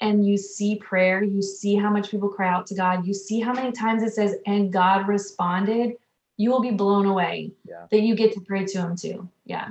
and 0.00 0.26
you 0.26 0.36
see 0.36 0.76
prayer, 0.76 1.22
you 1.22 1.42
see 1.42 1.74
how 1.74 1.90
much 1.90 2.10
people 2.10 2.28
cry 2.28 2.48
out 2.48 2.66
to 2.66 2.74
God, 2.74 3.06
you 3.06 3.14
see 3.14 3.40
how 3.40 3.52
many 3.52 3.70
times 3.70 4.02
it 4.02 4.12
says, 4.14 4.36
and 4.46 4.72
God 4.72 5.06
responded, 5.08 5.92
you 6.40 6.50
will 6.50 6.62
be 6.62 6.70
blown 6.70 7.04
away 7.04 7.52
yeah. 7.68 7.84
that 7.90 8.00
you 8.00 8.14
get 8.14 8.32
to 8.32 8.40
pray 8.40 8.64
to 8.64 8.78
Him 8.78 8.96
too. 8.96 9.28
Yeah. 9.44 9.68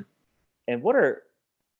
And 0.67 0.83
what 0.83 0.95
are, 0.95 1.23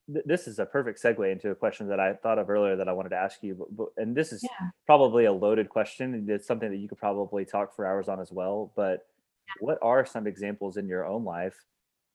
this 0.07 0.47
is 0.47 0.57
a 0.57 0.65
perfect 0.65 0.99
segue 0.99 1.31
into 1.31 1.51
a 1.51 1.55
question 1.55 1.87
that 1.89 1.99
I 1.99 2.13
thought 2.13 2.39
of 2.39 2.49
earlier 2.49 2.75
that 2.75 2.89
I 2.89 2.93
wanted 2.93 3.09
to 3.09 3.15
ask 3.15 3.43
you. 3.43 3.53
But, 3.53 3.77
but, 3.77 3.89
and 3.97 4.17
this 4.17 4.33
is 4.33 4.41
yeah. 4.41 4.69
probably 4.87 5.25
a 5.25 5.31
loaded 5.31 5.69
question. 5.69 6.25
It's 6.27 6.47
something 6.47 6.71
that 6.71 6.77
you 6.77 6.89
could 6.89 6.97
probably 6.97 7.45
talk 7.45 7.75
for 7.75 7.85
hours 7.85 8.09
on 8.09 8.19
as 8.19 8.31
well. 8.31 8.71
But 8.75 9.05
yeah. 9.47 9.53
what 9.59 9.77
are 9.83 10.07
some 10.07 10.25
examples 10.25 10.77
in 10.77 10.87
your 10.87 11.05
own 11.05 11.23
life 11.23 11.63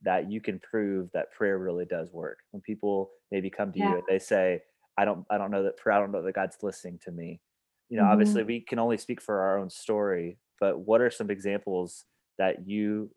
that 0.03 0.29
you 0.29 0.41
can 0.41 0.59
prove 0.59 1.13
that 1.13 1.31
prayer 1.31 1.59
really 1.59 1.85
does 1.85 2.11
work? 2.11 2.39
When 2.51 2.61
people 2.61 3.13
maybe 3.31 3.51
come 3.51 3.71
to 3.71 3.79
you 3.79 3.87
and 3.87 4.03
they 4.09 4.19
say, 4.19 4.63
I 4.99 5.05
don't 5.05 5.25
I 5.31 5.39
don't 5.39 5.53
know 5.53 5.63
that 5.63 5.77
prayer. 5.77 5.97
I 5.97 6.01
don't 6.01 6.11
know 6.11 6.23
that 6.23 6.35
God's 6.35 6.57
listening 6.61 6.99
to 7.05 7.13
me. 7.13 7.41
You 7.89 7.99
know, 7.99 8.03
mm-hmm. 8.03 8.13
obviously 8.13 8.43
we 8.43 8.63
can 8.63 8.81
only 8.81 8.99
speak 8.99 9.21
for 9.21 9.43
our 9.43 9.59
own 9.59 9.71
story, 9.71 10.39
but 10.59 10.81
what 10.81 11.01
are 11.01 11.11
some 11.11 11.31
examples 11.31 12.05
that 12.39 12.67
you 12.69 13.11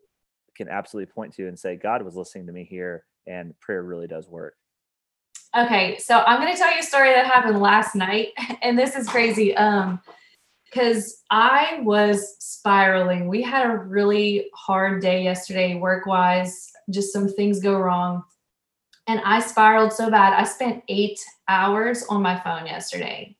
can 0.56 0.68
absolutely 0.68 1.12
point 1.12 1.34
to 1.34 1.48
and 1.48 1.58
say 1.58 1.76
God 1.76 2.02
was 2.02 2.16
listening 2.16 2.46
to 2.46 2.52
me 2.52 2.64
here 2.64 3.04
and 3.26 3.58
prayer 3.60 3.82
really 3.82 4.06
does 4.06 4.28
work? 4.28 4.54
Okay, 5.56 5.96
so 5.98 6.18
I'm 6.20 6.40
going 6.40 6.52
to 6.52 6.58
tell 6.58 6.72
you 6.72 6.80
a 6.80 6.84
story 6.84 7.10
that 7.10 7.26
happened 7.26 7.60
last 7.60 7.94
night 7.94 8.28
and 8.62 8.78
this 8.78 8.96
is 8.96 9.08
crazy 9.08 9.56
um 9.56 10.00
cuz 10.72 11.22
I 11.30 11.80
was 11.82 12.36
spiraling. 12.38 13.28
We 13.28 13.42
had 13.42 13.66
a 13.66 13.76
really 13.76 14.50
hard 14.54 15.00
day 15.00 15.22
yesterday 15.22 15.76
work-wise, 15.76 16.70
just 16.90 17.12
some 17.12 17.28
things 17.28 17.60
go 17.60 17.78
wrong 17.78 18.24
and 19.08 19.22
I 19.24 19.40
spiraled 19.40 19.92
so 19.92 20.10
bad. 20.10 20.34
I 20.34 20.44
spent 20.44 20.84
eight 20.88 21.18
hours 21.48 22.04
on 22.10 22.22
my 22.22 22.38
phone 22.38 22.66
yesterday. 22.66 23.34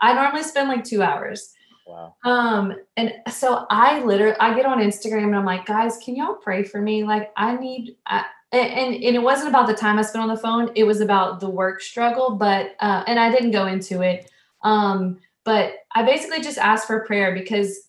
I 0.00 0.12
normally 0.12 0.42
spend 0.42 0.68
like 0.68 0.84
two 0.84 1.02
hours. 1.02 1.53
Wow. 1.86 2.14
Um, 2.24 2.74
and 2.96 3.12
so 3.30 3.66
I 3.70 4.02
literally 4.02 4.36
I 4.40 4.54
get 4.54 4.64
on 4.64 4.78
Instagram 4.78 5.24
and 5.24 5.36
I'm 5.36 5.44
like, 5.44 5.66
guys, 5.66 5.98
can 5.98 6.16
y'all 6.16 6.34
pray 6.34 6.62
for 6.62 6.80
me? 6.80 7.04
Like 7.04 7.30
I 7.36 7.56
need 7.56 7.96
I, 8.06 8.24
and, 8.52 8.94
and 8.94 9.16
it 9.16 9.22
wasn't 9.22 9.48
about 9.48 9.66
the 9.66 9.74
time 9.74 9.98
I 9.98 10.02
spent 10.02 10.22
on 10.22 10.28
the 10.28 10.40
phone, 10.40 10.70
it 10.74 10.84
was 10.84 11.00
about 11.00 11.40
the 11.40 11.50
work 11.50 11.80
struggle, 11.82 12.36
but 12.36 12.74
uh, 12.80 13.04
and 13.06 13.18
I 13.18 13.30
didn't 13.30 13.50
go 13.50 13.66
into 13.66 14.00
it. 14.02 14.30
Um, 14.62 15.18
but 15.44 15.74
I 15.94 16.02
basically 16.04 16.40
just 16.40 16.58
asked 16.58 16.86
for 16.86 17.04
prayer 17.04 17.34
because 17.34 17.88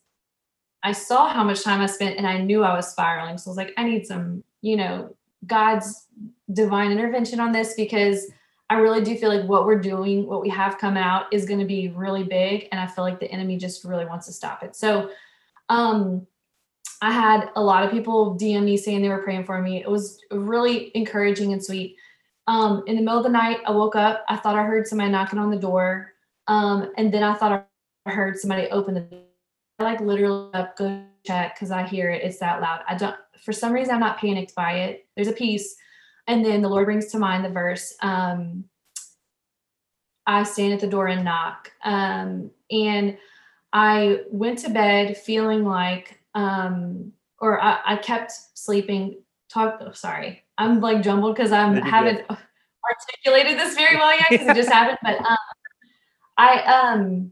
I 0.84 0.92
saw 0.92 1.30
how 1.30 1.44
much 1.44 1.64
time 1.64 1.82
I 1.82 1.86
spent 1.86 2.18
and 2.18 2.28
I 2.28 2.38
knew 2.40 2.64
I 2.64 2.76
was 2.76 2.90
spiraling. 2.90 3.38
So 3.38 3.50
I 3.50 3.52
was 3.52 3.58
like, 3.58 3.74
I 3.78 3.84
need 3.84 4.06
some, 4.06 4.44
you 4.62 4.76
know, 4.76 5.16
God's 5.48 6.08
divine 6.52 6.92
intervention 6.92 7.40
on 7.40 7.52
this 7.52 7.74
because 7.76 8.28
I 8.70 8.78
really 8.78 9.04
do 9.04 9.16
feel 9.16 9.30
like 9.30 9.48
what 9.48 9.66
we're 9.66 9.80
doing, 9.80 10.26
what 10.26 10.42
we 10.42 10.50
have 10.50 10.78
come 10.78 10.98
out 10.98 11.26
is 11.32 11.46
going 11.46 11.60
to 11.60 11.66
be 11.66 11.90
really 11.90 12.24
big. 12.24 12.68
And 12.72 12.82
I 12.82 12.88
feel 12.88 13.04
like 13.04 13.20
the 13.20 13.32
enemy 13.32 13.58
just 13.58 13.84
really 13.84 14.06
wants 14.06 14.26
to 14.26 14.34
stop 14.34 14.64
it. 14.64 14.76
So, 14.76 15.12
um, 15.70 16.26
I 17.02 17.12
had 17.12 17.50
a 17.56 17.62
lot 17.62 17.84
of 17.84 17.92
people 17.92 18.38
DM 18.40 18.64
me 18.64 18.78
saying 18.78 19.02
they 19.02 19.10
were 19.10 19.22
praying 19.22 19.46
for 19.46 19.62
me. 19.62 19.82
It 19.82 19.90
was 19.90 20.20
really 20.32 20.92
encouraging 20.96 21.54
and 21.54 21.64
sweet. 21.64 21.98
Um, 22.48 22.84
in 22.88 22.96
the 22.96 23.02
middle 23.02 23.18
of 23.18 23.24
the 23.24 23.30
night, 23.30 23.60
I 23.66 23.72
woke 23.72 23.96
up. 23.96 24.24
I 24.30 24.38
thought 24.38 24.56
I 24.56 24.64
heard 24.64 24.88
somebody 24.88 25.12
knocking 25.12 25.40
on 25.40 25.52
the 25.52 25.58
door. 25.58 26.14
Um, 26.48 26.92
and 26.98 27.14
then 27.14 27.24
I 27.24 27.34
thought 27.34 27.68
I 28.06 28.10
heard 28.10 28.40
somebody 28.40 28.68
open 28.70 28.94
the 28.94 29.02
door. 29.02 29.22
I 29.80 29.84
like 29.84 30.00
literally 30.00 30.54
up, 30.54 30.78
go 30.78 31.04
check 31.26 31.56
because 31.56 31.72
I 31.72 31.84
hear 31.84 32.10
it. 32.10 32.24
It's 32.24 32.40
that 32.40 32.62
loud. 32.62 32.82
I 32.88 32.96
don't, 32.96 33.16
for 33.44 33.52
some 33.52 33.74
reason, 33.74 33.94
I'm 33.94 34.00
not 34.00 34.18
panicked 34.18 34.56
by 34.56 34.74
it. 34.80 35.06
There's 35.16 35.28
a 35.28 35.34
peace. 35.34 35.76
And 36.28 36.44
then 36.44 36.62
the 36.62 36.70
Lord 36.70 36.86
brings 36.86 37.08
to 37.08 37.20
mind 37.20 37.46
the 37.46 37.50
verse, 37.50 37.94
um, 38.02 38.66
I 40.28 40.44
stand 40.44 40.74
at 40.74 40.80
the 40.80 40.88
door 40.88 41.08
and 41.08 41.24
knock. 41.24 41.72
Um, 41.84 42.50
and 42.72 43.18
I 43.74 44.22
went 44.32 44.60
to 44.60 44.70
bed 44.70 45.18
feeling 45.18 45.64
like, 45.66 46.20
um, 46.34 47.12
or 47.40 47.62
I, 47.62 47.80
I 47.86 47.96
kept 47.98 48.32
sleeping 48.54 49.18
talk. 49.50 49.78
Oh, 49.82 49.92
sorry, 49.92 50.44
I'm 50.58 50.80
like 50.82 51.04
jumbled 51.04 51.36
because 51.36 51.52
I'm 51.52 51.76
haven't 51.76 52.26
articulated 52.30 53.60
this 53.60 53.76
very 53.76 53.98
well 53.98 54.18
yet 54.18 54.30
because 54.30 54.48
it 54.48 54.56
just 54.56 54.70
happened. 54.74 54.98
But 55.04 55.20
um, 55.20 55.38
I 56.38 56.62
um, 56.64 57.32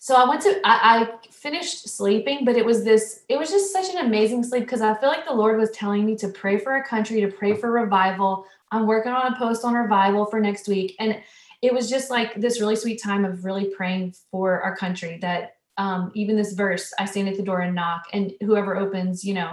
so 0.00 0.14
I 0.14 0.28
went 0.28 0.42
to 0.42 0.60
I, 0.64 1.00
I 1.00 1.28
finished 1.30 1.88
sleeping, 1.88 2.44
but 2.44 2.56
it 2.56 2.64
was 2.64 2.84
this. 2.84 3.24
It 3.28 3.38
was 3.38 3.50
just 3.50 3.72
such 3.72 3.94
an 3.94 4.06
amazing 4.06 4.42
sleep 4.42 4.62
because 4.62 4.80
I 4.80 4.94
feel 4.94 5.08
like 5.08 5.26
the 5.26 5.34
Lord 5.34 5.58
was 5.58 5.70
telling 5.70 6.06
me 6.06 6.16
to 6.16 6.28
pray 6.28 6.58
for 6.58 6.76
a 6.76 6.84
country, 6.84 7.20
to 7.20 7.28
pray 7.28 7.54
for 7.54 7.70
revival. 7.70 8.46
I'm 8.70 8.86
working 8.86 9.12
on 9.12 9.32
a 9.32 9.36
post 9.36 9.64
on 9.64 9.74
revival 9.74 10.26
for 10.26 10.40
next 10.40 10.68
week, 10.68 10.94
and 10.98 11.20
it 11.62 11.74
was 11.74 11.90
just 11.90 12.10
like 12.10 12.34
this 12.40 12.60
really 12.60 12.76
sweet 12.76 13.02
time 13.02 13.24
of 13.24 13.44
really 13.44 13.66
praying 13.76 14.14
for 14.30 14.60
our 14.62 14.76
country 14.76 15.18
that 15.20 15.56
um, 15.76 16.10
even 16.14 16.36
this 16.36 16.52
verse 16.52 16.92
i 16.98 17.04
stand 17.04 17.28
at 17.28 17.36
the 17.36 17.42
door 17.42 17.60
and 17.60 17.74
knock 17.74 18.06
and 18.12 18.32
whoever 18.40 18.76
opens 18.76 19.24
you 19.24 19.34
know. 19.34 19.52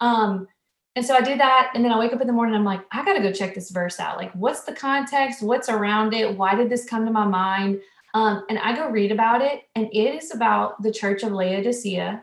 Um, 0.00 0.46
and 0.96 1.04
so 1.04 1.14
i 1.14 1.20
did 1.20 1.40
that 1.40 1.72
and 1.74 1.84
then 1.84 1.92
i 1.92 1.98
wake 1.98 2.12
up 2.12 2.20
in 2.20 2.26
the 2.26 2.32
morning 2.32 2.54
i'm 2.54 2.64
like 2.64 2.82
i 2.92 3.04
gotta 3.04 3.22
go 3.22 3.32
check 3.32 3.54
this 3.54 3.70
verse 3.70 3.98
out. 4.00 4.16
Like 4.16 4.32
what's 4.32 4.64
the 4.64 4.74
context? 4.74 5.42
What's 5.42 5.68
around 5.68 6.14
it? 6.14 6.36
Why 6.36 6.54
did 6.54 6.68
this 6.68 6.84
come 6.84 7.04
to 7.06 7.12
my 7.12 7.26
mind 7.26 7.80
um, 8.14 8.44
and 8.48 8.58
i 8.60 8.74
go 8.74 8.88
read 8.88 9.12
about 9.12 9.42
it 9.42 9.62
and 9.74 9.88
it 9.92 10.14
is 10.14 10.34
about 10.34 10.80
the 10.82 10.90
church 10.90 11.22
of 11.22 11.32
laodicea 11.32 12.22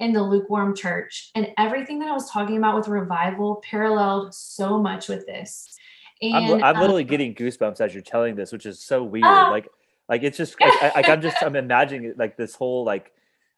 and 0.00 0.14
the 0.14 0.22
lukewarm 0.22 0.74
church 0.74 1.30
and 1.34 1.48
everything 1.58 1.98
that 1.98 2.08
i 2.08 2.12
was 2.12 2.30
talking 2.30 2.56
about 2.56 2.74
with 2.74 2.88
revival 2.88 3.62
paralleled 3.68 4.34
so 4.34 4.78
much 4.78 5.08
with 5.08 5.26
this 5.26 5.76
and, 6.22 6.34
I'm, 6.34 6.62
I'm 6.62 6.80
literally 6.80 7.02
um, 7.02 7.08
getting 7.08 7.34
goosebumps 7.34 7.80
as 7.80 7.92
you're 7.92 8.02
telling 8.02 8.36
this, 8.36 8.52
which 8.52 8.64
is 8.64 8.78
so 8.78 9.02
weird. 9.02 9.24
Uh, 9.24 9.50
like, 9.50 9.68
like 10.08 10.22
it's 10.22 10.36
just 10.36 10.60
like, 10.60 10.72
I, 10.80 11.02
am 11.12 11.20
just 11.20 11.36
I'm 11.42 11.56
imagining 11.56 12.14
like 12.16 12.36
this 12.36 12.54
whole 12.54 12.84
like 12.84 13.12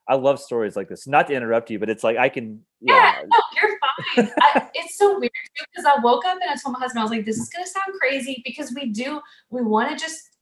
I 0.08 0.14
love 0.14 0.40
stories 0.40 0.76
like 0.76 0.88
this. 0.88 1.06
Not 1.06 1.26
to 1.28 1.34
interrupt 1.34 1.70
you, 1.70 1.78
but 1.78 1.90
it's 1.90 2.02
like 2.02 2.16
I 2.16 2.28
can. 2.28 2.62
Yeah, 2.80 2.94
yeah 2.94 3.22
no, 3.26 3.38
you're 3.56 3.78
fine. 4.26 4.32
I, 4.40 4.70
it's 4.74 4.96
so 4.96 5.18
weird 5.18 5.30
too 5.56 5.64
because 5.70 5.84
I 5.84 6.00
woke 6.00 6.24
up 6.24 6.38
and 6.40 6.50
I 6.50 6.54
told 6.54 6.72
my 6.74 6.78
husband 6.78 7.00
I 7.00 7.02
was 7.02 7.10
like, 7.10 7.24
"This 7.26 7.38
is 7.38 7.50
gonna 7.50 7.66
sound 7.66 7.98
crazy," 8.00 8.42
because 8.44 8.72
we 8.74 8.86
do 8.86 9.20
we 9.50 9.62
want 9.62 9.90
to 9.90 9.96
just 9.96 10.33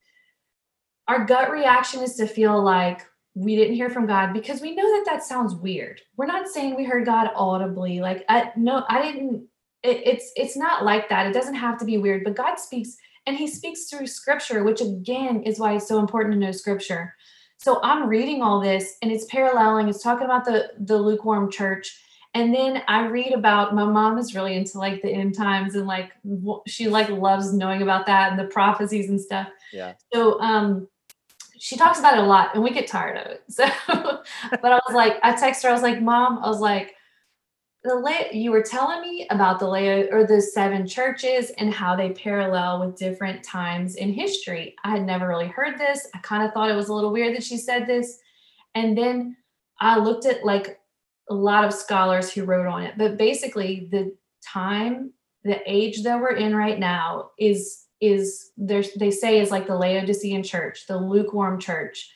our 1.09 1.25
gut 1.25 1.51
reaction 1.51 2.03
is 2.03 2.15
to 2.17 2.27
feel 2.27 2.63
like 2.63 3.07
we 3.35 3.57
didn't 3.57 3.75
hear 3.75 3.91
from 3.91 4.07
God 4.07 4.33
because 4.33 4.61
we 4.61 4.75
know 4.75 4.83
that 4.83 5.05
that 5.07 5.25
sounds 5.25 5.55
weird. 5.55 6.01
We're 6.17 6.27
not 6.27 6.49
saying 6.49 6.77
we 6.77 6.85
heard 6.85 7.07
God 7.07 7.31
audibly. 7.35 8.01
Like, 8.01 8.25
I, 8.29 8.53
no, 8.57 8.85
I 8.89 9.03
didn't 9.03 9.47
it, 9.83 10.03
it's 10.07 10.33
it's 10.37 10.57
not 10.57 10.85
like 10.85 11.09
that. 11.09 11.27
It 11.27 11.33
doesn't 11.33 11.55
have 11.55 11.79
to 11.79 11.85
be 11.85 11.99
weird, 11.99 12.25
but 12.25 12.37
God 12.37 12.57
speaks 12.57 12.97
and 13.27 13.37
he 13.37 13.47
speaks 13.49 13.89
through 13.89 14.07
scripture, 14.07 14.65
which 14.65 14.81
again 14.81 15.43
is 15.43 15.59
why 15.59 15.75
it's 15.75 15.89
so 15.89 15.99
important 15.99 16.35
to 16.35 16.39
know 16.39 16.53
scripture. 16.53 17.15
So 17.59 17.81
I'm 17.83 18.09
reading 18.09 18.43
all 18.43 18.61
this 18.61 18.97
and 19.03 19.13
it's 19.13 19.25
paralleling, 19.27 19.89
it's 19.89 20.03
talking 20.03 20.25
about 20.25 20.45
the 20.45 20.71
the 20.79 20.97
lukewarm 20.97 21.51
church. 21.51 21.99
And 22.35 22.55
then 22.55 22.83
I 22.89 23.07
read 23.07 23.35
about 23.35 23.75
my 23.75 23.85
mom 23.85 24.17
is 24.17 24.35
really 24.35 24.57
into 24.57 24.79
like 24.79 25.03
the 25.03 25.11
end 25.11 25.37
times 25.37 25.75
and 25.75 25.87
like 25.87 26.13
she 26.67 26.89
like 26.89 27.11
loves 27.11 27.53
knowing 27.53 27.83
about 27.83 28.07
that 28.07 28.31
and 28.31 28.39
the 28.39 28.45
prophecies 28.53 29.11
and 29.11 29.21
stuff. 29.21 29.49
Yeah. 29.73 29.95
So 30.13 30.41
um 30.41 30.89
she 31.59 31.77
talks 31.77 32.01
about 32.01 32.15
it 32.15 32.25
a 32.25 32.27
lot 32.27 32.55
and 32.55 32.63
we 32.63 32.71
get 32.71 32.87
tired 32.89 33.17
of 33.19 33.27
it. 33.27 33.43
So 33.51 33.65
but 34.51 34.73
I 34.73 34.81
was 34.87 34.95
like, 34.95 35.19
I 35.23 35.35
text 35.35 35.63
her, 35.63 35.69
I 35.69 35.73
was 35.73 35.83
like, 35.83 36.01
Mom, 36.01 36.39
I 36.43 36.49
was 36.49 36.61
like, 36.61 36.95
the 37.85 37.95
lay 37.97 38.31
you 38.33 38.53
were 38.53 38.63
telling 38.63 39.01
me 39.01 39.27
about 39.31 39.59
the 39.59 39.69
lay 39.69 40.09
or 40.09 40.25
the 40.27 40.41
seven 40.41 40.87
churches 40.87 41.51
and 41.59 41.75
how 41.75 41.97
they 41.97 42.11
parallel 42.11 42.81
with 42.81 42.97
different 42.97 43.43
times 43.43 43.97
in 43.97 44.13
history. 44.13 44.77
I 44.85 44.91
had 44.91 45.05
never 45.05 45.27
really 45.27 45.49
heard 45.49 45.79
this. 45.79 46.07
I 46.15 46.19
kind 46.19 46.45
of 46.45 46.53
thought 46.53 46.71
it 46.71 46.77
was 46.77 46.89
a 46.89 46.95
little 46.95 47.13
weird 47.13 47.35
that 47.35 47.43
she 47.43 47.57
said 47.57 47.87
this. 47.87 48.19
And 48.75 48.97
then 48.97 49.37
I 49.81 49.99
looked 49.99 50.27
at 50.27 50.45
like 50.45 50.79
a 51.29 51.35
lot 51.35 51.65
of 51.65 51.73
scholars 51.73 52.33
who 52.33 52.45
wrote 52.45 52.67
on 52.67 52.83
it. 52.83 52.95
But 52.97 53.17
basically 53.17 53.89
the 53.91 54.15
time, 54.45 55.13
the 55.45 55.59
age 55.67 56.03
that 56.05 56.21
we're 56.21 56.37
in 56.37 56.55
right 56.55 56.79
now 56.79 57.31
is 57.39 57.82
is 58.03 58.51
there's 58.59 58.93
they 58.95 59.11
say 59.11 59.41
is 59.41 59.51
like 59.51 59.67
the 59.67 59.77
Laodicean 59.77 60.43
church, 60.43 60.87
the 60.87 60.99
lukewarm 60.99 61.59
church 61.59 62.13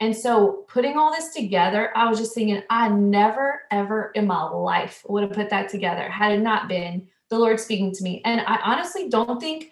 and 0.00 0.16
so 0.16 0.64
putting 0.66 0.96
all 0.96 1.12
this 1.12 1.34
together, 1.34 1.96
I 1.96 2.08
was 2.08 2.18
just 2.18 2.34
thinking, 2.34 2.62
I 2.70 2.88
never, 2.88 3.62
ever 3.70 4.10
in 4.14 4.26
my 4.26 4.42
life 4.42 5.04
would 5.06 5.22
have 5.22 5.32
put 5.32 5.50
that 5.50 5.68
together 5.68 6.08
had 6.08 6.32
it 6.32 6.40
not 6.40 6.68
been 6.68 7.06
the 7.28 7.38
Lord 7.38 7.60
speaking 7.60 7.92
to 7.92 8.02
me. 8.02 8.22
And 8.24 8.40
I 8.40 8.56
honestly 8.64 9.10
don't 9.10 9.38
think 9.38 9.70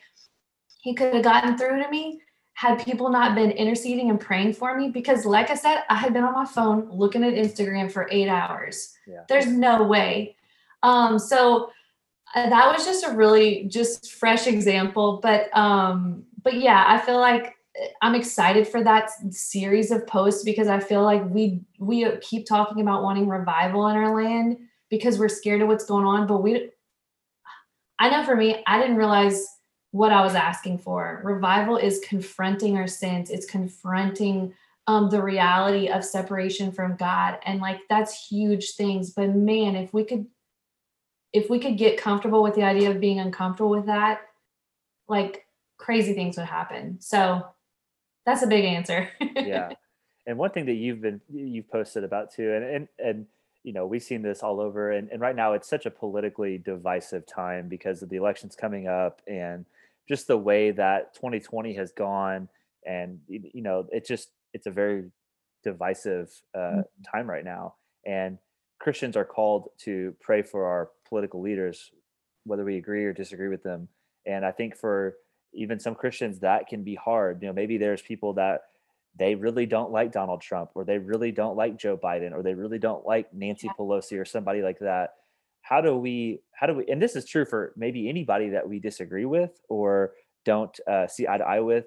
He 0.83 0.95
could 0.95 1.15
have 1.15 1.25
gotten 1.25 1.57
through 1.57 1.83
to 1.83 1.91
me 1.91 2.21
had 2.53 2.85
people 2.85 3.09
not 3.09 3.35
been 3.35 3.53
interceding 3.53 4.11
and 4.11 4.21
praying 4.21 4.53
for 4.53 4.77
me. 4.77 4.91
Because, 4.91 5.25
like 5.25 5.49
I 5.49 5.55
said, 5.55 5.85
I 5.89 5.95
had 5.95 6.13
been 6.13 6.25
on 6.25 6.35
my 6.35 6.45
phone 6.45 6.91
looking 6.91 7.25
at 7.25 7.33
Instagram 7.33 7.91
for 7.91 8.07
eight 8.11 8.29
hours. 8.29 8.93
Yeah. 9.07 9.23
There's 9.29 9.47
no 9.47 9.85
way. 9.85 10.37
Um, 10.83 11.19
so 11.19 11.71
that 12.35 12.73
was 12.73 12.85
just 12.85 13.05
a 13.05 13.11
really 13.11 13.65
just 13.65 14.13
fresh 14.13 14.47
example. 14.47 15.21
But 15.23 15.55
um, 15.57 16.25
but 16.43 16.55
yeah, 16.55 16.85
I 16.87 16.99
feel 16.99 17.19
like 17.19 17.55
I'm 18.03 18.15
excited 18.15 18.67
for 18.67 18.83
that 18.85 19.11
series 19.31 19.91
of 19.91 20.07
posts 20.07 20.45
because 20.45 20.69
I 20.69 20.81
feel 20.81 21.03
like 21.03 21.25
we 21.29 21.61
we 21.79 22.09
keep 22.21 22.47
talking 22.47 22.81
about 22.83 23.03
wanting 23.03 23.29
revival 23.29 23.87
in 23.89 23.97
our 23.97 24.15
land 24.15 24.59
because 24.91 25.19
we're 25.19 25.29
scared 25.29 25.63
of 25.63 25.69
what's 25.69 25.85
going 25.85 26.05
on, 26.05 26.27
but 26.27 26.43
we 26.43 26.71
I 27.99 28.11
know 28.11 28.25
for 28.25 28.37
me, 28.37 28.63
I 28.67 28.81
didn't 28.81 28.97
realize 28.97 29.45
what 29.91 30.13
I 30.13 30.23
was 30.23 30.35
asking 30.35 30.79
for. 30.79 31.21
Revival 31.25 31.77
is 31.77 32.01
confronting 32.07 32.77
our 32.77 32.87
sins. 32.87 33.31
It's 33.31 33.47
confronting 33.47 34.55
um, 34.87 35.11
the 35.11 35.23
reality 35.23 35.89
of 35.89 36.05
separation 36.05 36.73
from 36.73 36.97
God, 36.97 37.39
and 37.45 37.61
like 37.61 37.81
that's 37.89 38.27
huge 38.29 38.73
things. 38.73 39.11
But 39.11 39.35
man, 39.35 39.77
if 39.77 39.93
we 39.93 40.05
could, 40.05 40.27
if 41.33 41.51
we 41.51 41.59
could 41.59 41.77
get 41.77 42.01
comfortable 42.01 42.43
with 42.43 42.55
the 42.55 42.63
idea 42.63 42.91
of 42.91 43.01
being 43.01 43.21
uncomfortable 43.21 43.71
with 43.71 43.87
that, 43.87 44.21
like 45.09 45.47
crazy 45.77 46.15
things 46.15 46.37
would 46.37 46.47
happen. 46.47 46.99
So 47.01 47.47
that's 48.25 48.43
a 48.43 48.47
big 48.47 48.65
answer. 48.65 49.09
yeah. 49.37 49.71
And 50.27 50.37
one 50.37 50.51
thing 50.51 50.67
that 50.67 50.75
you've 50.75 51.01
been 51.01 51.21
you've 51.33 51.71
posted 51.71 52.05
about 52.05 52.33
too, 52.33 52.53
and 52.53 52.65
and 52.65 52.89
and 52.99 53.27
you 53.63 53.73
know 53.73 53.87
we've 53.87 54.03
seen 54.03 54.21
this 54.21 54.43
all 54.43 54.61
over, 54.61 54.93
and 54.93 55.09
and 55.11 55.21
right 55.21 55.35
now 55.35 55.55
it's 55.55 55.69
such 55.69 55.87
a 55.87 55.91
politically 55.91 56.59
divisive 56.59 57.27
time 57.27 57.69
because 57.69 58.03
of 58.03 58.11
the 58.11 58.17
elections 58.17 58.55
coming 58.55 58.87
up 58.87 59.23
and 59.27 59.65
just 60.07 60.27
the 60.27 60.37
way 60.37 60.71
that 60.71 61.15
2020 61.15 61.73
has 61.75 61.93
gone, 61.93 62.49
and 62.87 63.21
you 63.27 63.63
know 63.63 63.87
it 63.91 64.07
just 64.07 64.29
it's 64.53 64.67
a 64.67 64.71
very 64.71 65.05
divisive 65.65 66.31
uh, 66.55 66.59
mm-hmm. 66.59 66.81
time 67.11 67.29
right 67.29 67.45
now, 67.45 67.75
and 68.05 68.37
Christians 68.79 69.17
are 69.17 69.25
called 69.25 69.71
to 69.79 70.15
pray 70.21 70.43
for 70.43 70.67
our 70.67 70.91
political 71.09 71.41
leaders, 71.41 71.91
whether 72.45 72.65
we 72.65 72.77
agree 72.77 73.05
or 73.05 73.13
disagree 73.13 73.49
with 73.49 73.63
them. 73.63 73.89
And 74.27 74.45
I 74.45 74.53
think 74.53 74.77
for 74.77 75.17
even 75.55 75.81
some 75.81 75.95
Christians 75.95 76.41
that 76.41 76.69
can 76.69 76.83
be 76.83 76.95
hard. 76.95 77.43
You 77.43 77.49
know, 77.49 77.55
maybe 77.55 77.79
there's 77.79 78.03
people 78.03 78.35
that 78.35 78.63
they 79.19 79.35
really 79.35 79.67
don't 79.67 79.91
like 79.91 80.13
Donald 80.13 80.41
Trump 80.41 80.71
or 80.75 80.85
they 80.85 80.99
really 80.99 81.33
don't 81.33 81.57
like 81.57 81.79
Joe 81.79 81.97
Biden 81.97 82.33
or 82.33 82.43
they 82.43 82.55
really 82.55 82.79
don't 82.79 83.07
like 83.07 83.33
Nancy 83.33 83.69
Pelosi 83.79 84.21
or 84.21 84.25
somebody 84.25 84.63
like 84.63 84.79
that. 84.81 85.15
How 85.63 85.81
do 85.81 85.97
we 85.97 86.41
how 86.53 86.67
do 86.67 86.75
we 86.75 86.87
and 86.87 87.03
this 87.03 87.17
is 87.17 87.25
true 87.25 87.45
for 87.45 87.73
maybe 87.77 88.09
anybody 88.09 88.51
that 88.51 88.69
we 88.69 88.79
disagree 88.79 89.25
with 89.25 89.61
or 89.69 90.13
don't 90.45 90.79
uh, 90.91 91.07
see 91.07 91.27
eye 91.27 91.39
to 91.39 91.45
eye 91.45 91.61
with. 91.61 91.87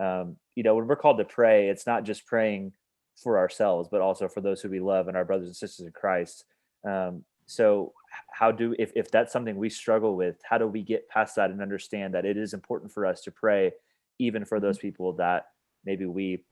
Um, 0.00 0.36
you 0.54 0.62
know, 0.62 0.74
when 0.74 0.86
we're 0.86 0.96
called 0.96 1.18
to 1.18 1.24
pray, 1.24 1.68
it's 1.68 1.86
not 1.86 2.04
just 2.04 2.26
praying 2.26 2.72
for 3.16 3.38
ourselves, 3.38 3.88
but 3.90 4.00
also 4.00 4.28
for 4.28 4.40
those 4.40 4.60
who 4.60 4.68
we 4.68 4.80
love 4.80 5.08
and 5.08 5.16
our 5.16 5.24
brothers 5.24 5.48
and 5.48 5.56
sisters 5.56 5.86
in 5.86 5.92
Christ. 5.92 6.44
Um, 6.86 7.24
so 7.46 7.92
how 8.32 8.50
do 8.50 8.74
if, 8.78 8.92
if 8.94 9.10
that's 9.10 9.32
something 9.32 9.56
we 9.56 9.70
struggle 9.70 10.16
with 10.16 10.36
how 10.42 10.58
do 10.58 10.66
we 10.66 10.82
get 10.82 11.08
past 11.08 11.36
that 11.36 11.50
and 11.50 11.62
understand 11.62 12.12
that 12.14 12.24
it 12.24 12.36
is 12.36 12.52
important 12.52 12.92
for 12.92 13.06
us 13.06 13.22
to 13.22 13.30
pray 13.30 13.72
even 14.18 14.44
for 14.44 14.60
those 14.60 14.76
mm-hmm. 14.76 14.88
people 14.88 15.12
that 15.14 15.46
maybe 15.84 16.06
we 16.06 16.42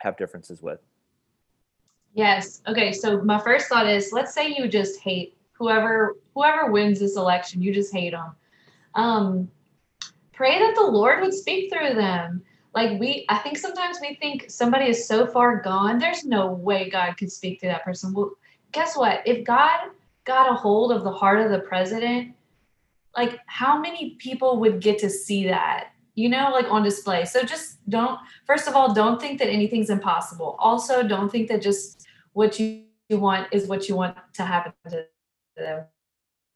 have 0.00 0.16
differences 0.16 0.62
with? 0.62 0.78
Yes. 2.14 2.62
Okay 2.66 2.92
so 2.92 3.22
my 3.22 3.40
first 3.40 3.68
thought 3.68 3.88
is 3.88 4.12
let's 4.12 4.34
say 4.34 4.54
you 4.54 4.68
just 4.68 5.00
hate 5.00 5.36
whoever 5.52 6.16
whoever 6.34 6.70
wins 6.70 7.00
this 7.00 7.16
election 7.16 7.62
you 7.62 7.72
just 7.72 7.92
hate 7.92 8.12
them 8.12 8.32
um 8.94 9.50
pray 10.32 10.58
that 10.58 10.74
the 10.74 10.82
lord 10.82 11.22
would 11.22 11.32
speak 11.32 11.72
through 11.72 11.94
them. 11.94 12.42
Like 12.74 13.00
we 13.00 13.24
i 13.30 13.38
think 13.38 13.56
sometimes 13.56 13.98
we 14.02 14.16
think 14.16 14.50
somebody 14.50 14.90
is 14.90 15.08
so 15.08 15.26
far 15.26 15.62
gone 15.62 15.98
there's 15.98 16.24
no 16.24 16.52
way 16.52 16.90
god 16.90 17.16
could 17.16 17.32
speak 17.32 17.60
to 17.60 17.66
that 17.68 17.84
person. 17.84 18.12
Well 18.12 18.32
guess 18.72 18.96
what? 18.98 19.26
If 19.26 19.42
god 19.42 19.90
got 20.26 20.50
a 20.50 20.54
hold 20.54 20.92
of 20.92 21.04
the 21.04 21.10
heart 21.10 21.40
of 21.40 21.50
the 21.50 21.60
president, 21.60 22.34
like 23.16 23.40
how 23.46 23.78
many 23.78 24.16
people 24.18 24.60
would 24.60 24.80
get 24.80 24.98
to 24.98 25.08
see 25.08 25.46
that, 25.46 25.92
you 26.14 26.28
know, 26.28 26.50
like 26.52 26.66
on 26.70 26.82
display? 26.82 27.24
So 27.24 27.42
just 27.42 27.78
don't, 27.88 28.18
first 28.44 28.68
of 28.68 28.74
all, 28.74 28.92
don't 28.92 29.20
think 29.20 29.38
that 29.38 29.48
anything's 29.48 29.88
impossible. 29.88 30.56
Also, 30.58 31.02
don't 31.02 31.30
think 31.30 31.48
that 31.48 31.62
just 31.62 32.06
what 32.32 32.58
you 32.60 32.84
want 33.10 33.48
is 33.52 33.66
what 33.66 33.88
you 33.88 33.96
want 33.96 34.16
to 34.34 34.42
happen 34.42 34.72
to 34.90 35.06
them. 35.56 35.84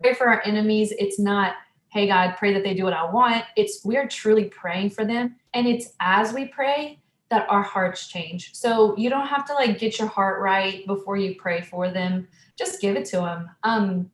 Pray 0.03 0.15
for 0.15 0.29
our 0.29 0.43
enemies. 0.45 0.93
It's 0.99 1.19
not, 1.19 1.55
hey, 1.89 2.07
God, 2.07 2.35
pray 2.39 2.53
that 2.53 2.65
they 2.65 2.75
do 2.75 2.85
what 2.85 2.93
I 2.93 3.11
want. 3.11 3.45
It's 3.57 3.85
we're 3.85 4.09
truly 4.09 4.45
praying 4.45 4.91
for 4.91 5.05
them. 5.05 5.37
And 5.55 5.67
it's 5.67 5.95
as 6.01 6.33
we 6.33 6.47
pray 6.47 7.00
that 7.31 7.49
our 7.49 7.63
hearts 7.63 8.09
change. 8.09 8.55
So 8.55 8.97
you 8.97 9.09
don't 9.09 9.29
have 9.29 9.47
to 9.47 9.55
like 9.55 9.79
get 9.79 9.99
your 9.99 10.09
heart 10.09 10.41
right 10.41 10.87
before 10.87 11.17
you 11.17 11.37
pray 11.37 11.63
for 11.63 11.89
them 11.89 12.29
just 12.61 12.81
give 12.81 12.95
it 12.95 13.07
to 13.07 13.17
them. 13.17 13.51
Um, 13.63 14.11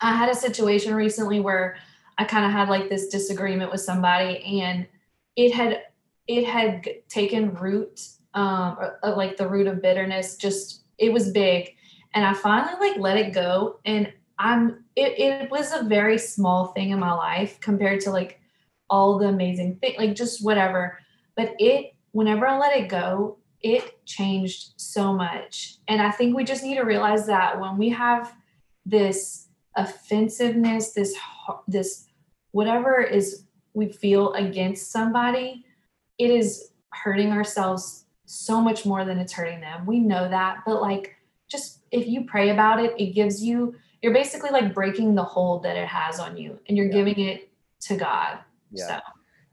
I 0.00 0.14
had 0.14 0.30
a 0.30 0.34
situation 0.34 0.94
recently 0.94 1.40
where 1.40 1.76
I 2.16 2.24
kind 2.24 2.46
of 2.46 2.52
had 2.52 2.68
like 2.68 2.88
this 2.88 3.08
disagreement 3.08 3.72
with 3.72 3.80
somebody 3.80 4.60
and 4.60 4.86
it 5.36 5.52
had 5.52 5.82
it 6.28 6.46
had 6.46 6.86
taken 7.08 7.54
root 7.54 8.08
um 8.34 8.76
or, 8.78 8.98
or 9.02 9.16
like 9.16 9.36
the 9.36 9.48
root 9.48 9.66
of 9.66 9.82
bitterness 9.82 10.36
just 10.36 10.84
it 10.98 11.12
was 11.12 11.32
big 11.32 11.74
and 12.14 12.24
I 12.24 12.34
finally 12.34 12.74
like 12.78 13.00
let 13.00 13.16
it 13.16 13.32
go 13.32 13.80
and 13.84 14.12
I'm 14.38 14.84
it, 14.94 15.18
it 15.18 15.50
was 15.50 15.72
a 15.72 15.84
very 15.84 16.18
small 16.18 16.68
thing 16.68 16.90
in 16.90 17.00
my 17.00 17.12
life 17.12 17.58
compared 17.60 18.00
to 18.02 18.10
like 18.10 18.40
all 18.88 19.18
the 19.18 19.28
amazing 19.28 19.76
thing 19.76 19.94
like 19.98 20.14
just 20.14 20.44
whatever 20.44 20.98
but 21.36 21.54
it 21.58 21.94
whenever 22.12 22.46
I 22.46 22.58
let 22.58 22.76
it 22.76 22.88
go 22.88 23.38
it 23.62 24.04
changed 24.06 24.72
so 24.76 25.12
much 25.12 25.78
and 25.88 26.00
I 26.00 26.10
think 26.10 26.34
we 26.34 26.44
just 26.44 26.64
need 26.64 26.76
to 26.76 26.82
realize 26.82 27.26
that 27.26 27.60
when 27.60 27.76
we 27.76 27.90
have 27.90 28.34
this 28.86 29.48
offensiveness 29.76 30.92
this 30.92 31.14
this 31.68 32.06
whatever 32.52 33.00
is 33.00 33.44
we 33.74 33.92
feel 33.92 34.32
against 34.32 34.90
somebody 34.90 35.64
it 36.18 36.30
is 36.30 36.72
hurting 36.92 37.30
ourselves 37.30 38.06
so 38.24 38.60
much 38.60 38.84
more 38.84 39.04
than 39.04 39.18
it's 39.18 39.32
hurting 39.32 39.60
them 39.60 39.86
we 39.86 39.98
know 39.98 40.28
that 40.28 40.58
but 40.66 40.80
like 40.80 41.14
just 41.48 41.80
if 41.90 42.06
you 42.06 42.24
pray 42.24 42.50
about 42.50 42.82
it 42.82 42.94
it 42.98 43.14
gives 43.14 43.42
you 43.42 43.74
you're 44.02 44.14
basically 44.14 44.50
like 44.50 44.74
breaking 44.74 45.14
the 45.14 45.22
hold 45.22 45.62
that 45.62 45.76
it 45.76 45.86
has 45.86 46.18
on 46.18 46.36
you 46.36 46.58
and 46.68 46.76
you're 46.76 46.86
yeah. 46.86 46.92
giving 46.92 47.20
it 47.20 47.50
to 47.80 47.96
god 47.96 48.38
yeah 48.72 48.86
so. 48.86 48.98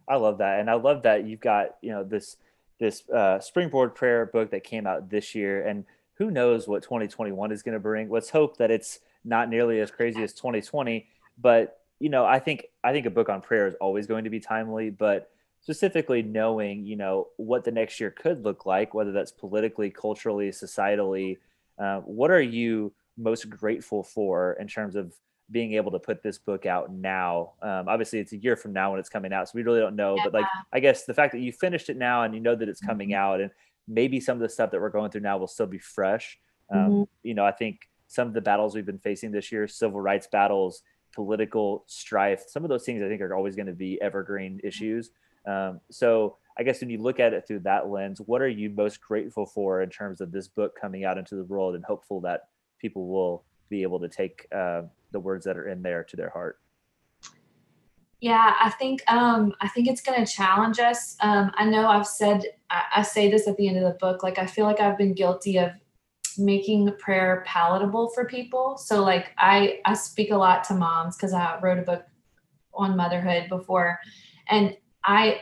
i 0.08 0.16
love 0.16 0.38
that 0.38 0.60
and 0.60 0.70
i 0.70 0.74
love 0.74 1.04
that 1.04 1.26
you've 1.26 1.40
got 1.40 1.76
you 1.82 1.92
know 1.92 2.04
this 2.04 2.38
this 2.80 3.08
uh, 3.10 3.40
springboard 3.40 3.96
prayer 3.96 4.26
book 4.26 4.52
that 4.52 4.64
came 4.64 4.86
out 4.86 5.10
this 5.10 5.34
year 5.36 5.66
and 5.66 5.86
who 6.16 6.32
knows 6.32 6.68
what 6.68 6.84
2021 6.84 7.52
is 7.52 7.62
going 7.62 7.74
to 7.74 7.80
bring. 7.80 8.10
Let's 8.10 8.30
hope 8.30 8.58
that 8.58 8.72
it's 8.72 9.00
not 9.24 9.50
nearly 9.50 9.80
as 9.80 9.92
crazy 9.92 10.24
as 10.24 10.34
2020 10.34 11.06
but 11.38 11.82
you 12.00 12.10
know 12.10 12.26
i 12.26 12.40
think 12.40 12.66
i 12.84 12.92
think 12.92 13.06
a 13.06 13.10
book 13.10 13.30
on 13.30 13.42
prayer 13.42 13.68
is 13.68 13.76
always 13.76 14.08
going 14.08 14.24
to 14.24 14.30
be 14.30 14.40
timely 14.40 14.90
but 14.90 15.30
specifically 15.62 16.22
knowing 16.22 16.86
you 16.86 16.96
know 16.96 17.28
what 17.38 17.64
the 17.64 17.72
next 17.72 18.00
year 18.00 18.12
could 18.12 18.44
look 18.44 18.66
like 18.66 18.94
whether 18.94 19.12
that's 19.12 19.32
politically 19.32 19.90
culturally 19.90 20.50
societally 20.50 21.38
uh, 21.80 22.00
what 22.00 22.32
are 22.32 22.42
you 22.42 22.92
most 23.18 23.50
grateful 23.50 24.04
for 24.04 24.54
in 24.60 24.68
terms 24.68 24.96
of 24.96 25.14
being 25.52 25.74
able 25.74 25.92
to 25.92 26.00
put 26.00 26.22
this 26.24 26.38
book 26.38 26.66
out 26.66 26.92
now 26.92 27.54
um, 27.62 27.88
obviously 27.88 28.20
it's 28.20 28.34
a 28.34 28.38
year 28.38 28.56
from 28.56 28.74
now 28.74 28.92
when 28.92 29.00
it's 29.00 29.10
coming 29.10 29.32
out 29.32 29.48
so 29.48 29.54
we 29.56 29.64
really 29.64 29.80
don't 29.80 29.96
know 29.96 30.16
yeah. 30.18 30.24
but 30.24 30.34
like 30.34 30.46
i 30.74 30.80
guess 30.80 31.06
the 31.06 31.14
fact 31.14 31.32
that 31.32 31.40
you 31.40 31.52
finished 31.52 31.90
it 31.90 31.98
now 31.98 32.24
and 32.24 32.34
you 32.34 32.40
know 32.40 32.56
that 32.56 32.70
it's 32.70 32.82
coming 32.82 33.10
mm-hmm. 33.10 33.20
out 33.20 33.42
and 33.42 33.52
maybe 33.88 34.20
some 34.20 34.36
of 34.36 34.42
the 34.42 34.50
stuff 34.50 34.72
that 34.72 34.82
we're 34.82 34.90
going 34.90 35.10
through 35.10 35.22
now 35.22 35.38
will 35.38 35.48
still 35.48 35.68
be 35.68 35.80
fresh 35.80 36.38
um, 36.72 36.80
mm-hmm. 36.80 37.04
you 37.24 37.34
know 37.34 37.46
i 37.46 37.52
think 37.52 37.88
some 38.08 38.28
of 38.28 38.34
the 38.34 38.42
battles 38.42 38.76
we've 38.76 38.86
been 38.86 39.00
facing 39.00 39.32
this 39.32 39.52
year 39.52 39.68
civil 39.68 40.02
rights 40.02 40.28
battles 40.32 40.84
political 41.14 41.84
strife 41.88 42.44
some 42.48 42.64
of 42.64 42.70
those 42.70 42.84
things 42.84 43.02
i 43.02 43.08
think 43.08 43.22
are 43.22 43.36
always 43.36 43.56
going 43.56 43.68
to 43.68 43.74
be 43.74 44.02
evergreen 44.02 44.60
issues 44.64 45.12
um, 45.48 45.80
so 45.90 46.38
I 46.60 46.64
guess 46.64 46.82
when 46.82 46.90
you 46.90 46.98
look 46.98 47.20
at 47.20 47.34
it 47.34 47.48
through 47.48 47.60
that 47.60 47.88
lens, 47.88 48.20
what 48.20 48.42
are 48.42 48.48
you 48.48 48.70
most 48.70 49.00
grateful 49.00 49.46
for 49.46 49.82
in 49.82 49.90
terms 49.90 50.22
of 50.22 50.32
this 50.32 50.48
book 50.48 50.78
coming 50.80 51.06
out 51.06 51.18
into 51.18 51.36
the 51.36 51.44
world 51.44 51.76
and 51.76 51.86
hopeful 51.86 52.20
that 52.22 52.50
people 52.80 53.08
will 53.08 53.44
be 53.70 53.84
able 53.84 54.00
to 54.00 54.10
take 54.10 54.48
uh, 54.54 54.82
the 55.12 55.20
words 55.20 55.46
that 55.46 55.58
are 55.58 55.68
in 55.68 55.82
there 55.82 56.04
to 56.04 56.16
their 56.16 56.30
heart? 56.30 56.60
Yeah, 58.20 58.56
I 58.60 58.72
think 58.72 59.02
um, 59.12 59.54
I 59.62 59.68
think 59.68 59.88
it's 59.88 60.02
going 60.02 60.24
to 60.24 60.32
challenge 60.32 60.80
us. 60.80 61.16
Um, 61.22 61.52
I 61.56 61.66
know 61.66 61.88
I've 61.88 62.08
said 62.08 62.44
I, 62.70 62.84
I 62.98 63.02
say 63.04 63.30
this 63.30 63.48
at 63.48 63.58
the 63.58 63.68
end 63.68 63.78
of 63.78 63.84
the 63.84 63.98
book. 64.00 64.24
Like 64.24 64.40
I 64.40 64.48
feel 64.48 64.66
like 64.66 64.80
I've 64.80 64.98
been 64.98 65.14
guilty 65.14 65.58
of 65.58 65.72
making 66.38 66.92
prayer 66.98 67.44
palatable 67.46 68.10
for 68.10 68.26
people. 68.26 68.78
So 68.78 69.04
like 69.04 69.34
I 69.38 69.82
I 69.86 69.94
speak 69.94 70.32
a 70.32 70.38
lot 70.38 70.64
to 70.66 70.74
moms 70.74 71.16
because 71.16 71.34
I 71.34 71.60
wrote 71.62 71.80
a 71.80 71.84
book 71.84 72.06
on 72.74 72.98
motherhood 72.98 73.50
before, 73.50 74.00
and 74.50 74.76
I 75.06 75.42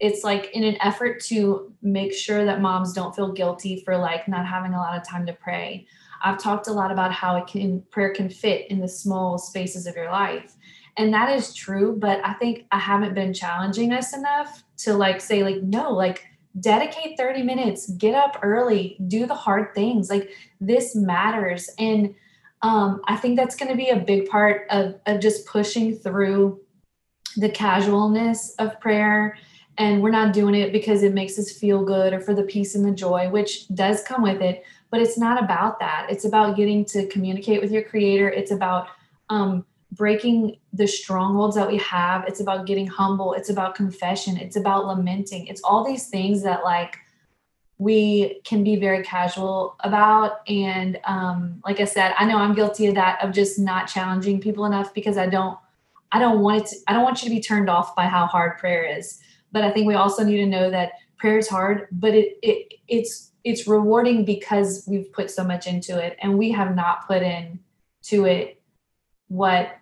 it's 0.00 0.24
like 0.24 0.50
in 0.52 0.64
an 0.64 0.76
effort 0.82 1.22
to 1.24 1.72
make 1.80 2.12
sure 2.12 2.44
that 2.44 2.60
moms 2.60 2.92
don't 2.92 3.14
feel 3.14 3.32
guilty 3.32 3.82
for 3.84 3.96
like 3.96 4.28
not 4.28 4.46
having 4.46 4.74
a 4.74 4.78
lot 4.78 4.98
of 4.98 5.06
time 5.06 5.26
to 5.26 5.32
pray. 5.32 5.86
I've 6.26 6.38
talked 6.38 6.66
a 6.66 6.72
lot 6.72 6.90
about 6.90 7.12
how 7.12 7.36
it 7.36 7.46
can 7.46 7.82
prayer 7.92 8.12
can 8.12 8.28
fit 8.28 8.68
in 8.68 8.80
the 8.80 8.88
small 8.88 9.38
spaces 9.38 9.86
of 9.86 9.94
your 9.94 10.10
life. 10.10 10.56
And 10.96 11.14
that 11.14 11.30
is 11.30 11.54
true, 11.54 11.96
but 11.96 12.20
I 12.24 12.32
think 12.34 12.66
I 12.72 12.78
haven't 12.78 13.14
been 13.14 13.32
challenging 13.32 13.92
us 13.92 14.12
enough 14.12 14.64
to 14.78 14.94
like 14.94 15.20
say 15.20 15.44
like 15.44 15.62
no, 15.62 15.92
like 15.92 16.24
dedicate 16.58 17.16
30 17.16 17.44
minutes, 17.44 17.90
get 17.90 18.14
up 18.14 18.40
early, 18.42 18.96
do 19.06 19.26
the 19.26 19.34
hard 19.34 19.72
things. 19.72 20.10
Like 20.10 20.30
this 20.60 20.96
matters 20.96 21.70
and 21.78 22.14
um, 22.62 23.02
I 23.06 23.16
think 23.16 23.36
that's 23.36 23.54
going 23.54 23.70
to 23.70 23.76
be 23.76 23.90
a 23.90 23.96
big 23.96 24.28
part 24.28 24.66
of, 24.70 24.98
of 25.06 25.20
just 25.20 25.46
pushing 25.46 25.94
through 25.94 26.60
the 27.36 27.50
casualness 27.50 28.54
of 28.58 28.80
prayer 28.80 29.36
and 29.78 30.02
we're 30.02 30.10
not 30.10 30.32
doing 30.32 30.54
it 30.54 30.72
because 30.72 31.02
it 31.02 31.12
makes 31.12 31.38
us 31.38 31.52
feel 31.52 31.84
good 31.84 32.14
or 32.14 32.20
for 32.20 32.34
the 32.34 32.42
peace 32.42 32.74
and 32.74 32.84
the 32.84 32.90
joy 32.90 33.28
which 33.28 33.68
does 33.68 34.02
come 34.02 34.22
with 34.22 34.40
it 34.40 34.64
but 34.96 35.02
it's 35.02 35.18
not 35.18 35.42
about 35.42 35.78
that. 35.78 36.06
It's 36.08 36.24
about 36.24 36.56
getting 36.56 36.82
to 36.86 37.06
communicate 37.08 37.60
with 37.60 37.70
your 37.70 37.82
creator. 37.82 38.30
It's 38.30 38.50
about 38.50 38.88
um, 39.28 39.66
breaking 39.92 40.56
the 40.72 40.86
strongholds 40.86 41.54
that 41.56 41.68
we 41.68 41.76
have. 41.76 42.24
It's 42.26 42.40
about 42.40 42.64
getting 42.64 42.86
humble. 42.86 43.34
It's 43.34 43.50
about 43.50 43.74
confession. 43.74 44.38
It's 44.38 44.56
about 44.56 44.86
lamenting. 44.86 45.48
It's 45.48 45.60
all 45.62 45.84
these 45.84 46.08
things 46.08 46.42
that 46.44 46.64
like 46.64 46.96
we 47.76 48.40
can 48.44 48.64
be 48.64 48.76
very 48.76 49.02
casual 49.04 49.76
about. 49.80 50.40
And 50.48 50.98
um, 51.04 51.60
like 51.62 51.78
i 51.80 51.84
said 51.84 52.14
i 52.18 52.24
know 52.24 52.38
i'm 52.38 52.54
guilty 52.54 52.86
of 52.86 52.94
that 52.94 53.22
of 53.22 53.32
just 53.32 53.58
not 53.58 53.86
challenging 53.86 54.40
people 54.40 54.64
enough 54.64 54.94
because 54.94 55.18
i 55.18 55.26
don't 55.26 55.58
I 56.12 56.18
don't 56.18 56.40
want 56.40 56.62
it 56.62 56.66
to, 56.68 56.76
I 56.86 56.94
don't 56.94 57.02
want 57.02 57.22
you 57.22 57.28
to 57.28 57.34
be 57.34 57.42
turned 57.42 57.68
off 57.68 57.94
by 57.94 58.06
how 58.06 58.26
hard 58.26 58.56
prayer 58.58 58.84
is. 58.84 59.20
But 59.52 59.64
I 59.64 59.72
think 59.72 59.86
we 59.86 59.94
also 59.94 60.24
need 60.24 60.38
to 60.38 60.46
know 60.46 60.70
that 60.70 60.92
prayer 61.18 61.36
is 61.36 61.48
hard, 61.48 61.88
but 61.92 62.14
it, 62.14 62.38
it 62.42 62.74
it's 62.88 63.32
it's 63.46 63.68
rewarding 63.68 64.24
because 64.24 64.82
we've 64.88 65.12
put 65.12 65.30
so 65.30 65.44
much 65.44 65.68
into 65.68 66.04
it 66.04 66.18
and 66.20 66.36
we 66.36 66.50
have 66.50 66.74
not 66.74 67.06
put 67.06 67.22
in 67.22 67.60
to 68.02 68.24
it 68.24 68.60
what 69.28 69.78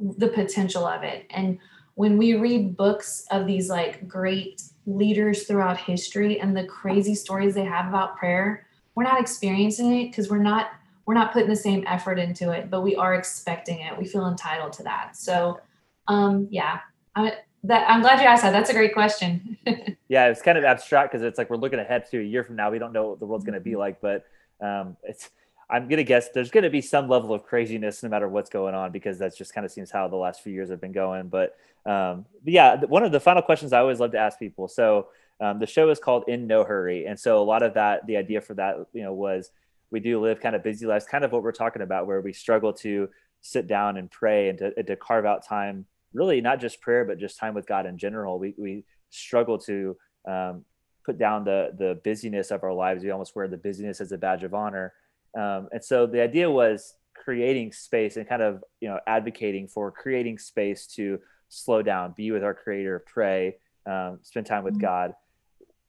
the 0.00 0.26
potential 0.26 0.84
of 0.84 1.04
it. 1.04 1.24
And 1.30 1.60
when 1.94 2.18
we 2.18 2.34
read 2.34 2.76
books 2.76 3.24
of 3.30 3.46
these 3.46 3.70
like 3.70 4.08
great 4.08 4.62
leaders 4.86 5.44
throughout 5.44 5.78
history 5.78 6.40
and 6.40 6.56
the 6.56 6.64
crazy 6.64 7.14
stories 7.14 7.54
they 7.54 7.64
have 7.64 7.86
about 7.86 8.16
prayer, 8.16 8.66
we're 8.96 9.04
not 9.04 9.20
experiencing 9.20 9.94
it 9.94 10.08
because 10.08 10.28
we're 10.28 10.38
not 10.38 10.72
we're 11.06 11.14
not 11.14 11.32
putting 11.32 11.48
the 11.48 11.56
same 11.56 11.84
effort 11.86 12.18
into 12.18 12.50
it, 12.50 12.70
but 12.70 12.82
we 12.82 12.96
are 12.96 13.14
expecting 13.14 13.80
it. 13.82 13.96
We 13.96 14.04
feel 14.04 14.26
entitled 14.26 14.72
to 14.74 14.82
that. 14.84 15.16
So, 15.16 15.60
um, 16.08 16.48
yeah, 16.50 16.80
I, 17.14 17.34
that 17.64 17.88
I'm 17.88 18.00
glad 18.00 18.20
you 18.20 18.26
asked 18.26 18.42
that. 18.42 18.52
That's 18.52 18.70
a 18.70 18.74
great 18.74 18.94
question. 18.94 19.58
yeah, 20.08 20.28
it's 20.28 20.42
kind 20.42 20.56
of 20.56 20.64
abstract 20.64 21.12
because 21.12 21.24
it's 21.24 21.38
like 21.38 21.50
we're 21.50 21.56
looking 21.56 21.78
ahead 21.78 22.10
to 22.10 22.18
a 22.18 22.22
year 22.22 22.44
from 22.44 22.56
now. 22.56 22.70
We 22.70 22.78
don't 22.78 22.92
know 22.92 23.10
what 23.10 23.20
the 23.20 23.26
world's 23.26 23.44
going 23.44 23.54
to 23.54 23.60
be 23.60 23.72
mm-hmm. 23.72 23.80
like, 23.80 24.00
but 24.00 24.24
um, 24.60 24.96
it's. 25.02 25.30
I'm 25.72 25.86
gonna 25.86 26.02
guess 26.02 26.30
there's 26.30 26.50
gonna 26.50 26.68
be 26.68 26.80
some 26.80 27.08
level 27.08 27.32
of 27.32 27.44
craziness 27.44 28.02
no 28.02 28.08
matter 28.08 28.28
what's 28.28 28.50
going 28.50 28.74
on 28.74 28.90
because 28.90 29.20
that's 29.20 29.38
just 29.38 29.54
kind 29.54 29.64
of 29.64 29.70
seems 29.70 29.88
how 29.88 30.08
the 30.08 30.16
last 30.16 30.42
few 30.42 30.52
years 30.52 30.68
have 30.68 30.80
been 30.80 30.90
going. 30.90 31.28
But, 31.28 31.56
um, 31.86 32.26
but 32.42 32.52
yeah, 32.52 32.84
one 32.86 33.04
of 33.04 33.12
the 33.12 33.20
final 33.20 33.40
questions 33.40 33.72
I 33.72 33.78
always 33.78 34.00
love 34.00 34.10
to 34.10 34.18
ask 34.18 34.36
people. 34.36 34.66
So 34.66 35.10
um, 35.40 35.60
the 35.60 35.68
show 35.68 35.88
is 35.90 36.00
called 36.00 36.24
In 36.26 36.48
No 36.48 36.64
Hurry, 36.64 37.06
and 37.06 37.16
so 37.16 37.40
a 37.40 37.44
lot 37.44 37.62
of 37.62 37.74
that, 37.74 38.04
the 38.08 38.16
idea 38.16 38.40
for 38.40 38.54
that, 38.54 38.84
you 38.92 39.04
know, 39.04 39.12
was 39.12 39.52
we 39.92 40.00
do 40.00 40.20
live 40.20 40.40
kind 40.40 40.56
of 40.56 40.64
busy 40.64 40.86
lives, 40.86 41.04
kind 41.04 41.24
of 41.24 41.30
what 41.30 41.44
we're 41.44 41.52
talking 41.52 41.82
about, 41.82 42.08
where 42.08 42.20
we 42.20 42.32
struggle 42.32 42.72
to 42.72 43.08
sit 43.40 43.66
down 43.66 43.96
and 43.96 44.10
pray 44.10 44.48
and 44.48 44.58
to, 44.58 44.82
to 44.82 44.96
carve 44.96 45.24
out 45.24 45.46
time, 45.46 45.86
really 46.12 46.40
not 46.40 46.60
just 46.60 46.80
prayer, 46.80 47.04
but 47.04 47.18
just 47.18 47.38
time 47.38 47.54
with 47.54 47.66
God 47.66 47.86
in 47.86 47.98
general. 47.98 48.38
We, 48.38 48.54
we 48.58 48.84
struggle 49.10 49.58
to 49.58 49.96
um, 50.28 50.64
put 51.04 51.18
down 51.18 51.44
the, 51.44 51.72
the 51.78 52.00
busyness 52.04 52.50
of 52.50 52.62
our 52.64 52.72
lives. 52.72 53.02
We 53.02 53.10
almost 53.10 53.34
wear 53.34 53.48
the 53.48 53.56
busyness 53.56 54.00
as 54.00 54.12
a 54.12 54.18
badge 54.18 54.44
of 54.44 54.54
honor. 54.54 54.92
Um, 55.36 55.68
and 55.72 55.82
so 55.82 56.06
the 56.06 56.22
idea 56.22 56.50
was 56.50 56.94
creating 57.14 57.72
space 57.72 58.16
and 58.16 58.28
kind 58.28 58.42
of, 58.42 58.64
you 58.80 58.88
know, 58.88 58.98
advocating 59.06 59.68
for 59.68 59.90
creating 59.90 60.38
space 60.38 60.86
to 60.86 61.20
slow 61.48 61.82
down, 61.82 62.14
be 62.16 62.30
with 62.30 62.44
our 62.44 62.54
creator, 62.54 63.04
pray, 63.06 63.56
um, 63.86 64.18
spend 64.22 64.46
time 64.46 64.64
with 64.64 64.74
mm-hmm. 64.74 64.82
God, 64.82 65.14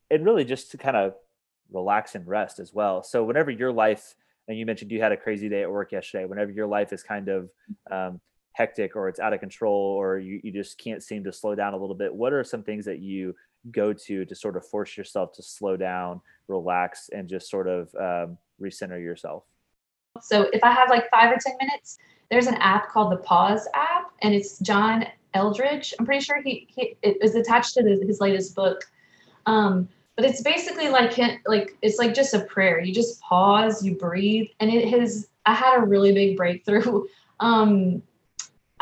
and 0.09 0.25
really 0.25 0.45
just 0.45 0.71
to 0.71 0.77
kind 0.77 0.97
of 0.97 1.13
relax 1.71 2.15
and 2.15 2.27
rest 2.27 2.59
as 2.59 2.73
well. 2.73 3.03
So 3.03 3.23
whenever 3.23 3.49
your 3.51 3.71
life, 3.71 4.15
and 4.47 4.57
you 4.57 4.65
mentioned 4.65 4.91
you 4.91 5.01
had 5.01 5.11
a 5.11 5.17
crazy 5.17 5.49
day 5.49 5.61
at 5.61 5.71
work 5.71 5.91
yesterday, 5.91 6.25
whenever 6.25 6.51
your 6.51 6.67
life 6.67 6.91
is 6.91 7.03
kind 7.03 7.29
of 7.29 7.49
um, 7.89 8.19
hectic 8.53 8.95
or 8.95 9.07
it's 9.07 9.19
out 9.19 9.33
of 9.33 9.39
control 9.39 9.73
or 9.73 10.19
you, 10.19 10.39
you 10.43 10.51
just 10.51 10.77
can't 10.77 11.01
seem 11.01 11.23
to 11.23 11.31
slow 11.31 11.55
down 11.55 11.73
a 11.73 11.77
little 11.77 11.95
bit, 11.95 12.13
what 12.13 12.33
are 12.33 12.43
some 12.43 12.63
things 12.63 12.85
that 12.85 12.99
you 12.99 13.35
go 13.71 13.93
to 13.93 14.25
to 14.25 14.35
sort 14.35 14.57
of 14.57 14.65
force 14.65 14.97
yourself 14.97 15.31
to 15.33 15.43
slow 15.43 15.77
down, 15.77 16.21
relax, 16.47 17.09
and 17.13 17.29
just 17.29 17.49
sort 17.49 17.67
of 17.67 17.93
um, 17.95 18.37
recenter 18.61 19.01
yourself? 19.01 19.43
So 20.21 20.49
if 20.51 20.63
I 20.63 20.71
have 20.71 20.89
like 20.89 21.09
five 21.09 21.31
or 21.31 21.37
10 21.39 21.53
minutes, 21.61 21.97
there's 22.29 22.47
an 22.47 22.55
app 22.55 22.89
called 22.89 23.11
the 23.11 23.17
Pause 23.17 23.67
app, 23.73 24.11
and 24.21 24.33
it's 24.33 24.59
John 24.59 25.05
Eldredge 25.33 25.93
I'm 25.97 26.05
pretty 26.05 26.23
sure 26.23 26.41
he, 26.41 26.67
he 26.69 26.97
it 27.01 27.17
was 27.21 27.35
attached 27.35 27.75
to 27.75 27.83
his 27.83 28.19
latest 28.19 28.53
book. 28.53 28.83
Um, 29.45 29.87
but 30.17 30.25
it's 30.25 30.41
basically 30.41 30.89
like 30.89 31.17
like 31.47 31.77
it's 31.81 31.97
like 31.97 32.13
just 32.13 32.33
a 32.33 32.41
prayer 32.41 32.79
you 32.81 32.93
just 32.93 33.19
pause 33.21 33.83
you 33.83 33.95
breathe 33.95 34.47
and 34.59 34.69
it 34.69 34.87
has 34.89 35.29
i 35.47 35.53
had 35.53 35.77
a 35.77 35.85
really 35.85 36.11
big 36.11 36.37
breakthrough 36.37 37.05
Um, 37.41 38.03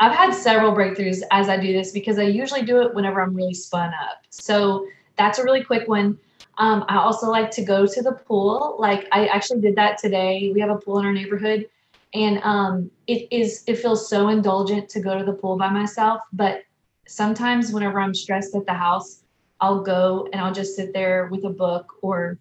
I've 0.00 0.16
had 0.16 0.34
several 0.34 0.72
breakthroughs 0.72 1.20
as 1.30 1.50
I 1.50 1.58
do 1.58 1.74
this 1.74 1.92
because 1.92 2.18
I 2.18 2.22
usually 2.22 2.62
do 2.62 2.80
it 2.80 2.94
whenever 2.94 3.20
I'm 3.20 3.34
really 3.34 3.52
spun 3.52 3.90
up. 3.90 4.22
So 4.30 4.86
that's 5.16 5.38
a 5.38 5.44
really 5.44 5.62
quick 5.62 5.86
one. 5.88 6.18
Um, 6.56 6.86
I 6.88 6.96
also 6.96 7.30
like 7.30 7.50
to 7.52 7.62
go 7.62 7.86
to 7.86 8.02
the 8.02 8.12
pool. 8.12 8.76
Like 8.78 9.06
I 9.12 9.26
actually 9.26 9.60
did 9.60 9.76
that 9.76 9.98
today. 9.98 10.50
We 10.54 10.60
have 10.60 10.70
a 10.70 10.76
pool 10.76 10.98
in 10.98 11.04
our 11.04 11.12
neighborhood, 11.12 11.68
and 12.14 12.40
um, 12.42 12.90
it 13.06 13.28
is 13.30 13.62
it 13.66 13.78
feels 13.78 14.08
so 14.08 14.28
indulgent 14.28 14.88
to 14.90 15.00
go 15.00 15.18
to 15.18 15.24
the 15.24 15.34
pool 15.34 15.56
by 15.56 15.68
myself. 15.68 16.22
But 16.32 16.64
sometimes 17.06 17.72
whenever 17.72 18.00
I'm 18.00 18.14
stressed 18.14 18.54
at 18.54 18.66
the 18.66 18.74
house, 18.74 19.22
I'll 19.60 19.82
go 19.82 20.28
and 20.32 20.40
I'll 20.40 20.52
just 20.52 20.76
sit 20.76 20.92
there 20.94 21.28
with 21.30 21.44
a 21.44 21.50
book 21.50 21.92
or 22.02 22.38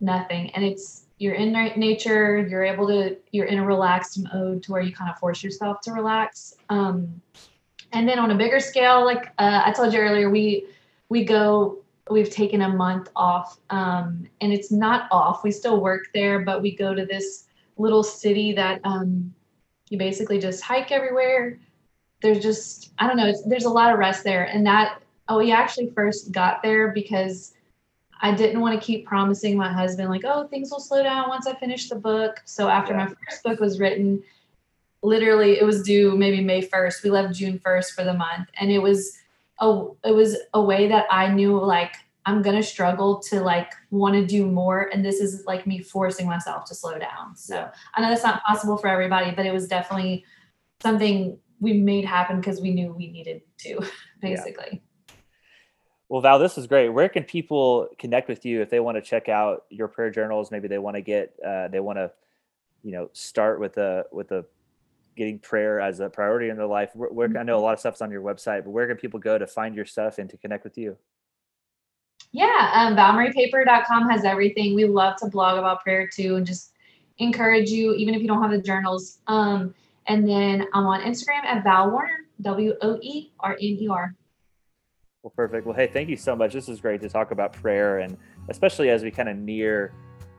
nothing, 0.00 0.50
and 0.50 0.64
it's 0.64 1.05
you're 1.18 1.34
in 1.34 1.52
nature 1.76 2.38
you're 2.38 2.64
able 2.64 2.86
to 2.86 3.16
you're 3.32 3.46
in 3.46 3.58
a 3.58 3.64
relaxed 3.64 4.18
mode 4.32 4.62
to 4.62 4.72
where 4.72 4.82
you 4.82 4.92
kind 4.92 5.10
of 5.10 5.18
force 5.18 5.42
yourself 5.42 5.80
to 5.80 5.92
relax 5.92 6.54
um, 6.68 7.20
and 7.92 8.08
then 8.08 8.18
on 8.18 8.30
a 8.30 8.34
bigger 8.34 8.60
scale 8.60 9.04
like 9.04 9.26
uh, 9.38 9.62
i 9.64 9.72
told 9.72 9.92
you 9.92 9.98
earlier 9.98 10.30
we 10.30 10.66
we 11.08 11.24
go 11.24 11.78
we've 12.10 12.30
taken 12.30 12.62
a 12.62 12.68
month 12.68 13.08
off 13.16 13.58
um, 13.70 14.28
and 14.40 14.52
it's 14.52 14.70
not 14.70 15.08
off 15.10 15.42
we 15.42 15.50
still 15.50 15.80
work 15.80 16.04
there 16.14 16.40
but 16.40 16.62
we 16.62 16.76
go 16.76 16.94
to 16.94 17.04
this 17.06 17.46
little 17.78 18.02
city 18.02 18.52
that 18.52 18.80
um, 18.84 19.34
you 19.90 19.98
basically 19.98 20.38
just 20.38 20.62
hike 20.62 20.90
everywhere. 20.90 21.58
There's 22.22 22.40
just 22.40 22.92
i 22.98 23.06
don't 23.06 23.18
know 23.18 23.32
there's 23.46 23.66
a 23.66 23.70
lot 23.70 23.92
of 23.92 23.98
rest 23.98 24.24
there 24.24 24.44
and 24.44 24.66
that 24.66 25.02
oh 25.28 25.36
we 25.36 25.52
actually 25.52 25.90
first 25.90 26.32
got 26.32 26.62
there 26.62 26.88
because 26.88 27.52
I 28.20 28.34
didn't 28.34 28.60
want 28.60 28.80
to 28.80 28.84
keep 28.84 29.06
promising 29.06 29.56
my 29.56 29.72
husband, 29.72 30.08
like, 30.08 30.24
oh, 30.24 30.46
things 30.48 30.70
will 30.70 30.80
slow 30.80 31.02
down 31.02 31.28
once 31.28 31.46
I 31.46 31.54
finish 31.54 31.88
the 31.88 31.96
book. 31.96 32.40
So 32.44 32.68
after 32.68 32.92
yeah. 32.92 33.04
my 33.04 33.06
first 33.08 33.42
book 33.42 33.60
was 33.60 33.78
written, 33.78 34.22
literally 35.02 35.58
it 35.58 35.64
was 35.64 35.82
due 35.82 36.16
maybe 36.16 36.40
May 36.40 36.62
1st. 36.62 37.02
We 37.02 37.10
left 37.10 37.34
June 37.34 37.58
1st 37.58 37.92
for 37.92 38.04
the 38.04 38.14
month. 38.14 38.48
And 38.58 38.70
it 38.70 38.78
was 38.78 39.18
a 39.60 39.86
it 40.04 40.12
was 40.12 40.36
a 40.54 40.62
way 40.62 40.88
that 40.88 41.06
I 41.10 41.28
knew 41.28 41.58
like 41.58 41.94
I'm 42.26 42.42
gonna 42.42 42.62
struggle 42.62 43.20
to 43.20 43.40
like 43.40 43.72
want 43.90 44.14
to 44.14 44.26
do 44.26 44.46
more. 44.46 44.90
And 44.92 45.04
this 45.04 45.20
is 45.20 45.44
like 45.46 45.66
me 45.66 45.80
forcing 45.80 46.26
myself 46.26 46.64
to 46.66 46.74
slow 46.74 46.98
down. 46.98 47.36
So. 47.36 47.68
I 47.94 48.00
know 48.00 48.08
that's 48.08 48.24
not 48.24 48.42
possible 48.44 48.76
for 48.76 48.88
everybody, 48.88 49.30
but 49.30 49.46
it 49.46 49.52
was 49.52 49.68
definitely 49.68 50.24
something 50.82 51.38
we 51.60 51.74
made 51.74 52.04
happen 52.04 52.40
because 52.40 52.60
we 52.60 52.72
knew 52.72 52.92
we 52.92 53.10
needed 53.10 53.42
to, 53.58 53.80
basically. 54.20 54.68
Yeah. 54.72 54.78
Well, 56.08 56.20
Val, 56.20 56.38
this 56.38 56.56
is 56.56 56.66
great. 56.66 56.88
Where 56.88 57.08
can 57.08 57.24
people 57.24 57.88
connect 57.98 58.28
with 58.28 58.44
you 58.44 58.62
if 58.62 58.70
they 58.70 58.78
want 58.78 58.96
to 58.96 59.02
check 59.02 59.28
out 59.28 59.64
your 59.70 59.88
prayer 59.88 60.10
journals? 60.10 60.50
Maybe 60.50 60.68
they 60.68 60.78
want 60.78 60.96
to 60.96 61.02
get, 61.02 61.34
uh, 61.44 61.68
they 61.68 61.80
want 61.80 61.98
to, 61.98 62.12
you 62.84 62.92
know, 62.92 63.10
start 63.12 63.58
with 63.58 63.76
a 63.78 64.04
with 64.12 64.30
a 64.30 64.44
getting 65.16 65.38
prayer 65.38 65.80
as 65.80 65.98
a 65.98 66.08
priority 66.08 66.50
in 66.50 66.56
their 66.56 66.66
life. 66.66 66.90
Where, 66.94 67.10
where 67.10 67.38
I 67.38 67.42
know 67.42 67.58
a 67.58 67.60
lot 67.60 67.72
of 67.72 67.80
stuff's 67.80 68.02
on 68.02 68.10
your 68.10 68.22
website, 68.22 68.64
but 68.64 68.70
where 68.70 68.86
can 68.86 68.96
people 68.96 69.18
go 69.18 69.36
to 69.38 69.46
find 69.46 69.74
your 69.74 69.86
stuff 69.86 70.18
and 70.18 70.30
to 70.30 70.36
connect 70.36 70.62
with 70.62 70.78
you? 70.78 70.96
Yeah, 72.32 72.70
um, 72.74 72.96
ValmariePaper.com 72.96 74.08
has 74.10 74.24
everything. 74.24 74.74
We 74.74 74.84
love 74.84 75.16
to 75.16 75.26
blog 75.26 75.58
about 75.58 75.82
prayer 75.82 76.06
too, 76.06 76.36
and 76.36 76.46
just 76.46 76.72
encourage 77.18 77.70
you, 77.70 77.94
even 77.94 78.14
if 78.14 78.20
you 78.20 78.28
don't 78.28 78.42
have 78.42 78.50
the 78.50 78.60
journals. 78.60 79.18
Um, 79.26 79.74
and 80.06 80.28
then 80.28 80.66
I'm 80.72 80.86
on 80.86 81.00
Instagram 81.00 81.44
at 81.44 81.64
Val 81.64 81.90
Woerner, 81.90 82.26
W 82.42 82.74
O 82.82 82.98
E 83.02 83.32
R 83.40 83.52
N 83.52 83.58
E 83.60 83.88
R. 83.90 84.14
Well, 85.26 85.32
perfect. 85.34 85.66
Well, 85.66 85.74
hey, 85.74 85.88
thank 85.88 86.08
you 86.08 86.16
so 86.16 86.36
much. 86.36 86.52
This 86.52 86.68
is 86.68 86.80
great 86.80 87.00
to 87.00 87.08
talk 87.08 87.32
about 87.32 87.52
prayer, 87.52 87.98
and 87.98 88.16
especially 88.48 88.90
as 88.90 89.02
we 89.02 89.10
kind 89.10 89.28
of 89.28 89.36
near 89.36 89.92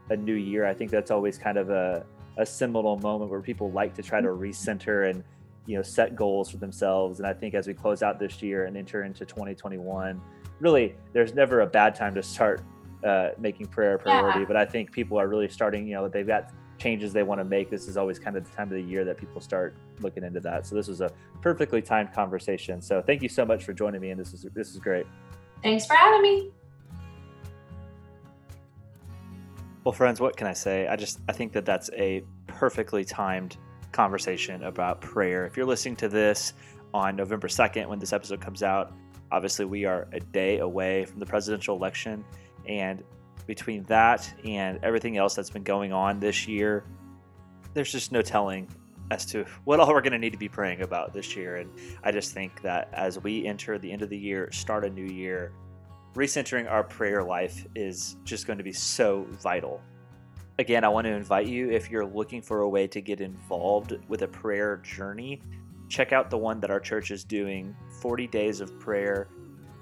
a 0.09 0.15
new 0.15 0.35
year, 0.35 0.65
I 0.65 0.73
think 0.73 0.91
that's 0.91 1.11
always 1.11 1.37
kind 1.37 1.57
of 1.57 1.69
a, 1.69 2.05
a 2.37 2.45
seminal 2.45 2.95
moment 2.99 3.29
where 3.29 3.41
people 3.41 3.69
like 3.69 3.93
to 3.95 4.01
try 4.01 4.21
to 4.21 4.29
recenter 4.29 5.09
and 5.09 5.25
you 5.65 5.75
know 5.75 5.83
set 5.83 6.15
goals 6.15 6.49
for 6.49 6.55
themselves. 6.55 7.19
And 7.19 7.27
I 7.27 7.33
think 7.33 7.53
as 7.53 7.67
we 7.67 7.73
close 7.73 8.01
out 8.01 8.17
this 8.17 8.41
year 8.41 8.63
and 8.63 8.77
enter 8.77 9.03
into 9.03 9.25
2021, 9.25 10.21
really, 10.61 10.95
there's 11.11 11.33
never 11.33 11.59
a 11.59 11.67
bad 11.67 11.93
time 11.93 12.15
to 12.15 12.23
start 12.23 12.61
uh, 13.03 13.31
making 13.37 13.65
prayer 13.65 13.95
a 13.95 13.99
priority. 13.99 14.39
Yeah. 14.39 14.45
But 14.45 14.55
I 14.55 14.63
think 14.63 14.93
people 14.93 15.19
are 15.19 15.27
really 15.27 15.49
starting. 15.49 15.85
You 15.85 15.95
know, 15.95 16.07
they've 16.07 16.25
got 16.25 16.53
changes 16.77 17.11
they 17.11 17.23
want 17.23 17.41
to 17.41 17.45
make, 17.45 17.69
this 17.69 17.89
is 17.89 17.97
always 17.97 18.19
kind 18.19 18.37
of 18.37 18.49
the 18.49 18.55
time 18.55 18.67
of 18.67 18.75
the 18.75 18.81
year 18.81 19.03
that 19.03 19.17
people 19.17 19.41
start 19.41 19.75
looking 20.01 20.23
into 20.23 20.39
that. 20.41 20.65
So 20.65 20.75
this 20.75 20.87
was 20.87 21.01
a 21.01 21.11
perfectly 21.41 21.81
timed 21.81 22.13
conversation. 22.13 22.81
So 22.81 23.01
thank 23.01 23.21
you 23.21 23.29
so 23.29 23.45
much 23.45 23.63
for 23.63 23.73
joining 23.73 24.01
me, 24.01 24.11
and 24.11 24.19
this 24.19 24.33
is 24.33 24.45
this 24.53 24.71
is 24.71 24.77
great. 24.77 25.05
Thanks 25.63 25.85
for 25.85 25.95
having 25.95 26.21
me. 26.21 26.51
Well, 29.83 29.93
friends, 29.93 30.19
what 30.19 30.35
can 30.35 30.47
I 30.47 30.53
say? 30.53 30.87
I 30.87 30.95
just 30.95 31.19
I 31.29 31.31
think 31.31 31.53
that 31.53 31.65
that's 31.65 31.89
a 31.93 32.23
perfectly 32.47 33.05
timed 33.05 33.57
conversation 33.91 34.63
about 34.63 35.01
prayer. 35.01 35.45
If 35.45 35.55
you're 35.55 35.65
listening 35.65 35.95
to 35.97 36.09
this 36.09 36.53
on 36.93 37.15
November 37.15 37.47
2nd 37.47 37.87
when 37.87 37.99
this 37.99 38.13
episode 38.13 38.41
comes 38.41 38.63
out, 38.63 38.93
obviously 39.31 39.65
we 39.65 39.85
are 39.85 40.07
a 40.11 40.19
day 40.19 40.59
away 40.59 41.05
from 41.05 41.19
the 41.19 41.25
presidential 41.25 41.75
election 41.75 42.23
and 42.67 43.03
between 43.45 43.83
that 43.83 44.31
and 44.43 44.79
everything 44.83 45.17
else 45.17 45.33
that's 45.35 45.49
been 45.49 45.63
going 45.63 45.93
on 45.93 46.19
this 46.19 46.47
year, 46.47 46.83
there's 47.73 47.91
just 47.91 48.11
no 48.11 48.21
telling 48.21 48.67
as 49.11 49.25
to 49.25 49.45
what 49.63 49.79
all 49.79 49.93
we're 49.93 50.01
going 50.01 50.13
to 50.13 50.19
need 50.19 50.33
to 50.33 50.37
be 50.37 50.49
praying 50.49 50.81
about 50.81 51.13
this 51.13 51.35
year. 51.35 51.57
And 51.57 51.71
I 52.03 52.11
just 52.11 52.33
think 52.33 52.61
that 52.61 52.89
as 52.93 53.21
we 53.21 53.45
enter 53.45 53.77
the 53.77 53.91
end 53.91 54.01
of 54.01 54.09
the 54.09 54.17
year, 54.17 54.51
start 54.51 54.83
a 54.85 54.89
new 54.89 55.05
year, 55.05 55.53
recentering 56.15 56.69
our 56.69 56.83
prayer 56.83 57.23
life 57.23 57.65
is 57.75 58.17
just 58.23 58.47
going 58.47 58.57
to 58.57 58.63
be 58.63 58.73
so 58.73 59.25
vital. 59.41 59.81
Again, 60.59 60.83
I 60.83 60.89
want 60.89 61.05
to 61.05 61.11
invite 61.11 61.45
you 61.45 61.69
if 61.69 61.91
you're 61.91 62.05
looking 62.05 62.41
for 62.41 62.61
a 62.61 62.69
way 62.69 62.87
to 62.87 62.99
get 62.99 63.21
involved 63.21 63.95
with 64.07 64.23
a 64.23 64.27
prayer 64.27 64.77
journey, 64.77 65.41
check 65.87 66.11
out 66.11 66.29
the 66.29 66.37
one 66.37 66.59
that 66.59 66.71
our 66.71 66.79
church 66.79 67.11
is 67.11 67.23
doing 67.23 67.75
40 68.01 68.27
days 68.27 68.59
of 68.59 68.77
prayer. 68.79 69.27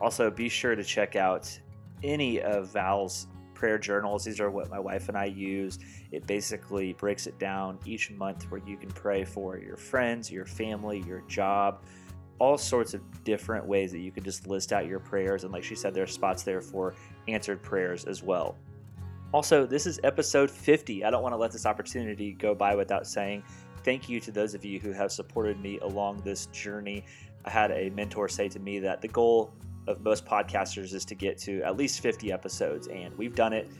Also, 0.01 0.29
be 0.29 0.49
sure 0.49 0.75
to 0.75 0.83
check 0.83 1.15
out 1.15 1.57
any 2.03 2.41
of 2.41 2.73
Val's 2.73 3.27
prayer 3.65 3.79
journals. 3.79 4.23
These 4.23 4.39
are 4.39 4.51
what 4.51 4.69
my 4.69 4.77
wife 4.77 5.09
and 5.09 5.17
I 5.17 5.25
use. 5.25 5.79
It 6.11 6.27
basically 6.27 6.93
breaks 6.93 7.25
it 7.25 7.39
down 7.39 7.79
each 7.83 8.11
month 8.11 8.43
where 8.51 8.61
you 8.63 8.77
can 8.77 8.89
pray 8.89 9.25
for 9.25 9.57
your 9.57 9.75
friends, 9.75 10.31
your 10.31 10.45
family, 10.45 11.03
your 11.07 11.21
job, 11.21 11.81
all 12.37 12.59
sorts 12.59 12.93
of 12.93 13.01
different 13.23 13.65
ways 13.65 13.91
that 13.91 14.01
you 14.01 14.11
can 14.11 14.23
just 14.23 14.45
list 14.45 14.71
out 14.71 14.85
your 14.85 14.99
prayers. 14.99 15.45
And 15.45 15.51
like 15.51 15.63
she 15.63 15.73
said, 15.73 15.95
there 15.95 16.03
are 16.03 16.07
spots 16.07 16.43
there 16.43 16.61
for 16.61 16.93
answered 17.27 17.63
prayers 17.63 18.05
as 18.05 18.21
well. 18.21 18.55
Also, 19.33 19.65
this 19.65 19.87
is 19.87 19.99
episode 20.03 20.51
50. 20.51 21.03
I 21.03 21.09
don't 21.09 21.23
want 21.23 21.33
to 21.33 21.37
let 21.37 21.51
this 21.51 21.65
opportunity 21.65 22.33
go 22.33 22.53
by 22.53 22.75
without 22.75 23.07
saying 23.07 23.41
thank 23.83 24.07
you 24.07 24.19
to 24.19 24.31
those 24.31 24.53
of 24.53 24.63
you 24.63 24.79
who 24.79 24.91
have 24.91 25.11
supported 25.11 25.59
me 25.59 25.79
along 25.79 26.21
this 26.23 26.45
journey. 26.47 27.03
I 27.45 27.49
had 27.49 27.71
a 27.71 27.89
mentor 27.89 28.29
say 28.29 28.47
to 28.47 28.59
me 28.59 28.77
that 28.77 29.01
the 29.01 29.07
goal 29.07 29.55
of 29.87 30.01
most 30.01 30.25
podcasters 30.25 30.93
is 30.93 31.05
to 31.05 31.15
get 31.15 31.37
to 31.39 31.61
at 31.61 31.77
least 31.77 32.01
50 32.01 32.31
episodes, 32.31 32.87
and 32.87 33.15
we've 33.17 33.35
done 33.35 33.53
it. 33.53 33.71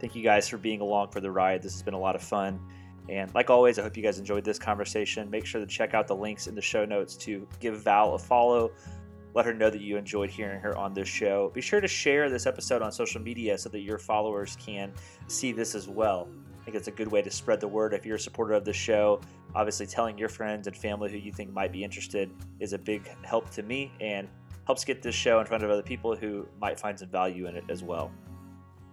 Thank 0.00 0.14
you 0.14 0.22
guys 0.22 0.48
for 0.48 0.58
being 0.58 0.80
along 0.80 1.10
for 1.10 1.20
the 1.20 1.30
ride. 1.30 1.62
This 1.62 1.72
has 1.72 1.82
been 1.82 1.94
a 1.94 1.98
lot 1.98 2.14
of 2.14 2.22
fun. 2.22 2.60
And 3.08 3.32
like 3.34 3.50
always, 3.50 3.78
I 3.78 3.82
hope 3.82 3.96
you 3.96 4.02
guys 4.02 4.18
enjoyed 4.18 4.44
this 4.44 4.58
conversation. 4.58 5.30
Make 5.30 5.46
sure 5.46 5.60
to 5.60 5.66
check 5.66 5.94
out 5.94 6.06
the 6.06 6.16
links 6.16 6.46
in 6.46 6.54
the 6.54 6.62
show 6.62 6.84
notes 6.84 7.16
to 7.18 7.46
give 7.60 7.82
Val 7.82 8.14
a 8.14 8.18
follow. 8.18 8.72
Let 9.34 9.46
her 9.46 9.52
know 9.52 9.68
that 9.68 9.80
you 9.80 9.96
enjoyed 9.96 10.30
hearing 10.30 10.60
her 10.60 10.76
on 10.76 10.94
this 10.94 11.08
show. 11.08 11.50
Be 11.52 11.60
sure 11.60 11.80
to 11.80 11.88
share 11.88 12.30
this 12.30 12.46
episode 12.46 12.82
on 12.82 12.92
social 12.92 13.20
media 13.20 13.58
so 13.58 13.68
that 13.70 13.80
your 13.80 13.98
followers 13.98 14.56
can 14.64 14.92
see 15.26 15.52
this 15.52 15.74
as 15.74 15.88
well. 15.88 16.28
I 16.60 16.64
think 16.64 16.76
it's 16.76 16.88
a 16.88 16.92
good 16.92 17.08
way 17.08 17.20
to 17.20 17.30
spread 17.30 17.60
the 17.60 17.68
word 17.68 17.92
if 17.92 18.06
you're 18.06 18.16
a 18.16 18.20
supporter 18.20 18.54
of 18.54 18.64
the 18.64 18.72
show. 18.72 19.20
Obviously, 19.54 19.86
telling 19.86 20.16
your 20.16 20.30
friends 20.30 20.66
and 20.66 20.74
family 20.74 21.10
who 21.10 21.18
you 21.18 21.32
think 21.32 21.52
might 21.52 21.72
be 21.72 21.84
interested 21.84 22.30
is 22.58 22.72
a 22.72 22.78
big 22.78 23.06
help 23.22 23.50
to 23.50 23.62
me 23.62 23.92
and 24.00 24.28
helps 24.66 24.84
get 24.84 25.02
this 25.02 25.14
show 25.14 25.40
in 25.40 25.46
front 25.46 25.62
of 25.62 25.70
other 25.70 25.82
people 25.82 26.16
who 26.16 26.46
might 26.60 26.78
find 26.78 26.98
some 26.98 27.08
value 27.08 27.46
in 27.46 27.56
it 27.56 27.64
as 27.68 27.82
well. 27.82 28.10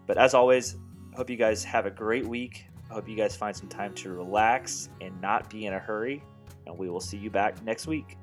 But 0.07 0.17
as 0.17 0.33
always, 0.33 0.77
hope 1.15 1.29
you 1.29 1.37
guys 1.37 1.63
have 1.63 1.85
a 1.85 1.91
great 1.91 2.27
week. 2.27 2.65
I 2.89 2.93
hope 2.93 3.07
you 3.07 3.15
guys 3.15 3.35
find 3.35 3.55
some 3.55 3.69
time 3.69 3.93
to 3.95 4.09
relax 4.09 4.89
and 4.99 5.19
not 5.21 5.49
be 5.49 5.65
in 5.65 5.73
a 5.73 5.79
hurry. 5.79 6.21
And 6.67 6.77
we 6.77 6.89
will 6.89 6.99
see 6.99 7.17
you 7.17 7.29
back 7.29 7.63
next 7.63 7.87
week. 7.87 8.17